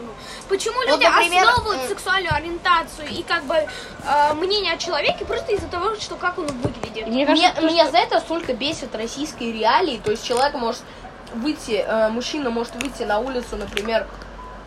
Почему 0.49 0.81
люди 0.83 1.05
например, 1.05 1.45
основывают 1.45 1.83
э, 1.85 1.89
сексуальную 1.89 2.35
ориентацию 2.35 3.09
и 3.09 3.23
как 3.23 3.45
бы 3.45 3.55
э, 3.55 4.35
мнение 4.35 4.73
о 4.73 4.79
человеке 4.79 5.25
просто 5.25 5.53
из-за 5.53 5.69
того, 5.69 5.95
что 5.97 6.17
как 6.17 6.39
он 6.39 6.47
выглядит. 6.47 7.07
Мне 7.07 7.27
Мне, 7.27 7.53
кажется, 7.53 7.63
меня 7.63 7.91
за 7.91 7.99
это 7.99 8.21
столько 8.21 8.55
бесит 8.55 8.95
российские 8.95 9.53
реалии. 9.53 10.01
То 10.03 10.11
есть 10.11 10.27
человек 10.27 10.55
может 10.55 10.83
выйти, 11.35 11.85
э, 11.87 12.09
мужчина 12.09 12.51
может 12.51 12.75
выйти 12.83 13.03
на 13.03 13.19
улицу, 13.19 13.57
например, 13.57 14.07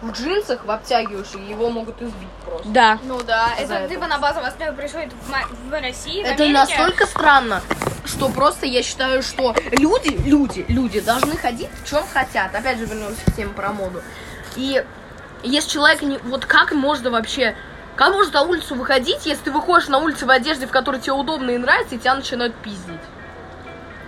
в 0.01 0.11
джинсах, 0.11 0.65
в 0.65 0.71
обтягивающих, 0.71 1.39
его 1.47 1.69
могут 1.69 2.01
избить 2.01 2.29
просто. 2.45 2.67
Да. 2.69 2.99
Ну 3.03 3.19
да, 3.21 3.49
это, 3.57 3.73
это. 3.73 3.93
типа 3.93 4.07
на 4.07 4.17
базовой 4.17 4.49
основе 4.49 4.71
происходит 4.71 5.11
в, 5.13 5.69
в 5.69 5.71
России, 5.71 6.23
в 6.23 6.25
Это 6.25 6.43
Америке. 6.43 6.53
настолько 6.53 7.05
странно, 7.05 7.61
что 8.05 8.29
просто 8.29 8.65
я 8.65 8.81
считаю, 8.81 9.21
что 9.21 9.55
люди, 9.71 10.17
люди, 10.27 10.65
люди 10.67 10.99
должны 10.99 11.37
ходить 11.37 11.69
в 11.83 11.89
чем 11.89 12.03
хотят. 12.11 12.53
Опять 12.55 12.79
же 12.79 12.85
вернемся 12.85 13.21
к 13.25 13.35
теме 13.35 13.51
про 13.53 13.71
моду. 13.71 14.01
И 14.55 14.83
если 15.43 15.69
человек 15.69 16.01
не... 16.01 16.17
Вот 16.19 16.45
как 16.45 16.71
можно 16.71 17.11
вообще... 17.11 17.55
Как 17.95 18.13
можно 18.13 18.41
на 18.41 18.41
улицу 18.43 18.73
выходить, 18.75 19.25
если 19.25 19.43
ты 19.43 19.51
выходишь 19.51 19.87
на 19.87 19.99
улицу 19.99 20.25
в 20.25 20.29
одежде, 20.31 20.65
в 20.65 20.71
которой 20.71 20.99
тебе 20.99 21.13
удобно 21.13 21.51
и 21.51 21.57
нравится, 21.57 21.95
и 21.95 21.99
тебя 21.99 22.15
начинают 22.15 22.55
пиздить? 22.55 23.01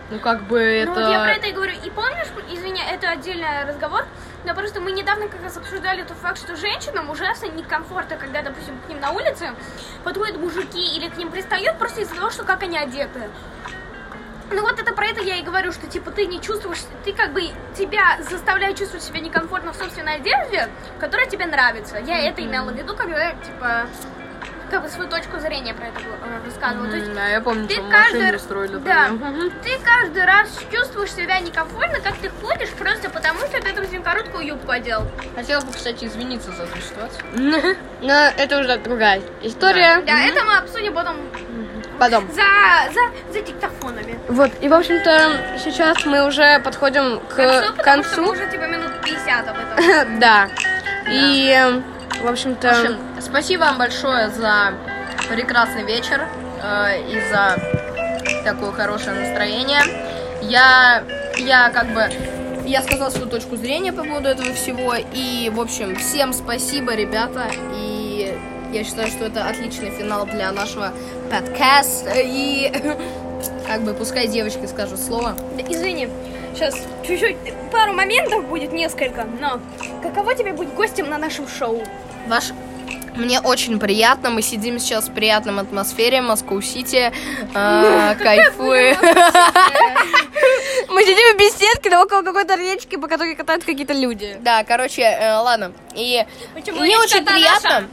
Ну, 0.09 0.19
как 0.19 0.43
бы 0.43 0.59
это... 0.59 0.91
Ну 0.91 1.01
вот 1.01 1.11
я 1.11 1.23
про 1.23 1.33
это 1.33 1.47
и 1.47 1.51
говорю. 1.51 1.73
И 1.83 1.89
помнишь, 1.89 2.27
извини, 2.51 2.81
это 2.89 3.09
отдельный 3.09 3.65
разговор, 3.67 4.05
но 4.45 4.53
просто 4.53 4.81
мы 4.81 4.91
недавно 4.91 5.27
как 5.27 5.41
раз 5.41 5.57
обсуждали 5.57 6.03
тот 6.03 6.17
факт, 6.17 6.37
что 6.37 6.55
женщинам 6.55 7.09
ужасно 7.09 7.47
некомфортно, 7.47 8.17
когда, 8.17 8.41
допустим, 8.41 8.79
к 8.79 8.89
ним 8.89 8.99
на 8.99 9.11
улице 9.11 9.51
подходят 10.03 10.37
мужики 10.37 10.95
или 10.97 11.09
к 11.09 11.17
ним 11.17 11.31
пристают 11.31 11.77
просто 11.77 12.01
из-за 12.01 12.15
того, 12.15 12.29
что 12.29 12.43
как 12.43 12.63
они 12.63 12.77
одеты. 12.77 13.29
Ну 14.51 14.61
вот 14.61 14.79
это 14.79 14.93
про 14.93 15.07
это 15.07 15.21
я 15.21 15.37
и 15.37 15.43
говорю, 15.43 15.71
что 15.71 15.87
типа 15.87 16.11
ты 16.11 16.25
не 16.25 16.41
чувствуешь, 16.41 16.79
ты 17.05 17.13
как 17.13 17.33
бы 17.33 17.41
тебя 17.75 18.19
заставляют 18.29 18.77
чувствовать 18.77 19.03
себя 19.03 19.19
некомфортно 19.19 19.71
в 19.71 19.75
собственной 19.75 20.15
одежде, 20.15 20.69
которая 20.99 21.27
тебе 21.27 21.45
нравится. 21.45 21.97
Я 21.97 22.19
это 22.29 22.43
имела 22.43 22.71
в 22.71 22.75
виду, 22.75 22.95
когда 22.95 23.31
типа 23.31 23.87
как 24.73 24.81
бы 24.81 24.89
свою 24.89 25.07
точку 25.07 25.39
зрения 25.39 25.75
про 25.75 25.85
это 25.85 25.99
э, 25.99 26.39
высказывала. 26.43 26.89
То 26.89 26.97
есть 26.97 27.13
да, 27.13 27.27
я 27.27 27.41
помню, 27.41 27.67
ты 27.67 27.75
что 27.75 27.83
каждый 27.89 28.21
машине 28.21 28.39
строили. 28.39 28.75
да, 28.77 29.09
ты 29.61 29.77
каждый 29.83 30.25
раз 30.25 30.49
чувствуешь 30.71 31.11
себя 31.13 31.39
некомфортно, 31.39 31.99
как 31.99 32.17
ты 32.17 32.29
ходишь, 32.41 32.69
просто 32.71 33.11
потому 33.11 33.39
что 33.41 33.61
ты, 33.61 33.71
допустим, 33.71 34.01
короткую 34.01 34.47
юбку 34.47 34.71
одел. 34.71 35.07
Хотела 35.35 35.61
бы, 35.61 35.71
кстати, 35.71 36.05
извиниться 36.05 36.51
за 36.51 36.63
эту 36.63 36.81
ситуацию. 36.81 37.77
Но 38.01 38.13
это 38.35 38.59
уже 38.59 38.77
другая 38.77 39.21
история. 39.43 40.01
Да, 40.07 40.19
это 40.21 40.43
мы 40.43 40.57
обсудим 40.57 40.93
потом 40.95 41.17
Потом. 41.99 42.27
за, 42.33 42.91
за, 42.91 43.31
за 43.33 43.41
диктофонами. 43.45 44.17
Вот, 44.27 44.51
и, 44.59 44.67
в 44.67 44.73
общем-то, 44.73 45.59
сейчас 45.63 46.03
мы 46.05 46.25
уже 46.25 46.59
подходим 46.61 47.19
к 47.19 47.33
Хорошо, 47.33 47.73
потому 47.77 48.03
что 48.03 48.21
мы 48.21 48.27
концу. 48.27 48.43
уже 48.43 48.51
типа 48.51 48.63
минут 48.63 48.91
50 49.03 49.47
об 49.47 49.55
этом. 49.55 50.19
Да. 50.19 50.49
И, 51.11 51.83
в 52.23 52.25
В 52.25 52.29
общем-то, 52.29 52.69
общем, 52.69 52.97
спасибо 53.21 53.61
вам 53.61 53.77
большое 53.77 54.29
за 54.29 54.73
прекрасный 55.29 55.83
вечер 55.83 56.25
э, 56.61 57.01
и 57.11 57.19
за 57.29 57.57
такое 58.45 58.71
хорошее 58.71 59.19
настроение. 59.19 59.81
Я, 60.41 61.03
я 61.37 61.69
как 61.69 61.93
бы, 61.93 62.09
я 62.65 62.81
сказал 62.81 63.11
свою 63.11 63.27
точку 63.27 63.57
зрения 63.57 63.91
по 63.91 64.03
поводу 64.03 64.29
этого 64.29 64.53
всего. 64.53 64.95
И, 65.13 65.51
в 65.53 65.59
общем, 65.59 65.97
всем 65.97 66.31
спасибо, 66.31 66.95
ребята. 66.95 67.51
И 67.75 68.37
я 68.71 68.85
считаю, 68.85 69.09
что 69.09 69.25
это 69.25 69.45
отличный 69.45 69.91
финал 69.91 70.25
для 70.25 70.51
нашего 70.53 70.93
подкаста. 71.29 72.13
И, 72.15 72.71
как 73.67 73.81
бы, 73.81 73.93
пускай 73.93 74.27
девочки 74.27 74.65
скажут 74.65 75.01
слово. 75.01 75.35
Да, 75.57 75.63
Извини, 75.67 76.07
сейчас 76.53 76.75
чуть-чуть, 77.05 77.35
пару 77.69 77.91
моментов 77.91 78.45
будет 78.47 78.71
несколько, 78.71 79.25
но 79.41 79.59
каково 80.01 80.35
тебе 80.35 80.53
быть 80.53 80.73
гостем 80.73 81.09
на 81.09 81.17
нашем 81.17 81.49
шоу? 81.49 81.83
Ваш... 82.27 82.45
Мне 83.15 83.39
очень 83.39 83.79
приятно. 83.79 84.31
Мы 84.31 84.41
сидим 84.41 84.79
сейчас 84.79 85.07
в 85.07 85.13
приятном 85.13 85.59
атмосфере 85.59 86.21
Москву-Сити. 86.21 87.11
э, 87.53 88.15
Кайфуем. 88.23 88.97
мы 90.89 91.01
сидим 91.03 91.35
в 91.35 91.39
беседке, 91.39 91.89
да 91.91 92.01
около 92.01 92.23
какой-то 92.23 92.55
речки, 92.55 92.95
по 92.95 93.07
которой 93.07 93.35
катаются 93.35 93.67
какие-то 93.67 93.93
люди. 93.93 94.37
Да, 94.41 94.63
короче, 94.63 95.01
э, 95.03 95.35
ладно. 95.37 95.73
И 95.95 96.25
Почему 96.55 96.79
мне 96.79 96.97
очень 96.97 97.23
приятно. 97.23 97.87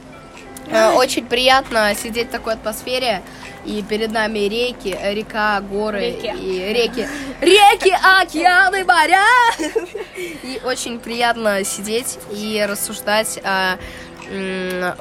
э, 0.71 0.91
Очень 0.93 1.25
приятно 1.27 1.93
сидеть 1.95 2.29
в 2.29 2.31
такой 2.31 2.53
атмосфере. 2.53 3.21
И 3.63 3.83
перед 3.83 4.11
нами 4.11 4.39
реки, 4.39 4.97
река, 5.03 5.61
горы 5.61 5.99
Реки. 6.19 6.33
и 6.35 6.73
реки. 6.73 7.07
Реки, 7.41 7.95
океаны, 8.21 8.83
моря. 8.85 9.23
И 10.17 10.59
очень 10.65 10.97
приятно 10.99 11.63
сидеть 11.63 12.17
и 12.31 12.65
рассуждать 12.67 13.39
о, 13.43 13.77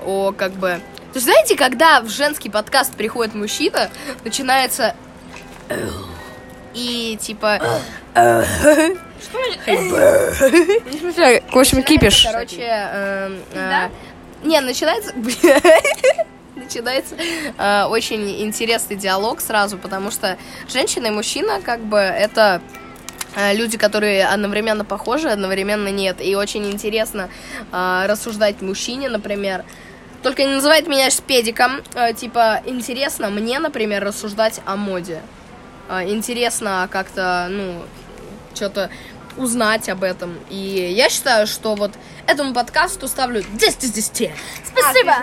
о 0.04 0.32
как 0.32 0.52
бы... 0.52 0.80
То 1.12 1.16
есть, 1.16 1.24
знаете, 1.24 1.56
когда 1.56 2.00
в 2.00 2.08
женский 2.08 2.50
подкаст 2.50 2.94
приходит 2.94 3.34
мужчина, 3.34 3.90
начинается... 4.24 4.94
И 6.74 7.18
типа... 7.20 7.60
В 11.50 11.58
общем, 11.58 11.82
кипиш. 11.82 12.26
Короче, 12.30 12.62
эм, 12.62 13.42
э, 13.52 13.88
не, 14.42 14.60
начинается... 14.60 15.12
Начинается 16.56 17.14
э, 17.58 17.84
очень 17.84 18.42
интересный 18.42 18.96
диалог 18.96 19.40
сразу, 19.40 19.78
потому 19.78 20.10
что 20.10 20.36
женщина 20.68 21.06
и 21.06 21.10
мужчина, 21.10 21.60
как 21.60 21.80
бы, 21.80 21.98
это 21.98 22.60
люди, 23.52 23.78
которые 23.78 24.26
одновременно 24.26 24.84
похожи, 24.84 25.28
одновременно 25.28 25.88
нет. 25.88 26.20
И 26.20 26.34
очень 26.34 26.70
интересно 26.70 27.28
э, 27.72 28.06
рассуждать 28.06 28.60
мужчине, 28.60 29.08
например. 29.08 29.64
Только 30.22 30.42
не 30.42 30.54
называет 30.54 30.86
меня 30.86 31.10
шпедиком. 31.10 31.80
Э, 31.94 32.12
типа, 32.12 32.62
интересно 32.66 33.30
мне, 33.30 33.58
например, 33.58 34.04
рассуждать 34.04 34.60
о 34.66 34.76
моде. 34.76 35.20
Э, 35.88 36.02
интересно 36.08 36.88
как-то, 36.90 37.46
ну, 37.50 37.82
что-то 38.54 38.90
узнать 39.36 39.88
об 39.88 40.02
этом. 40.02 40.38
И 40.50 40.92
я 40.94 41.08
считаю, 41.08 41.46
что 41.46 41.74
вот 41.74 41.92
этому 42.26 42.52
подкасту 42.52 43.08
ставлю 43.08 43.42
10 43.54 43.84
из 43.84 43.92
10. 43.92 44.32
Спасибо. 44.64 45.14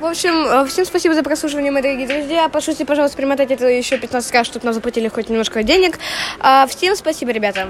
В 0.00 0.06
общем, 0.06 0.34
э, 0.34 0.66
всем 0.66 0.84
спасибо 0.84 1.14
за 1.14 1.22
прослушивание, 1.22 1.70
мои 1.70 1.80
дорогие 1.80 2.08
друзья. 2.08 2.48
Пошутите, 2.48 2.84
пожалуйста, 2.84 3.16
перемотайте 3.16 3.54
это 3.54 3.68
еще 3.68 3.96
15 3.96 4.32
раз, 4.32 4.46
чтобы 4.46 4.64
нам 4.64 4.74
заплатили 4.74 5.06
хоть 5.06 5.28
немножко 5.28 5.62
денег. 5.62 6.00
А, 6.40 6.66
Всем 6.66 6.96
спасибо, 6.96 7.30
ребята. 7.30 7.68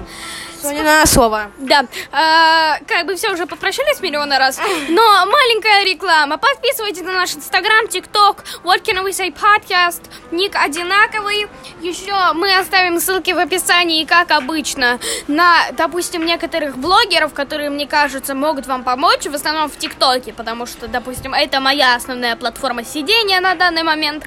Сонина, 0.65 1.07
слово. 1.07 1.51
Да, 1.59 1.87
а, 2.13 2.79
как 2.87 3.07
бы 3.07 3.15
все 3.17 3.31
уже 3.33 3.47
попрощались 3.47 4.01
миллиона 4.01 4.39
раз, 4.39 4.59
но 4.89 5.27
маленькая 5.27 5.85
реклама. 5.85 6.39
Подписывайтесь 6.39 7.03
на 7.03 7.13
наш 7.13 7.35
инстаграм, 7.35 7.87
тикток, 7.89 8.45
What 8.65 8.83
Can 8.83 9.05
We 9.05 9.11
Say 9.11 9.35
Podcast, 9.35 10.03
ник 10.31 10.57
одинаковый. 10.57 11.49
Еще 11.81 12.15
мы 12.35 12.57
оставим 12.57 12.99
ссылки 13.01 13.33
в 13.33 13.39
описании, 13.39 14.05
как 14.05 14.31
обычно, 14.31 14.99
на, 15.29 15.71
допустим, 15.73 16.25
некоторых 16.25 16.79
блогеров, 16.79 17.35
которые, 17.35 17.71
мне 17.71 17.87
кажется, 17.87 18.35
могут 18.35 18.67
вам 18.67 18.85
помочь, 18.85 19.27
в 19.27 19.35
основном 19.35 19.69
в 19.69 19.77
тиктоке, 19.77 20.33
потому 20.33 20.67
что, 20.67 20.89
допустим, 20.89 21.35
это 21.35 21.61
моя 21.61 21.95
основная 21.95 22.37
платформа 22.37 22.85
сидения 22.85 23.41
на 23.41 23.55
данный 23.55 23.83
момент 23.83 24.25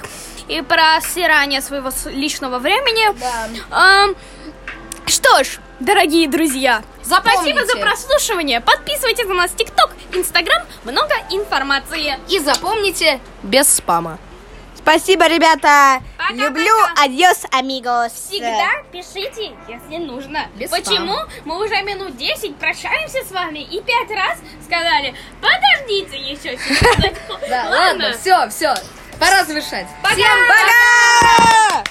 и 0.47 0.61
про 0.61 0.99
стирание 1.01 1.61
своего 1.61 1.89
личного 2.05 2.59
времени. 2.59 3.07
Ам, 3.71 4.15
что 5.07 5.43
ж, 5.43 5.59
дорогие 5.79 6.27
друзья, 6.27 6.83
спасибо 7.03 7.31
Запомните. 7.31 7.65
за 7.65 7.77
прослушивание. 7.77 8.61
Подписывайтесь 8.61 9.25
на 9.27 9.33
нас 9.35 9.51
в 9.51 9.55
ТикТок, 9.55 9.91
Инстаграм, 10.13 10.63
много 10.83 11.13
информации. 11.31 12.17
И 12.29 12.39
запомните, 12.39 13.19
без 13.43 13.67
спама. 13.73 14.19
Спасибо, 14.75 15.27
ребята. 15.27 16.01
Пока-пока. 16.17 16.33
Люблю. 16.33 16.73
Адьос, 17.03 17.43
амигос. 17.51 18.13
Всегда 18.13 18.69
пишите, 18.89 19.51
если 19.67 19.97
нужно. 19.97 20.47
Без 20.55 20.69
Почему 20.69 21.13
спама. 21.13 21.29
мы 21.43 21.65
уже 21.65 21.81
минут 21.81 22.15
10 22.15 22.55
прощаемся 22.55 23.17
с 23.27 23.31
вами 23.31 23.59
и 23.59 23.81
пять 23.81 24.09
раз 24.09 24.37
сказали, 24.65 25.13
подождите 25.41 26.17
еще. 26.17 26.57
Да, 27.49 27.67
ладно, 27.69 28.13
все, 28.13 28.47
все. 28.49 28.73
Пора 29.19 29.43
завершать. 29.43 29.87
Пока! 30.01 30.15
Всем 30.15 30.47
Пока! 30.47 31.83